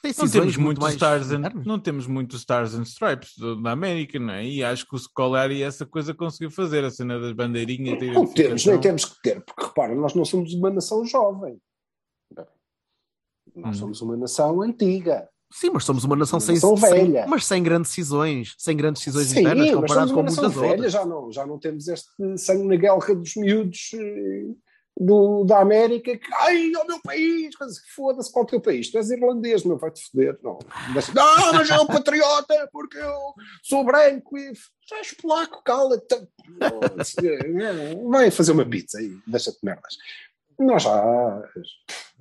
têm 0.03 0.13
Não 0.19 0.29
temos 0.31 0.57
muito 0.57 0.61
muitos 0.67 0.83
mais 0.83 0.95
stars 0.95 1.31
and, 1.33 1.63
não 1.65 1.79
temos 1.81 2.07
muitos 2.07 2.39
stars 2.41 2.75
and 2.75 2.83
stripes 2.83 3.33
da 3.63 3.73
América, 3.73 4.21
não 4.21 4.35
é? 4.35 4.47
E 4.47 4.63
acho 4.63 4.87
que 4.87 4.95
o 4.95 4.99
Scolari 4.99 5.63
essa 5.63 5.85
coisa 5.85 6.15
conseguiu 6.15 6.51
fazer, 6.51 6.85
a 6.85 6.91
cena 6.91 7.19
das 7.19 7.33
bandeirinhas. 7.33 7.99
Não 8.15 8.27
temos, 8.33 8.65
nem 8.67 8.81
temos 8.81 9.05
que 9.05 9.21
ter, 9.23 9.45
porque 9.45 9.65
repara, 9.65 9.95
nós 9.97 10.15
não 10.15 10.25
somos 10.25 10.53
uma 10.55 10.71
nação 10.71 11.05
jovem. 11.05 11.59
Nós 13.55 13.77
Hum. 13.77 13.81
somos 13.81 14.01
uma 14.03 14.17
nação 14.17 14.61
antiga. 14.63 15.29
Sim, 15.53 15.71
mas 15.73 15.85
somos 15.85 16.05
uma 16.05 16.17
nação 16.17 16.41
sem, 16.41 16.55
nação 16.57 16.77
sem- 16.77 16.91
velha. 16.91 17.27
mas 17.29 17.45
sem 17.47 17.63
grandes 17.63 17.91
decisões, 17.91 18.55
sem 18.59 18.77
grandes 18.77 19.01
decisões 19.03 19.29
Sim, 19.29 19.41
internas 19.41 19.71
comparado 19.73 20.13
com 20.13 20.23
muitas 20.23 20.55
velha, 20.55 20.71
outras. 20.73 20.93
já 20.93 21.05
não, 21.07 21.33
já 21.33 21.47
não 21.47 21.59
temos 21.59 21.87
este 21.89 22.09
sangue 22.37 22.65
na 22.67 22.77
guerra 22.77 23.15
dos 23.15 23.37
miúdos 23.37 23.91
eh, 23.95 24.55
do, 24.99 25.45
da 25.45 25.61
América 25.61 26.17
que, 26.17 26.35
ai, 26.35 26.73
é 26.73 26.79
o 26.79 26.87
meu 26.87 27.01
país, 27.03 27.55
foda-se 27.95 28.33
qual 28.33 28.45
é 28.45 28.47
o 28.47 28.49
teu 28.51 28.61
país, 28.61 28.91
tu 28.91 28.99
és 28.99 29.11
irlandês, 29.11 29.63
meu, 29.63 29.77
vai-te 29.79 30.03
foder. 30.11 30.39
Não, 30.43 30.59
não, 31.15 31.53
mas 31.53 31.71
é 31.71 31.79
um 31.79 31.87
patriota, 31.87 32.69
porque 32.73 32.99
eu 32.99 33.15
sou 33.63 33.85
branco 33.85 34.37
e 34.39 34.53
já 34.89 34.97
és 34.99 35.13
polaco, 35.15 35.63
cala-te. 35.63 36.17
Vai 38.11 38.31
fazer 38.31 38.53
uma 38.53 38.65
pizza 38.69 39.01
e 39.01 39.17
deixa-te 39.27 39.59
merdas. 39.63 39.95
Nós 40.59 40.83
já, 40.83 41.43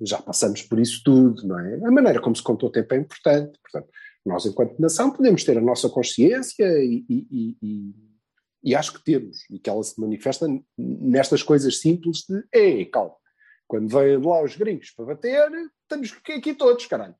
já 0.00 0.22
passamos 0.22 0.62
por 0.62 0.78
isso 0.78 1.02
tudo, 1.04 1.46
não 1.46 1.58
é? 1.58 1.76
A 1.84 1.90
maneira 1.90 2.20
como 2.20 2.36
se 2.36 2.42
contou 2.42 2.68
o 2.68 2.72
tempo 2.72 2.92
é 2.94 2.98
importante, 2.98 3.58
portanto, 3.60 3.90
nós, 4.24 4.44
enquanto 4.44 4.78
nação, 4.80 5.10
podemos 5.10 5.44
ter 5.44 5.56
a 5.56 5.60
nossa 5.60 5.88
consciência 5.88 6.64
e, 6.82 7.04
e- 7.08 7.56
e- 7.62 7.94
e- 8.64 8.74
acho 8.74 8.92
que 8.94 9.04
temos, 9.04 9.48
e 9.50 9.58
que 9.58 9.70
ela 9.70 9.82
se 9.82 9.98
manifesta 10.00 10.46
nestas 10.76 11.42
coisas 11.42 11.80
simples 11.80 12.24
de 12.28 12.42
ei, 12.52 12.84
calma, 12.86 13.14
quando 13.66 13.88
vêm 13.88 14.16
lá 14.18 14.42
os 14.42 14.56
gringos 14.56 14.90
para 14.90 15.06
bater, 15.06 15.48
estamos 15.82 16.12
aqui, 16.12 16.54
todos, 16.54 16.86
caralho. 16.86 17.14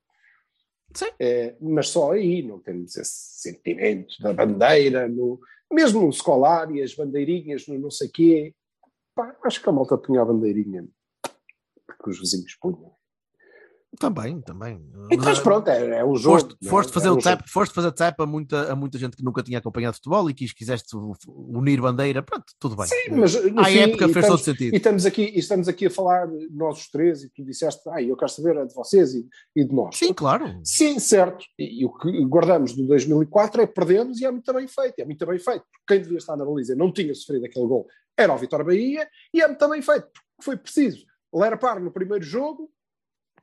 Sim. 0.94 1.06
É, 1.20 1.56
mas 1.60 1.88
só 1.88 2.12
aí 2.12 2.42
não 2.42 2.58
temos 2.60 2.96
esse 2.96 3.40
sentimento 3.40 4.14
da 4.20 4.32
bandeira, 4.32 5.08
no, 5.08 5.38
mesmo 5.72 6.02
no 6.02 6.10
escolar 6.10 6.70
e 6.74 6.82
as 6.82 6.94
bandeirinhas, 6.94 7.66
no 7.66 7.78
não 7.78 7.90
sei 7.90 8.08
quê. 8.08 8.54
Pá, 9.14 9.36
acho 9.44 9.62
que 9.62 9.68
a 9.68 9.72
malta 9.72 9.96
punha 9.96 10.22
a 10.22 10.24
bandeirinha 10.24 10.86
porque 11.86 12.10
os 12.10 12.18
vizinhos 12.18 12.54
punham. 12.60 12.92
Também, 13.98 14.42
também. 14.42 14.78
Então, 15.10 15.24
mas 15.24 15.38
pronto, 15.38 15.68
é, 15.68 16.00
é 16.00 16.04
um 16.04 16.14
jogo. 16.16 16.38
Foste, 16.40 16.56
não 16.60 16.68
é? 16.68 16.70
foste 16.70 16.92
fazer 16.92 17.08
É 17.08 17.10
o 17.12 17.16
tap, 17.16 17.38
jogo. 17.38 17.50
foste 17.50 17.74
fazer 17.74 17.92
tap 17.92 18.20
a 18.20 18.26
muita, 18.26 18.70
a 18.70 18.76
muita 18.76 18.98
gente 18.98 19.16
que 19.16 19.24
nunca 19.24 19.42
tinha 19.42 19.56
acompanhado 19.58 19.96
futebol 19.96 20.28
e 20.28 20.34
quis, 20.34 20.52
quiseste 20.52 20.94
unir 21.26 21.80
bandeira, 21.80 22.22
pronto, 22.22 22.44
tudo 22.60 22.76
bem. 22.76 22.84
Sim, 22.86 23.12
mas 23.12 23.34
no 23.50 23.58
à 23.58 23.64
fim, 23.64 23.78
época 23.78 24.04
fez 24.08 24.12
todo 24.26 24.38
estamos- 24.38 24.42
sentido. 24.44 24.74
E 24.74 24.76
estamos 24.76 25.06
aqui, 25.06 25.22
e 25.22 25.38
estamos 25.38 25.66
aqui 25.68 25.86
a 25.86 25.90
falar, 25.90 26.28
nós 26.50 26.78
os 26.80 26.90
três, 26.90 27.22
e 27.24 27.30
tu 27.30 27.42
disseste, 27.42 27.80
ah, 27.88 28.02
eu 28.02 28.14
quero 28.18 28.30
saber 28.30 28.58
a 28.58 28.64
de 28.66 28.74
vocês 28.74 29.14
e, 29.14 29.26
e 29.54 29.64
de 29.64 29.72
nós. 29.74 29.96
Sim, 29.96 30.12
claro. 30.12 30.60
Sim, 30.62 30.98
certo. 30.98 31.46
E, 31.58 31.80
e 31.80 31.86
o 31.86 31.96
que 31.96 32.22
guardamos 32.26 32.74
do 32.74 32.86
2004 32.86 33.62
é 33.62 33.66
perdemos 33.66 34.20
e 34.20 34.26
é 34.26 34.30
muito 34.30 34.52
bem 34.52 34.68
feito. 34.68 34.98
É 34.98 35.06
muito 35.06 35.24
bem 35.24 35.38
feito. 35.38 35.64
Quem 35.88 36.02
devia 36.02 36.18
estar 36.18 36.36
na 36.36 36.44
baliza 36.44 36.74
e 36.74 36.76
não 36.76 36.92
tinha 36.92 37.14
sofrido 37.14 37.46
aquele 37.46 37.66
gol 37.66 37.86
era 38.18 38.32
o 38.34 38.36
Vitória 38.36 38.64
Bahia 38.64 39.08
e 39.32 39.40
é 39.40 39.46
muito 39.48 39.68
bem 39.70 39.80
feito. 39.80 40.06
Porque 40.12 40.42
foi 40.42 40.56
preciso 40.58 41.06
ler 41.38 41.58
par 41.58 41.80
no 41.80 41.90
primeiro 41.90 42.24
jogo 42.24 42.70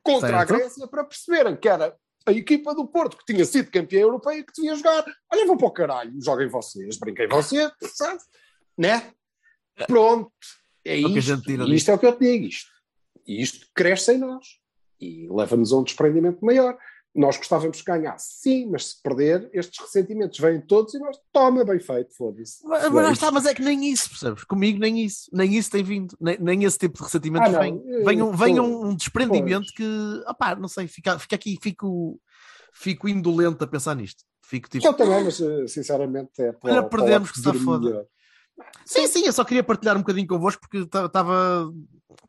contra 0.02 0.28
Certo. 0.28 0.54
a 0.54 0.56
Grécia 0.56 0.86
para 0.86 1.04
perceberem 1.04 1.56
que 1.56 1.68
era 1.68 1.96
a 2.26 2.32
equipa 2.32 2.74
do 2.74 2.86
Porto 2.86 3.16
que 3.16 3.24
tinha 3.24 3.44
sido 3.44 3.70
campeã 3.70 4.00
europeia 4.00 4.42
que 4.44 4.52
devia 4.54 4.74
jogar. 4.74 5.04
Olha, 5.32 5.46
vão 5.46 5.56
para 5.56 5.66
o 5.66 5.70
caralho, 5.70 6.12
joguem 6.22 6.48
vocês, 6.48 6.98
brinquem 6.98 7.28
vocês, 7.28 7.70
sabe? 7.94 8.20
Né? 8.76 9.12
Pronto. 9.86 10.30
É 10.84 10.94
a 10.94 10.96
isto. 10.96 11.36
disto. 11.36 11.74
isto 11.74 11.90
é 11.90 11.94
o 11.94 11.98
que 11.98 12.06
eu 12.06 12.16
te 12.16 12.20
digo. 12.20 12.46
Isto. 12.46 12.70
E 13.26 13.42
isto 13.42 13.66
cresce 13.74 14.12
em 14.12 14.18
nós 14.18 14.46
e 15.00 15.28
leva-nos 15.30 15.72
a 15.72 15.76
um 15.76 15.82
desprendimento 15.82 16.44
maior. 16.44 16.78
Nós 17.14 17.36
gostávamos 17.36 17.76
de 17.78 17.84
ganhar, 17.84 18.18
sim, 18.18 18.66
mas 18.68 18.86
se 18.88 19.02
perder, 19.02 19.48
estes 19.52 19.78
ressentimentos 19.80 20.36
vêm 20.40 20.60
todos 20.60 20.94
e 20.94 20.98
nós, 20.98 21.16
toma, 21.32 21.64
bem 21.64 21.78
feito, 21.78 22.12
foda-se. 22.16 22.66
Mas, 22.66 22.90
mas 22.90 23.12
está, 23.12 23.30
mas 23.30 23.46
é 23.46 23.54
que 23.54 23.62
nem 23.62 23.88
isso, 23.92 24.08
percebes? 24.10 24.42
Comigo 24.42 24.80
nem 24.80 24.98
isso, 25.04 25.30
nem 25.32 25.54
isso 25.54 25.70
tem 25.70 25.84
vindo, 25.84 26.16
nem, 26.20 26.36
nem 26.40 26.64
esse 26.64 26.76
tipo 26.76 26.98
de 26.98 27.04
ressentimentos 27.04 27.54
Ah, 27.54 27.58
vem. 27.60 27.80
eu- 27.86 28.04
Vem, 28.04 28.20
um, 28.22 28.32
vem 28.32 28.56
pois, 28.56 28.58
um, 28.68 28.86
um 28.88 28.96
desprendimento 28.96 29.72
que, 29.76 29.84
opá, 30.26 30.56
não 30.56 30.66
sei, 30.66 30.88
fica, 30.88 31.16
fica 31.18 31.36
aqui, 31.36 31.56
fico, 31.62 32.20
fico 32.72 33.08
indolente 33.08 33.62
a 33.62 33.66
pensar 33.66 33.94
nisto. 33.94 34.24
Fico 34.44 34.68
tipo, 34.68 34.84
Eu 34.84 34.92
também, 34.94 35.22
mas 35.22 35.40
eh, 35.40 35.66
sinceramente 35.68 36.32
é 36.42 36.52
para, 36.52 36.72
Olha, 36.72 36.82
para 36.82 36.88
perdemos, 36.98 37.30
que 37.30 37.38
está 37.38 37.54
foda. 37.54 38.06
Sim, 38.84 39.06
sim, 39.06 39.26
eu 39.26 39.32
só 39.32 39.44
queria 39.44 39.62
partilhar 39.64 39.96
um 39.96 40.00
bocadinho 40.00 40.26
convosco 40.26 40.60
porque 40.62 40.78
estava. 40.78 41.70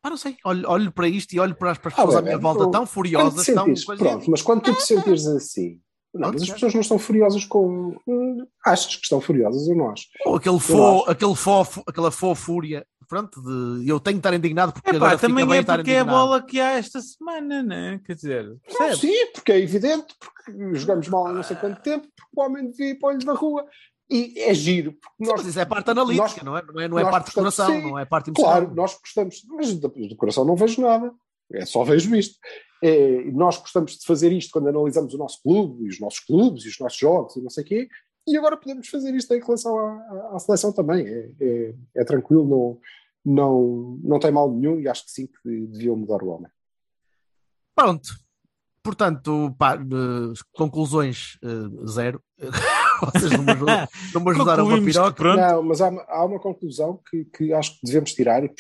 Pá, 0.02 0.10
não 0.10 0.18
sei, 0.18 0.38
olho, 0.44 0.70
olho 0.70 0.92
para 0.92 1.08
isto 1.08 1.34
e 1.34 1.40
olho 1.40 1.56
para 1.56 1.72
as, 1.72 1.78
Ah, 1.78 1.82
pessoas 1.82 2.16
à 2.16 2.18
bem, 2.18 2.24
minha 2.24 2.38
bem, 2.38 2.42
volta 2.44 2.72
tão 2.72 2.86
furiosas, 2.86 3.46
tão. 3.46 3.74
pronto, 3.98 4.30
mas 4.32 4.42
quando 4.42 4.62
tu 4.62 4.74
te 4.74 4.84
sentires 4.84 5.28
assim, 5.28 5.80
não, 6.14 6.32
mas 6.32 6.44
as 6.44 6.50
pessoas 6.50 6.74
não 6.74 6.82
estão 6.82 6.98
furiosas 6.98 7.44
com. 7.46 7.96
hum, 8.08 8.46
Achas 8.66 8.96
que 8.96 9.04
estão 9.04 9.20
furiosas 9.20 9.68
ou 9.68 9.76
nós? 9.76 10.02
Ou 10.26 10.36
aquele 10.38 10.60
fó, 10.60 11.04
aquele 11.08 11.36
fó, 11.36 11.68
aquela 11.86 12.10
fó 12.10 12.34
fúria, 12.34 12.86
pronto, 13.08 13.42
de 13.42 13.88
eu 13.88 14.00
tenho 14.00 14.16
que 14.16 14.20
estar 14.28 14.34
indignado 14.34 14.72
porque 14.74 14.90
Epá, 14.90 14.98
agora 14.98 15.18
também 15.20 15.46
bem 15.46 15.58
é 15.58 15.62
estar 15.62 15.78
porque 15.78 15.92
é 15.92 16.00
a 16.00 16.06
bola 16.06 16.42
que 16.42 16.60
há 16.60 16.72
esta 16.72 17.02
semana, 17.02 17.62
né? 17.62 18.00
Quer 18.06 18.16
dizer, 18.16 18.56
Não, 18.80 18.96
sim, 18.96 19.32
porque 19.34 19.52
é 19.52 19.60
evidente, 19.60 20.16
porque 20.20 20.76
jogamos 20.78 21.08
mal 21.10 21.28
há 21.28 21.34
não 21.34 21.44
sei 21.44 21.58
quanto 21.58 21.82
tempo, 21.82 22.08
porque 22.16 22.32
o 22.36 22.42
homem 22.42 22.72
devia 22.72 22.92
ir 22.92 22.96
para 22.96 23.10
o 23.10 23.12
olho 23.12 23.26
da 23.26 23.34
rua. 23.34 23.66
E 24.10 24.40
é 24.40 24.54
giro, 24.54 24.94
porque 24.94 25.24
Sim, 25.26 25.32
nós 25.32 25.42
mas 25.42 25.48
isso 25.50 25.60
é 25.60 25.66
parte 25.66 25.90
analítica, 25.90 26.44
nós- 26.44 26.44
não 26.44 26.58
é? 26.58 26.62
Não 26.62 26.80
é, 26.82 26.88
não 26.88 27.00
é 27.00 27.04
parte 27.10 27.30
de 27.30 27.34
gostamos- 27.36 27.56
coração, 27.56 27.76
sim, 27.76 27.82
não 27.90 27.98
é 28.00 28.06
parte 28.06 28.30
emocional. 28.30 28.58
Claro, 28.62 28.76
nós 28.76 28.98
gostamos, 29.00 29.44
mas 29.50 29.74
do, 29.74 29.88
do 29.90 30.16
coração 30.16 30.46
não 30.46 30.56
vejo 30.56 30.80
nada, 30.82 31.12
é 31.52 31.66
só 31.66 31.84
vejo 31.84 32.16
isto. 32.16 32.38
É, 32.84 33.24
nós 33.32 33.58
gostamos 33.58 33.98
de 33.98 34.06
fazer 34.06 34.32
isto 34.32 34.52
quando 34.52 34.68
analisamos 34.68 35.14
o 35.14 35.18
nosso 35.18 35.42
clube, 35.42 35.86
e 35.86 35.88
os 35.90 36.00
nossos 36.00 36.20
clubes, 36.20 36.66
e 36.66 36.70
os 36.70 36.80
nossos 36.80 37.00
jogos, 37.00 37.36
e 37.36 37.42
não 37.42 37.50
sei 37.50 37.64
o 37.64 37.68
quê, 37.68 37.88
e 38.28 38.38
agora 38.38 38.58
podemos 38.58 38.88
fazer 38.88 39.14
isto 39.16 39.34
em 39.34 39.40
relação 39.40 39.78
à, 39.78 39.92
à- 39.92 40.36
à 40.36 40.40
seleção 40.40 40.72
também. 40.72 41.06
É, 41.08 41.32
é- 41.42 41.74
é 41.96 42.04
tranquilo, 42.04 42.46
não, 43.24 43.34
não, 43.34 44.00
não 44.04 44.20
tem 44.20 44.32
mal 44.32 44.52
nenhum, 44.52 44.80
e 44.80 44.88
acho 44.88 45.04
que 45.06 45.12
sim 45.12 45.26
que 45.28 45.66
deviam 45.68 45.96
mudar 45.96 46.22
o 46.22 46.28
homem. 46.28 46.52
Pronto. 47.76 48.08
Portanto, 48.84 49.54
pá, 49.58 49.76
eh, 49.76 50.34
conclusões 50.54 51.40
eh, 51.44 51.88
zero. 51.88 52.22
Vocês 53.14 53.32
não 53.32 53.44
me 53.44 53.52
ajudam- 53.52 53.88
não 54.14 54.22
me 54.24 54.32
ajudaram 54.32 54.66
uma 54.68 54.84
piroca. 54.84 55.14
pronto. 55.14 55.40
Não, 55.40 55.64
mas 55.64 55.82
há, 55.82 55.90
uma- 55.90 56.04
há 56.04 56.26
uma 56.26 56.40
conclusão 56.40 57.02
que, 57.10 57.26
que 57.26 57.54
acho 57.54 57.74
que 57.80 57.86
devemos 57.86 58.14
tirar, 58.14 58.44
e 58.44 58.52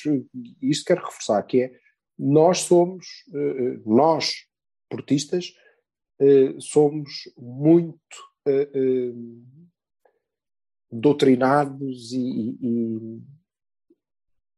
e 0.62 0.70
isto 0.70 0.86
quero 0.86 1.04
reforçar, 1.06 1.42
que 1.44 1.62
é 1.62 1.72
nós 2.18 2.60
somos, 2.60 3.06
eh, 3.34 3.38
eh, 3.38 3.80
nós, 3.86 4.34
portistas, 4.90 5.54
eh, 6.20 6.56
somos 6.60 7.10
muito 7.38 8.00
doutrinados 10.92 12.12
e, 12.14 12.18
e- 12.20 12.58
e 12.62 13.22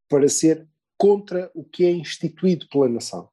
para 0.10 0.28
ser 0.30 0.68
contra 0.98 1.52
o 1.54 1.64
que 1.64 1.86
é 1.86 1.92
instituído 1.92 2.68
pela 2.70 2.90
nação. 2.90 3.30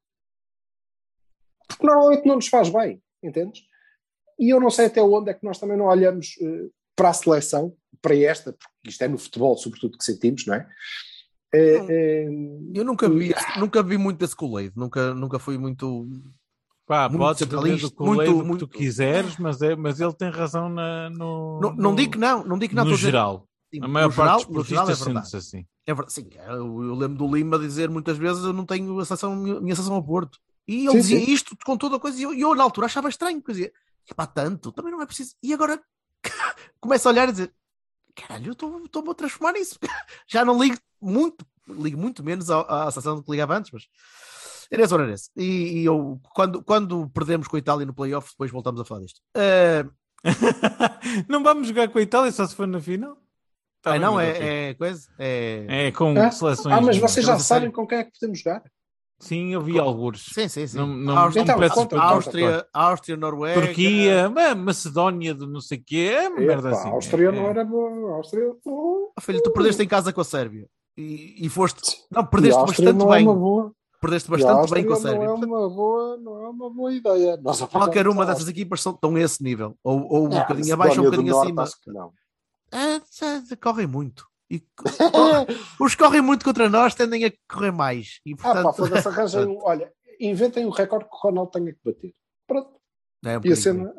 Porque 1.67 1.85
normalmente 1.85 2.25
não 2.25 2.35
nos 2.35 2.47
faz 2.47 2.69
bem, 2.69 3.01
entendes? 3.23 3.63
E 4.39 4.49
eu 4.53 4.59
não 4.59 4.69
sei 4.69 4.87
até 4.87 5.01
onde 5.01 5.29
é 5.31 5.33
que 5.33 5.45
nós 5.45 5.57
também 5.59 5.77
não 5.77 5.85
olhamos 5.85 6.35
eh, 6.41 6.67
para 6.95 7.09
a 7.09 7.13
seleção, 7.13 7.73
para 8.01 8.15
esta, 8.15 8.51
porque 8.53 8.89
isto 8.89 9.01
é 9.01 9.07
no 9.07 9.17
futebol, 9.17 9.57
sobretudo, 9.57 9.97
que 9.97 10.03
sentimos, 10.03 10.45
não 10.45 10.55
é? 10.55 10.67
Eh, 11.53 12.27
Eu 12.73 12.83
nunca 12.83 13.07
vi, 13.09 13.33
nunca 13.57 13.81
vi 13.81 13.97
muito 13.97 14.17
desse 14.17 14.35
Kool-Aid, 14.35 14.73
nunca, 14.75 15.13
nunca 15.13 15.39
fui 15.39 15.57
muito. 15.57 16.07
Pá, 16.85 17.09
Muito 17.09 17.19
podes 17.21 17.39
fazer 17.47 17.77
do 17.89 18.05
muito- 18.05 18.39
o 18.39 18.43
que 18.53 18.57
tu 18.59 18.67
quiseres, 18.67 19.37
mas, 19.37 19.59
é, 19.61 19.75
mas 19.75 19.99
ele 19.99 20.13
tem 20.13 20.29
razão 20.29 20.69
na, 20.69 21.09
no, 21.09 21.59
Não, 21.59 21.75
não 21.75 21.91
no- 21.91 21.95
digo 21.95 22.11
que 22.11 22.17
não, 22.19 22.43
não 22.43 22.59
digo 22.59 22.69
que 22.71 22.75
não. 22.75 22.85
no 22.85 22.95
geral. 22.95 23.47
Sim, 23.73 23.79
A 23.81 23.87
maior 23.87 24.09
no 24.09 24.13
parte 24.15 24.27
geral- 24.27 24.45
dos 24.45 24.55
no 24.57 24.63
geral 24.63 24.85
portistas 24.85 25.01
é 25.01 25.05
verdade. 25.11 25.29
sente-se 25.29 25.47
assim. 25.57 25.65
É 25.87 25.93
verdade, 25.95 26.13
sim. 26.13 26.29
Eu, 26.47 26.83
eu 26.83 26.93
lembro 26.95 27.17
do 27.17 27.35
Lima 27.35 27.57
dizer 27.57 27.89
muitas 27.89 28.17
vezes 28.19 28.43
eu 28.43 28.53
não 28.53 28.65
tenho 28.67 28.99
a 28.99 29.05
seleção, 29.05 29.35
minha 29.35 29.75
seleção 29.75 29.95
ao 29.95 30.03
Porto. 30.03 30.37
E 30.67 30.81
ele 30.85 30.91
Sim, 30.91 30.97
dizia 30.97 31.19
sim. 31.25 31.31
isto 31.31 31.57
com 31.65 31.75
toda 31.75 31.95
a 31.95 31.99
coisa 31.99 32.19
e 32.19 32.23
eu, 32.23 32.33
eu, 32.35 32.53
na 32.53 32.63
altura 32.63 32.85
achava 32.85 33.09
estranho, 33.09 33.41
quer 33.41 33.51
dizer, 33.53 33.73
pá, 34.13 34.27
tanto, 34.27 34.71
também 34.71 34.91
não 34.91 35.01
é 35.01 35.05
preciso. 35.05 35.35
E 35.41 35.53
agora 35.53 35.81
começo 36.79 37.07
a 37.07 37.11
olhar 37.11 37.29
e 37.29 37.31
dizer, 37.31 37.53
caralho, 38.15 38.47
eu 38.47 38.53
estou- 38.53 38.83
estou-me 38.85 39.09
a 39.09 39.13
transformar 39.13 39.53
nisso. 39.53 39.77
Já 40.27 40.43
não 40.45 40.61
ligo 40.61 40.77
muito, 41.01 41.45
ligo 41.67 41.97
muito 41.97 42.23
menos 42.23 42.49
à, 42.51 42.61
à 42.87 42.91
seleção 42.91 43.15
do 43.15 43.23
que 43.23 43.31
ligava 43.31 43.57
antes, 43.57 43.71
mas 43.71 43.83
era 44.71 44.83
esse 44.83 44.93
não 44.93 45.03
era 45.03 45.13
esse. 45.13 45.29
E, 45.35 45.81
e 45.81 45.85
eu, 45.85 46.19
quando, 46.33 46.63
quando 46.63 47.09
perdemos 47.09 47.47
com 47.47 47.55
a 47.55 47.59
Itália 47.59 47.85
no 47.85 47.93
playoff, 47.93 48.31
depois 48.31 48.51
voltamos 48.51 48.81
a 48.81 48.85
falar 48.85 49.01
disto. 49.01 49.21
Eh, 49.35 49.85
não 51.29 51.43
vamos 51.43 51.67
jogar 51.67 51.87
com 51.89 51.99
a 51.99 52.01
Itália 52.01 52.31
só 52.31 52.45
se 52.47 52.55
for 52.55 52.67
na 52.67 52.79
final? 52.81 53.15
Tá 53.81 53.91
Ah, 53.91 53.93
bem, 53.93 54.01
não, 54.01 54.15
mas 54.15 54.27
é, 54.27 54.31
ok. 54.31 54.47
é 54.47 54.73
coisa? 54.73 55.07
É... 55.19 55.87
É 55.87 55.91
com 55.91 56.17
Ah, 56.17 56.31
seleções. 56.31 56.75
Ah, 56.75 56.81
mas 56.81 56.97
vocês 56.97 57.25
já 57.25 57.37
sabem 57.37 57.71
com 57.71 57.85
quem 57.85 57.99
é 57.99 58.03
que 58.03 58.11
podemos 58.19 58.39
jogar? 58.39 58.63
Sim, 59.19 59.53
eu 59.53 59.61
vi 59.61 59.79
alguns. 59.79 60.25
Sim, 60.33 60.47
sim, 60.47 60.67
sim. 60.67 60.77
Não, 60.77 60.87
não, 60.87 61.17
Áustria, 61.17 61.45
não 61.45 61.53
Então, 61.53 61.59
peço 61.59 61.75
conta, 61.75 62.01
Áustria, 62.01 62.67
Áustria, 62.73 63.17
Noruega. 63.17 63.61
Turquia, 63.61 64.29
ma- 64.29 64.55
Macedónia 64.55 65.33
do 65.33 65.47
não 65.47 65.61
sei 65.61 65.77
o 65.77 65.83
quê, 65.85 66.11
é 66.13 66.27
uma 66.29 66.39
merda 66.41 66.69
assim. 66.71 66.89
a 66.89 66.91
Áustria 66.91 67.29
é, 67.29 67.31
não 67.31 67.45
é. 67.47 67.49
era 67.49 67.63
boa. 67.65 68.13
A 68.13 68.17
Áustria. 68.17 68.51
Oh, 68.65 69.11
filho, 69.21 69.41
tu 69.41 69.51
perdeste 69.51 69.81
em 69.81 69.87
casa 69.87 70.11
com 70.11 70.21
a 70.21 70.23
Sérvia. 70.25 70.67
E, 70.97 71.45
e 71.45 71.49
foste. 71.49 71.97
Não, 72.11 72.25
perdeste 72.25 72.59
Áustria 72.59 72.93
bastante 72.93 73.05
não 73.05 73.13
é 73.13 73.17
bem. 73.17 73.27
uma 73.27 73.35
boa. 73.35 73.71
Perdeste 74.01 74.29
bastante 74.29 74.71
bem 74.71 74.85
com 74.85 74.93
a 74.93 74.95
Sérvia. 74.97 75.27
Não 75.27 75.33
é 75.33 75.45
uma 75.45 75.69
boa, 75.69 76.17
não 76.17 76.45
é 76.45 76.49
uma 76.49 76.69
boa 76.69 76.93
ideia. 76.93 77.37
Nós 77.37 77.61
Qualquer 77.61 78.07
uma 78.07 78.25
dessas 78.25 78.47
equipas 78.47 78.81
são, 78.81 78.93
estão 78.93 79.15
a 79.15 79.19
esse 79.21 79.41
nível. 79.41 79.77
Ou, 79.83 80.07
ou 80.07 80.25
um 80.25 80.33
Ah, 80.33 80.41
bocadinho 80.41 80.73
abaixo 80.73 81.01
ou 81.01 81.07
um 81.07 81.09
bocadinho 81.09 81.37
acima. 81.39 81.63
Acho 81.63 81.81
que 81.81 81.91
não. 81.91 82.11
Ah, 82.71 83.01
correm 83.61 83.87
muito. 83.87 84.25
E 84.49 84.63
os 85.79 85.95
que 85.95 86.03
correm 86.03 86.21
muito 86.21 86.45
contra 86.45 86.69
nós 86.69 86.93
tendem 86.93 87.25
a 87.25 87.33
correr 87.51 87.71
mais. 87.71 88.19
E, 88.25 88.33
Ah, 88.43 88.63
pá, 88.63 88.73
portanto, 88.73 89.07
arranjem. 89.07 89.57
Olha, 89.63 89.91
inventem 90.19 90.65
o 90.65 90.69
recorde 90.69 91.05
que 91.09 91.15
o 91.15 91.19
Ronaldo 91.19 91.51
tenha 91.51 91.73
que 91.73 91.79
bater. 91.83 92.13
Pronto. 92.47 92.79
É 93.25 93.37
um 93.37 93.41
E 93.43 93.51
a 93.51 93.55
cena 93.55 93.93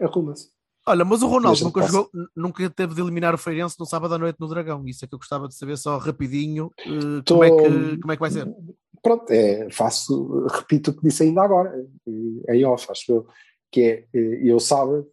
arruma-se. 0.00 0.52
Olha, 0.86 1.04
mas 1.04 1.22
o 1.22 1.28
Ronaldo 1.28 1.64
nunca, 1.64 1.86
jogou, 1.86 2.10
nunca 2.36 2.68
teve 2.68 2.94
de 2.94 3.00
eliminar 3.00 3.34
o 3.34 3.38
Feirense 3.38 3.76
no 3.80 3.86
sábado 3.86 4.14
à 4.14 4.18
noite 4.18 4.38
no 4.38 4.48
Dragão. 4.48 4.86
Isso 4.86 5.04
é 5.04 5.08
que 5.08 5.14
eu 5.14 5.18
gostava 5.18 5.48
de 5.48 5.54
saber 5.54 5.78
só 5.78 5.96
rapidinho 5.96 6.70
eh, 6.80 7.22
Tô- 7.24 7.34
como, 7.34 7.44
é 7.44 7.50
que, 7.50 7.98
como 8.00 8.12
é 8.12 8.16
que 8.16 8.20
vai 8.20 8.30
ser. 8.30 8.54
Pronto, 9.02 9.30
é, 9.30 9.70
faço, 9.70 10.46
repito 10.46 10.90
o 10.90 10.94
que 10.94 11.02
disse 11.02 11.22
ainda 11.22 11.42
agora, 11.42 11.74
eh, 12.06 12.54
em 12.56 12.64
off, 12.66 12.86
acho 12.90 13.12
eu, 13.12 13.26
que 13.70 13.80
é, 13.80 14.08
eh, 14.12 14.40
eu 14.42 14.60
sábado, 14.60 15.08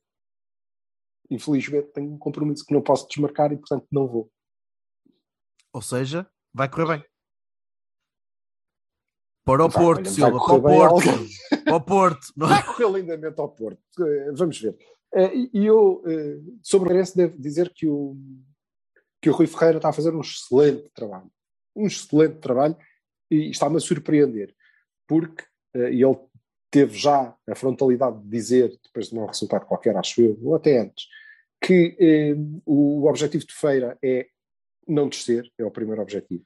infelizmente, 1.29 1.87
tenho 1.93 2.11
um 2.13 2.17
compromisso 2.17 2.65
que 2.65 2.73
não 2.73 2.81
posso 2.81 3.07
desmarcar 3.07 3.53
e, 3.53 3.57
portanto, 3.57 3.85
não 3.91 4.07
vou. 4.07 4.29
Ou 5.73 5.81
seja, 5.81 6.27
vai 6.53 6.69
correr 6.69 6.97
bem. 6.97 7.05
Para 9.43 9.65
o 9.65 9.69
Vai, 9.69 9.83
Porto, 9.83 10.09
Silva, 10.09 10.31
para 10.31 10.53
o 10.53 10.61
Porto. 10.61 11.63
Para 11.63 11.75
o 11.75 11.81
Porto. 11.81 12.27
Não 12.37 12.47
é? 12.47 12.49
Vai 12.49 12.63
correr 12.63 12.99
lindamente 13.01 13.39
ao 13.39 13.49
Porto. 13.49 13.81
Eh, 13.99 14.31
Vamos 14.33 14.59
ver. 14.59 14.77
Eh, 15.13 15.31
E 15.53 15.65
eu, 15.65 16.03
eh, 16.05 16.39
sobre 16.61 16.87
o 16.87 16.91
Feirense, 16.91 17.17
devo 17.17 17.37
dizer 17.39 17.73
que 17.73 17.87
o, 17.87 18.15
que 19.21 19.29
o 19.29 19.33
Rui 19.33 19.47
Ferreira 19.47 19.77
está 19.77 19.89
a 19.89 19.93
fazer 19.93 20.13
um 20.13 20.21
excelente 20.21 20.89
trabalho. 20.93 21.31
Um 21.75 21.87
excelente 21.87 22.37
trabalho 22.39 22.77
e 23.29 23.49
está-me 23.49 23.77
a 23.77 23.79
surpreender. 23.79 24.53
Porque 25.07 25.43
ele 25.73 26.17
teve 26.69 26.97
já 26.97 27.35
a 27.47 27.55
frontalidade 27.55 28.21
de 28.21 28.29
dizer, 28.29 28.77
depois 28.83 29.09
de 29.09 29.17
um 29.17 29.25
resultado 29.25 29.65
qualquer, 29.65 29.95
acho 29.97 30.21
eu, 30.21 30.37
ou 30.43 30.55
até 30.55 30.79
antes, 30.79 31.05
que 31.61 31.95
eh, 31.99 32.35
o 32.65 33.07
objetivo 33.07 33.45
de 33.45 33.53
Feira 33.53 33.97
é 34.03 34.27
não 34.87 35.09
descer, 35.09 35.51
é 35.57 35.65
o 35.65 35.71
primeiro 35.71 36.01
objetivo. 36.01 36.45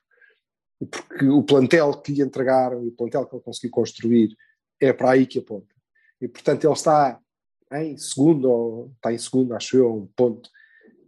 Porque 0.90 1.26
o 1.26 1.44
plantel 1.44 1.94
que 2.02 2.12
lhe 2.12 2.22
entregaram 2.22 2.84
e 2.84 2.90
o 2.90 2.92
plantel 2.92 3.26
que 3.26 3.36
ele 3.36 3.44
conseguiu 3.44 3.72
construir 3.72 4.36
é 4.80 4.92
para 4.92 5.12
aí 5.12 5.26
que 5.26 5.40
aponta. 5.40 5.74
E, 6.22 6.28
portanto, 6.28 6.66
ele 6.66 6.74
está 6.74 7.20
em 7.74 7.98
segundo, 7.98 8.50
ou 8.50 8.92
está 8.96 9.14
em 9.14 9.18
segundo, 9.18 9.54
acho 9.54 9.78
eu, 9.78 9.94
um 9.94 10.08
ponto. 10.08 10.50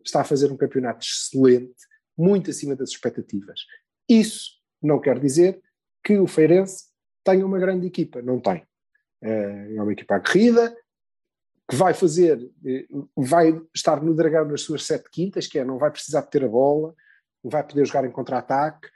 Está 0.03 0.21
a 0.21 0.25
fazer 0.25 0.51
um 0.51 0.57
campeonato 0.57 1.05
excelente, 1.05 1.75
muito 2.17 2.49
acima 2.49 2.75
das 2.75 2.89
expectativas. 2.89 3.61
Isso 4.07 4.51
não 4.81 4.99
quer 4.99 5.19
dizer 5.19 5.61
que 6.03 6.17
o 6.17 6.27
Feirense 6.27 6.85
tenha 7.23 7.45
uma 7.45 7.59
grande 7.59 7.87
equipa. 7.87 8.21
Não 8.21 8.39
tem. 8.39 8.65
Eh, 9.21 9.75
É 9.75 9.81
uma 9.81 9.91
equipa 9.91 10.15
aguerrida, 10.15 10.75
que 11.69 11.75
vai 11.75 11.93
fazer, 11.93 12.49
eh, 12.65 12.87
vai 13.15 13.61
estar 13.75 14.01
no 14.01 14.15
Dragão 14.15 14.45
nas 14.45 14.61
suas 14.61 14.85
sete 14.85 15.09
quintas, 15.09 15.47
que 15.47 15.59
é, 15.59 15.65
não 15.65 15.77
vai 15.77 15.91
precisar 15.91 16.21
de 16.21 16.29
ter 16.29 16.45
a 16.45 16.47
bola, 16.47 16.95
vai 17.43 17.65
poder 17.65 17.85
jogar 17.85 18.05
em 18.05 18.11
contra-ataque, 18.11 18.87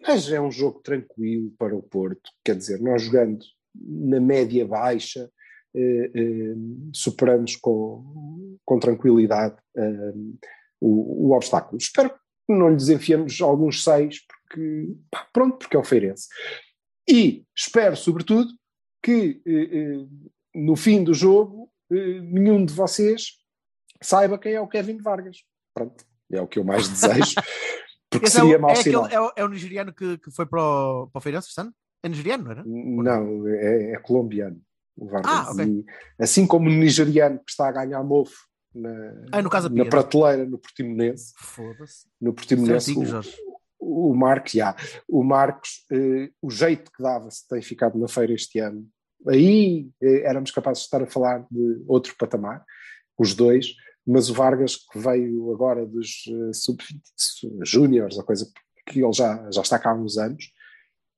mas 0.00 0.30
é 0.30 0.40
um 0.40 0.50
jogo 0.50 0.80
tranquilo 0.80 1.52
para 1.58 1.76
o 1.76 1.82
Porto. 1.82 2.30
Quer 2.44 2.56
dizer, 2.56 2.80
nós 2.80 3.02
jogando 3.02 3.44
na 3.74 4.20
média 4.20 4.66
baixa, 4.66 5.30
eh, 5.74 6.10
eh, 6.14 6.54
superamos 6.92 7.56
com, 7.56 8.58
com 8.64 8.78
tranquilidade 8.78 9.56
eh, 9.76 10.12
o, 10.80 11.28
o 11.28 11.36
obstáculo. 11.36 11.78
Espero 11.78 12.10
que 12.10 12.18
não 12.48 12.68
lhe 12.68 12.76
desenfiemos 12.76 13.40
alguns 13.40 13.84
seis, 13.84 14.18
porque, 14.26 14.88
pá, 15.10 15.28
pronto, 15.32 15.58
porque 15.58 15.76
é 15.76 15.80
o 15.80 15.84
Feirense. 15.84 16.28
E 17.08 17.44
espero, 17.56 17.96
sobretudo, 17.96 18.52
que 19.02 19.42
eh, 19.44 19.78
eh, 19.78 20.06
no 20.54 20.76
fim 20.76 21.02
do 21.02 21.12
jogo 21.12 21.70
eh, 21.90 22.20
nenhum 22.20 22.64
de 22.64 22.72
vocês 22.72 23.38
saiba 24.00 24.38
quem 24.38 24.52
é 24.54 24.60
o 24.60 24.68
Kevin 24.68 24.98
Vargas. 24.98 25.38
Pronto, 25.74 26.04
é 26.30 26.40
o 26.40 26.46
que 26.46 26.58
eu 26.58 26.64
mais 26.64 26.86
desejo, 26.88 27.34
porque 28.12 28.26
Esse 28.26 28.38
é, 28.38 28.40
seria 28.40 28.58
o, 28.58 28.60
mau 28.60 28.70
é, 28.70 28.74
sinal. 28.76 29.04
aquele, 29.04 29.16
é, 29.16 29.20
o, 29.20 29.32
é 29.36 29.44
o 29.44 29.48
nigeriano 29.48 29.92
que, 29.92 30.18
que 30.18 30.30
foi 30.30 30.46
para 30.46 30.62
o, 30.62 31.08
para 31.08 31.18
o 31.18 31.22
Feirense 31.22 31.48
este 31.48 31.60
ano? 31.60 31.74
É 32.02 32.08
nigeriano, 32.08 32.44
não 32.44 32.50
era? 32.50 32.64
Não, 32.64 33.48
é, 33.48 33.92
é 33.92 33.98
colombiano. 33.98 34.60
O 34.96 35.06
Vargas. 35.08 35.32
Ah, 35.32 35.50
ok. 35.50 35.64
E, 35.64 35.84
assim 36.18 36.46
como 36.46 36.68
o 36.68 36.72
nigeriano 36.72 37.38
que 37.38 37.50
está 37.50 37.68
a 37.68 37.72
ganhar 37.72 38.02
mofo 38.02 38.36
na, 38.74 38.90
Ah, 39.32 39.42
no 39.42 39.50
Casa 39.50 39.68
na 39.68 39.84
prateleira 39.84 40.44
no 40.46 40.58
Portimonense, 40.58 41.32
Foda-se. 41.36 42.06
no 42.20 42.32
Portimonense 42.32 42.94
o, 43.78 44.10
o 44.10 44.14
Marcos, 44.14 44.52
já, 44.52 44.76
o 45.08 45.24
Marcos, 45.24 45.84
eh, 45.92 46.30
o 46.40 46.50
jeito 46.50 46.90
que 46.92 47.02
dava 47.02 47.30
se 47.30 47.46
tem 47.48 47.60
ficado 47.60 47.98
na 47.98 48.06
feira 48.08 48.32
este 48.32 48.58
ano, 48.60 48.86
aí 49.28 49.90
eh, 50.00 50.22
éramos 50.24 50.50
capazes 50.50 50.82
de 50.82 50.86
estar 50.86 51.02
a 51.02 51.06
falar 51.06 51.44
de 51.50 51.82
outro 51.86 52.14
patamar, 52.16 52.64
os 53.18 53.34
dois, 53.34 53.74
mas 54.06 54.28
o 54.30 54.34
Vargas 54.34 54.76
que 54.76 54.98
veio 54.98 55.52
agora 55.52 55.86
dos 55.86 56.24
eh, 56.28 56.52
sub-20 56.52 57.64
júniores, 57.64 58.18
a 58.18 58.24
coisa 58.24 58.50
que 58.86 59.00
ele 59.02 59.12
já, 59.12 59.48
já 59.50 59.62
está 59.62 59.78
cá 59.78 59.90
há 59.90 59.94
uns 59.94 60.18
anos, 60.18 60.44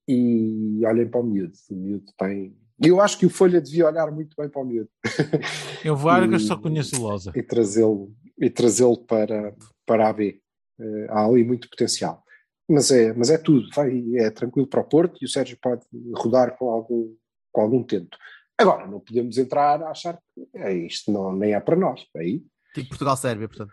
e 0.06 0.80
olhem 0.84 1.08
para 1.08 1.20
o 1.20 1.24
miúdo, 1.24 1.54
o 1.70 1.74
miúdo 1.74 2.12
tem... 2.18 2.56
Eu 2.82 3.00
acho 3.00 3.16
que 3.18 3.24
o 3.24 3.30
Folha 3.30 3.60
devia 3.60 3.86
olhar 3.86 4.10
muito 4.10 4.34
bem 4.36 4.48
para 4.48 4.60
o 4.60 4.64
miúdo 4.64 4.90
Eu 5.84 5.96
Vargas 5.96 6.42
E- 6.42 6.46
só 6.46 6.56
conheço 6.58 6.96
o 6.96 7.00
Loza. 7.02 7.32
e 7.34 7.42
trazê-lo 7.42 8.12
e 8.38 8.50
trazê-lo 8.50 8.98
para, 9.06 9.54
para 9.86 10.08
a 10.08 10.12
B. 10.12 10.40
Eh, 10.80 11.06
há 11.08 11.24
ali 11.24 11.44
muito 11.44 11.70
potencial. 11.70 12.22
Mas 12.68 12.90
é, 12.90 13.12
mas 13.12 13.30
é 13.30 13.38
tudo, 13.38 13.68
vai, 13.74 14.02
é 14.16 14.28
tranquilo 14.30 14.66
para 14.66 14.80
o 14.80 14.84
Porto 14.84 15.18
e 15.22 15.24
o 15.24 15.28
Sérgio 15.28 15.56
pode 15.62 15.84
rodar 16.16 16.56
com 16.58 16.68
algum, 16.70 17.14
com 17.52 17.60
algum 17.60 17.82
tento. 17.84 18.18
Agora, 18.58 18.86
não 18.86 18.98
podemos 19.00 19.38
entrar 19.38 19.80
a 19.82 19.90
achar 19.90 20.18
que 20.34 20.48
é 20.54 20.74
isto 20.74 21.12
não, 21.12 21.34
nem 21.34 21.54
é 21.54 21.60
para 21.60 21.76
nós. 21.76 22.04
Aí, 22.16 22.42
Tipo 22.74 22.88
Portugal-Sérvia, 22.90 23.48
portanto. 23.48 23.72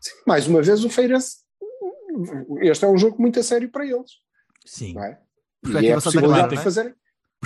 sim, 0.00 0.12
mais 0.26 0.46
uma 0.46 0.62
vez, 0.62 0.84
o 0.84 0.90
Feirense, 0.90 1.38
este 2.60 2.84
é 2.84 2.88
um 2.88 2.98
jogo 2.98 3.20
muito 3.20 3.40
a 3.40 3.42
sério 3.42 3.70
para 3.70 3.86
eles. 3.86 4.12
Sim. 4.64 4.94
Não 4.94 5.04
é? 5.04 5.20
E 5.64 5.86
é 5.86 5.94
a 5.94 6.00
Santa 6.00 6.20
possibilidade 6.20 6.34
Clara, 6.34 6.48
de 6.48 6.54
é? 6.54 6.62
fazerem, 6.62 6.94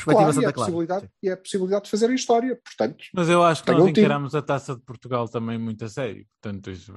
claro, 0.03 0.21
e 0.21 0.23
é 0.23 0.33
Santa 0.33 0.49
a 0.49 0.53
Clara. 0.53 0.55
possibilidade, 0.55 1.11
e 1.23 1.29
é 1.29 1.33
a 1.33 1.37
possibilidade 1.37 1.85
de 1.85 1.91
fazerem 1.91 2.17
história. 2.17 2.61
Portanto, 2.65 3.05
Mas 3.15 3.29
eu 3.29 3.43
acho 3.43 3.63
que 3.63 3.73
nós 3.73 3.83
um 3.83 3.89
encaramos 3.89 4.35
a 4.35 4.43
taça 4.43 4.75
de 4.75 4.83
Portugal 4.83 5.29
também 5.29 5.59
muito 5.59 5.85
a 5.85 5.89
sério. 5.89 6.27
Portanto, 6.41 6.71
isso, 6.71 6.93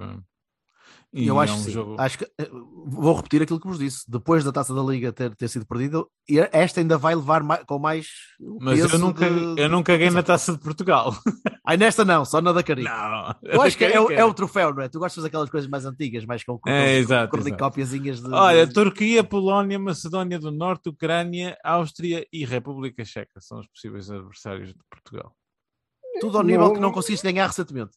e 1.11 1.27
eu 1.27 1.39
é 1.41 1.43
acho 1.43 1.53
um 1.53 1.57
que 1.57 1.63
sim. 1.63 1.71
jogo. 1.71 1.95
Acho 1.99 2.17
que, 2.19 2.25
eh, 2.39 2.49
vou 2.85 3.15
repetir 3.15 3.41
aquilo 3.41 3.59
que 3.59 3.67
vos 3.67 3.79
disse. 3.79 4.03
Depois 4.07 4.43
da 4.43 4.51
taça 4.51 4.73
da 4.73 4.81
Liga 4.83 5.11
ter, 5.11 5.35
ter 5.35 5.47
sido 5.47 5.65
perdida, 5.65 6.03
e 6.29 6.37
esta 6.51 6.79
ainda 6.79 6.97
vai 6.97 7.15
levar 7.15 7.41
mais- 7.43 7.63
com 7.65 7.79
mais. 7.79 8.07
o 8.39 8.57
Mas 8.61 8.79
peso 8.79 8.95
eu 8.95 8.99
nunca, 8.99 9.29
de- 9.29 9.61
eu 9.61 9.69
nunca 9.69 9.97
ganhei 9.97 10.11
na 10.11 10.21
taça 10.23 10.53
de 10.53 10.59
Portugal. 10.59 11.13
Ai, 11.65 11.77
nesta 11.77 12.05
não, 12.05 12.23
só 12.25 12.41
na 12.41 12.51
da 12.51 12.61
Carica. 12.63 12.89
Não. 12.89 13.35
Eu 13.51 13.61
acho 13.61 13.77
que 13.77 13.85
é, 13.85 13.93
é 13.93 14.23
o 14.25 14.33
troféu, 14.33 14.73
não 14.73 14.81
é? 14.83 14.89
Tu 14.89 14.99
gostas 14.99 15.23
daquelas 15.23 15.49
coisas 15.49 15.69
mais 15.69 15.85
antigas, 15.85 16.25
mais 16.25 16.43
com, 16.43 16.57
com, 16.59 16.69
É, 16.69 16.83
com, 16.85 16.99
exato, 16.99 17.31
com 17.31 17.37
exato. 17.39 17.57
cópiazinhas 17.57 18.21
de. 18.21 18.29
Olha, 18.33 18.67
Turquia, 18.71 19.23
Polónia, 19.23 19.79
Macedónia 19.79 20.39
do 20.39 20.51
Norte, 20.51 20.89
Ucrânia, 20.89 21.57
Áustria 21.63 22.25
e 22.31 22.45
República 22.45 23.03
Checa 23.03 23.39
são 23.39 23.59
os 23.59 23.67
possíveis 23.67 24.09
adversários 24.11 24.69
de 24.69 24.79
Portugal. 24.89 25.33
tudo 26.21 26.37
ao 26.37 26.43
nível 26.43 26.65
não- 26.67 26.73
que 26.73 26.79
não 26.79 26.91
conseguiste 26.91 27.25
ganhar 27.31 27.47
recentemente. 27.47 27.91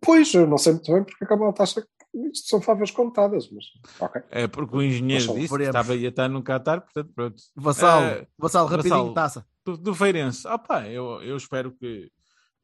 pois, 0.00 0.32
eu 0.34 0.46
não 0.46 0.56
sei 0.58 0.72
muito 0.72 0.90
bem 0.92 1.04
porque 1.04 1.24
acabou 1.24 1.48
a 1.48 1.52
taxa. 1.52 1.84
Isto 2.32 2.48
são 2.48 2.60
favas 2.60 2.90
contadas, 2.90 3.48
mas 3.50 3.64
ok. 4.00 4.22
É 4.30 4.46
porque 4.48 4.76
o 4.76 4.82
engenheiro 4.82 5.34
disse 5.34 5.54
que 5.56 5.62
estava 5.64 5.92
a 5.92 5.96
estar 5.96 6.28
no 6.28 6.42
Qatar, 6.42 6.80
portanto, 6.80 7.12
pronto. 7.14 7.36
Vassalo, 7.54 8.06
Eh, 8.06 8.26
Vassalo, 8.38 8.68
rapidinho, 8.68 8.94
Vassalo. 8.94 9.14
taça. 9.14 9.46
Do, 9.64 9.76
do 9.76 9.94
Feirense, 9.94 10.46
opa, 10.48 10.86
eu, 10.88 11.20
eu 11.22 11.36
espero 11.36 11.72
que 11.76 12.10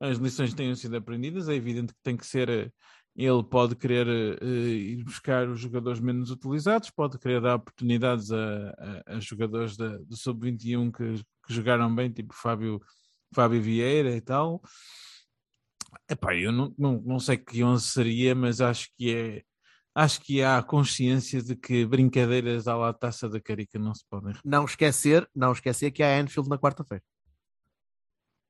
as 0.00 0.18
lições 0.18 0.54
tenham 0.54 0.74
sido 0.74 0.96
aprendidas. 0.96 1.48
É 1.48 1.54
evidente 1.54 1.92
que 1.92 2.00
tem 2.02 2.16
que 2.16 2.26
ser. 2.26 2.48
eh, 2.48 2.70
Ele 3.14 3.42
pode 3.44 3.76
querer 3.76 4.06
eh, 4.40 4.46
ir 4.46 5.04
buscar 5.04 5.46
os 5.48 5.60
jogadores 5.60 6.00
menos 6.00 6.30
utilizados, 6.30 6.88
pode 6.90 7.18
querer 7.18 7.42
dar 7.42 7.56
oportunidades 7.56 8.32
a, 8.32 8.70
a- 9.06 9.16
a 9.16 9.20
jogadores 9.20 9.76
da- 9.76 9.98
do 9.98 10.16
Sub-21 10.16 10.90
que, 10.90 11.22
que 11.46 11.52
jogaram 11.52 11.94
bem, 11.94 12.10
tipo 12.10 12.32
Fábio, 12.34 12.80
Fábio 13.34 13.60
Vieira 13.60 14.16
e 14.16 14.20
tal. 14.22 14.62
Epá, 16.10 16.34
eu 16.34 16.52
não, 16.52 16.74
não, 16.78 17.02
não 17.04 17.18
sei 17.18 17.36
que 17.36 17.62
11 17.62 17.86
seria, 17.86 18.34
mas 18.34 18.60
acho 18.60 18.88
que 18.96 19.14
é. 19.14 19.42
Acho 19.94 20.22
que 20.22 20.42
há 20.42 20.62
consciência 20.62 21.42
de 21.42 21.54
que 21.54 21.84
brincadeiras 21.84 22.66
à 22.66 22.74
lá 22.74 22.94
taça 22.94 23.28
da 23.28 23.38
Carica 23.38 23.78
não 23.78 23.94
se 23.94 24.02
podem 24.08 24.32
Não 24.42 24.64
esquecer, 24.64 25.28
não 25.34 25.52
esquecer 25.52 25.90
que 25.90 26.02
há 26.02 26.18
Anfield 26.18 26.48
na 26.48 26.56
quarta-feira. 26.58 27.04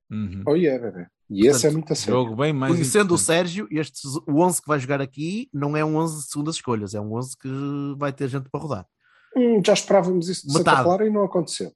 Uhum. 0.09 0.43
Oh 0.47 0.55
yeah, 0.55 0.81
bebê. 0.81 1.07
E 1.29 1.47
esse 1.47 1.61
Portanto, 1.61 1.65
é 1.65 1.71
muito 1.73 1.93
a 1.93 1.95
sério. 1.95 2.13
Jogo 2.13 2.35
bem 2.35 2.53
mais 2.53 2.73
Conhecendo 2.73 3.13
o. 3.13 3.17
Sérgio, 3.17 3.67
este, 3.71 4.07
o 4.27 4.41
11 4.41 4.61
que 4.61 4.67
vai 4.67 4.79
jogar 4.79 5.01
aqui 5.01 5.49
não 5.51 5.75
é 5.75 5.83
um 5.83 5.97
11 5.97 6.23
de 6.23 6.31
segundas 6.31 6.55
escolhas, 6.55 6.93
é 6.93 7.01
um 7.01 7.13
11 7.13 7.37
que 7.37 7.49
vai 7.97 8.13
ter 8.13 8.29
gente 8.29 8.49
para 8.49 8.61
rodar. 8.61 8.87
Hum, 9.35 9.61
já 9.65 9.73
esperávamos 9.73 10.29
isso 10.29 10.45
de 10.45 10.53
Santa 10.53 10.69
Metade. 10.71 10.83
Clara 10.83 11.07
e 11.07 11.09
não 11.09 11.23
aconteceu. 11.23 11.73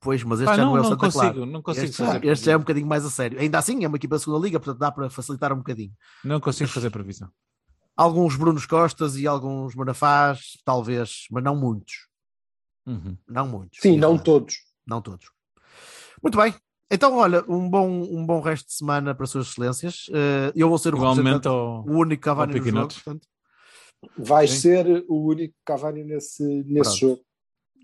Pois, 0.00 0.22
mas 0.22 0.40
este 0.40 0.46
Pá, 0.46 0.56
já 0.56 0.64
não, 0.64 0.70
não, 0.70 0.76
é 0.76 0.80
o 0.80 0.82
não 0.82 0.90
Santa 0.90 1.04
consigo, 1.06 1.32
Clara. 1.34 1.46
não 1.46 1.62
consigo 1.62 1.86
este, 1.86 1.96
fazer 1.96 2.24
este 2.24 2.46
já 2.46 2.52
é 2.52 2.56
um 2.56 2.60
bocadinho 2.60 2.86
mais 2.86 3.04
a 3.04 3.10
sério. 3.10 3.38
Ainda 3.38 3.58
assim, 3.58 3.84
é 3.84 3.88
uma 3.88 3.96
equipa 3.96 4.14
da 4.14 4.18
segunda 4.20 4.44
liga, 4.44 4.58
portanto 4.58 4.78
dá 4.78 4.90
para 4.90 5.10
facilitar 5.10 5.52
um 5.52 5.56
bocadinho. 5.58 5.92
Não 6.24 6.40
consigo 6.40 6.70
fazer 6.70 6.90
previsão. 6.90 7.28
Alguns 7.96 8.36
Brunos 8.36 8.64
Costas 8.64 9.16
e 9.16 9.26
alguns 9.26 9.74
Manafás, 9.74 10.58
talvez, 10.64 11.26
mas 11.30 11.42
não 11.42 11.56
muitos. 11.56 12.06
Uhum. 12.86 13.16
Não 13.28 13.46
muitos. 13.46 13.80
Sim, 13.80 13.96
É 13.96 14.00
não 14.00 14.10
verdade. 14.10 14.24
todos. 14.24 14.54
Não 14.86 15.02
todos. 15.02 15.26
Muito 16.22 16.38
bem. 16.38 16.54
Então, 16.90 17.16
olha, 17.16 17.44
um 17.46 17.68
bom, 17.68 17.86
um 17.88 18.24
bom 18.24 18.40
resto 18.40 18.68
de 18.68 18.72
semana 18.74 19.14
para 19.14 19.26
Suas 19.26 19.48
Excelências. 19.48 20.06
Eh, 20.10 20.52
eu 20.56 20.68
vou 20.70 20.78
ser 20.78 20.94
o 20.94 20.98
ao, 21.04 21.84
o 21.86 21.98
único 21.98 22.22
Cavani 22.22 22.58
no 22.58 22.64
jogo, 22.64 22.88
portanto, 22.94 23.28
Vais 24.16 24.50
Sim. 24.52 24.56
ser 24.60 25.04
o 25.08 25.26
único 25.26 25.54
Cavani 25.66 26.04
nesse, 26.04 26.42
nesse 26.42 26.72
Pronto. 26.74 26.96
jogo. 26.96 27.20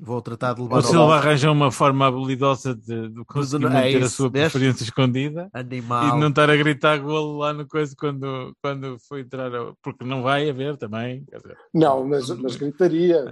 Vou 0.00 0.20
tratar 0.22 0.54
de 0.54 0.62
levar 0.62 0.74
o 0.74 0.76
ao 0.78 0.82
Silva 0.82 1.16
arranja 1.16 1.50
uma 1.50 1.70
forma 1.70 2.06
habilidosa 2.06 2.74
de, 2.74 3.08
de 3.10 3.24
conseguir 3.24 3.66
é 3.66 3.68
manter 3.68 3.96
a 4.02 4.06
isso, 4.06 4.16
sua 4.16 4.28
vês? 4.30 4.50
preferência 4.52 4.84
escondida 4.84 5.50
e 5.54 5.58
animal. 5.58 6.14
de 6.14 6.20
não 6.20 6.28
estar 6.28 6.50
a 6.50 6.56
gritar 6.56 6.98
golo 6.98 7.38
lá 7.38 7.52
no 7.52 7.66
coisa 7.66 7.94
quando, 7.98 8.54
quando 8.62 8.96
foi 9.08 9.20
entrar, 9.20 9.50
porque 9.82 10.04
não 10.04 10.22
vai 10.22 10.48
haver 10.50 10.76
também. 10.76 11.24
dizer, 11.32 11.56
Não, 11.72 12.06
mas, 12.06 12.28
mas 12.30 12.56
gritaria. 12.56 13.24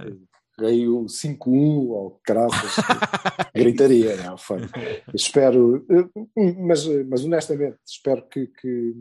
Ganhei 0.59 0.87
o 0.87 1.05
5-1 1.05 1.47
ou 1.89 2.19
caraças. 2.23 2.75
gritaria, 3.55 4.15
não 4.17 4.37
foi? 4.37 4.59
Espero, 5.11 5.83
eh, 5.89 6.53
mas, 6.59 6.85
mas 7.09 7.25
honestamente, 7.25 7.77
espero 7.85 8.23
que, 8.29 8.47
que- 8.47 8.93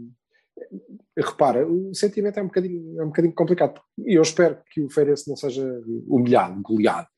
Repara, 1.18 1.66
o 1.66 1.94
sentimento 1.94 2.38
é 2.38 2.42
um 2.42 2.46
bocadinho, 2.46 3.00
é 3.00 3.04
um 3.04 3.08
bocadinho 3.08 3.34
complicado. 3.34 3.80
E 3.98 4.14
eu 4.14 4.22
espero 4.22 4.58
que 4.70 4.80
o 4.80 4.88
Feirense 4.90 5.28
não 5.28 5.36
seja 5.36 5.62
humilhado, 6.06 6.60
goleado. 6.62 7.08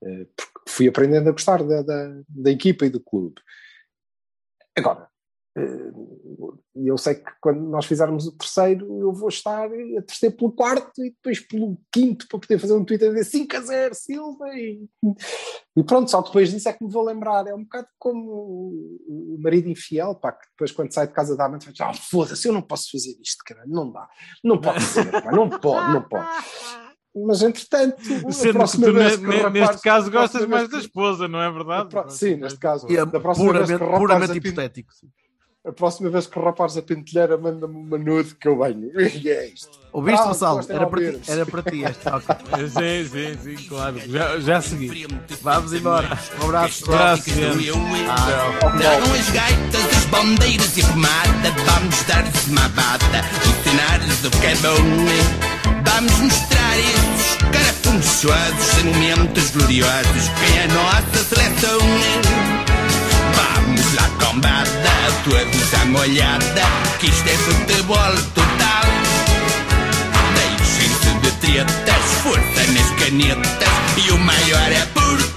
Porque 0.00 0.70
fui 0.70 0.88
aprendendo 0.88 1.28
a 1.28 1.32
gostar 1.32 1.62
da, 1.64 1.82
da, 1.82 2.22
da 2.28 2.50
equipa 2.50 2.86
e 2.86 2.90
do 2.90 3.00
clube. 3.00 3.40
Agora, 4.76 5.08
eh, 5.56 5.90
eu 6.74 6.98
sei 6.98 7.14
que 7.14 7.32
quando 7.40 7.60
nós 7.60 7.86
fizermos 7.86 8.26
o 8.26 8.36
terceiro, 8.36 9.00
eu 9.00 9.10
vou 9.10 9.30
estar 9.30 9.66
a 9.66 10.02
torcer 10.02 10.36
pelo 10.36 10.52
quarto 10.52 11.02
e 11.02 11.10
depois 11.10 11.40
pelo 11.40 11.80
quinto 11.90 12.28
para 12.28 12.38
poder 12.38 12.58
fazer 12.58 12.74
um 12.74 12.84
Twitter 12.84 13.14
de 13.14 13.24
5 13.24 13.56
a 13.56 13.60
0, 13.60 13.94
Silva. 13.94 14.48
E, 14.54 14.86
e 15.74 15.82
pronto, 15.82 16.10
só 16.10 16.20
depois 16.20 16.50
disso 16.50 16.68
é 16.68 16.74
que 16.74 16.84
me 16.84 16.92
vou 16.92 17.02
lembrar. 17.02 17.46
É 17.46 17.54
um 17.54 17.62
bocado 17.62 17.88
como 17.98 18.30
o 19.08 19.38
marido 19.40 19.70
infiel, 19.70 20.14
pá, 20.14 20.32
que 20.32 20.46
depois 20.50 20.72
quando 20.72 20.92
sai 20.92 21.06
de 21.06 21.14
casa 21.14 21.34
da 21.34 21.46
amante, 21.46 21.64
faz, 21.64 21.80
ah, 21.80 21.94
foda-se, 21.94 22.46
eu 22.46 22.52
não 22.52 22.62
posso 22.62 22.90
fazer 22.90 23.16
isto, 23.22 23.42
caralho, 23.44 23.70
não 23.70 23.90
dá. 23.90 24.06
Não 24.44 24.60
pode 24.60 24.82
ser, 24.82 25.10
pá, 25.10 25.32
não 25.32 25.48
pode, 25.48 25.92
não 25.94 26.02
pode. 26.06 26.26
Mas 27.24 27.40
entretanto, 27.42 27.96
a 28.28 28.32
Sendo 28.32 28.64
que 28.64 28.78
tu, 28.78 28.92
vez 28.92 29.18
ne- 29.20 29.28
que 29.28 29.36
rapaz- 29.38 29.52
neste 29.54 29.82
caso, 29.82 30.08
a 30.08 30.10
gostas 30.12 30.40
vez 30.42 30.50
mais 30.50 30.64
que- 30.68 30.72
da 30.74 30.78
esposa, 30.78 31.26
não 31.28 31.40
é 31.40 31.50
verdade? 31.50 31.88
Pro- 31.88 32.10
Sim, 32.10 32.36
neste 32.36 32.58
caso. 32.58 32.86
E 32.90 32.96
é 32.96 33.06
da 33.06 33.18
próxima 33.20 33.52
vez 33.52 33.64
puramente, 33.66 33.78
que 33.78 33.84
rapaz 33.84 33.98
puramente 34.00 34.30
apinte- 34.32 34.48
hipotético. 34.48 34.92
sim. 34.92 35.06
A 35.64 35.72
próxima 35.72 36.08
vez 36.10 36.28
que 36.28 36.38
o 36.38 36.42
rapaz 36.44 36.76
a 36.76 36.82
pentelheira 36.82 37.36
manda-me 37.36 37.74
uma 37.74 37.98
nude 37.98 38.36
que 38.36 38.46
eu 38.46 38.56
venho. 38.56 38.88
E 39.20 39.28
é 39.28 39.48
isto. 39.48 39.80
Ouviste, 39.92 40.24
gostem 40.24 40.60
de 40.60 40.72
Era 40.74 40.86
para 40.86 41.00
ti, 41.12 41.20
era 41.28 41.46
para 41.46 41.62
ti 41.64 41.84
esta. 41.84 42.16
Ok. 42.18 42.36
Sim, 42.68 43.08
sim, 43.08 43.56
sim, 43.56 43.68
claro. 43.68 43.98
Já, 44.06 44.38
já 44.38 44.60
segui. 44.62 45.06
Vamos 45.42 45.72
embora. 45.72 46.06
Um 46.40 46.44
abraço. 46.44 46.84
Abraço, 46.84 47.30
gente. 47.30 47.72
Tragam 47.72 49.12
as 49.12 49.30
gaitas, 49.30 49.96
as 49.96 50.04
bandeiras 50.04 50.76
e 50.76 50.82
a 50.82 50.86
pomada 50.86 51.50
Vamos 51.64 52.02
dar-lhes 52.04 52.46
uma 52.46 52.68
bata 52.68 53.24
Ensinar-lhes 53.48 54.24
o 54.24 54.30
que 54.30 54.46
é 54.46 54.54
bom 54.56 55.55
Vamos 55.84 56.12
mostrar 56.18 56.78
esses 56.78 57.38
Em 58.80 58.84
momentos 58.84 59.50
gloriosos 59.50 60.30
Quem 60.40 60.58
é 60.58 60.64
a 60.64 60.68
nossa 60.68 61.24
seleção 61.24 61.78
Vamos 63.34 63.94
lá 63.94 64.08
combada 64.24 64.66
Todos 65.24 65.74
à 65.80 65.84
molhada 65.86 66.62
Que 67.00 67.06
isto 67.06 67.28
é 67.28 67.36
futebol 67.36 68.14
total. 68.34 68.84
Deixem-se 70.34 71.18
de 71.20 71.30
tretas 71.40 72.04
Força 72.22 72.72
nas 72.72 72.90
canetas 73.00 73.68
E 74.06 74.10
o 74.10 74.18
maior 74.18 74.72
é 74.72 74.86
Portugal 74.94 75.35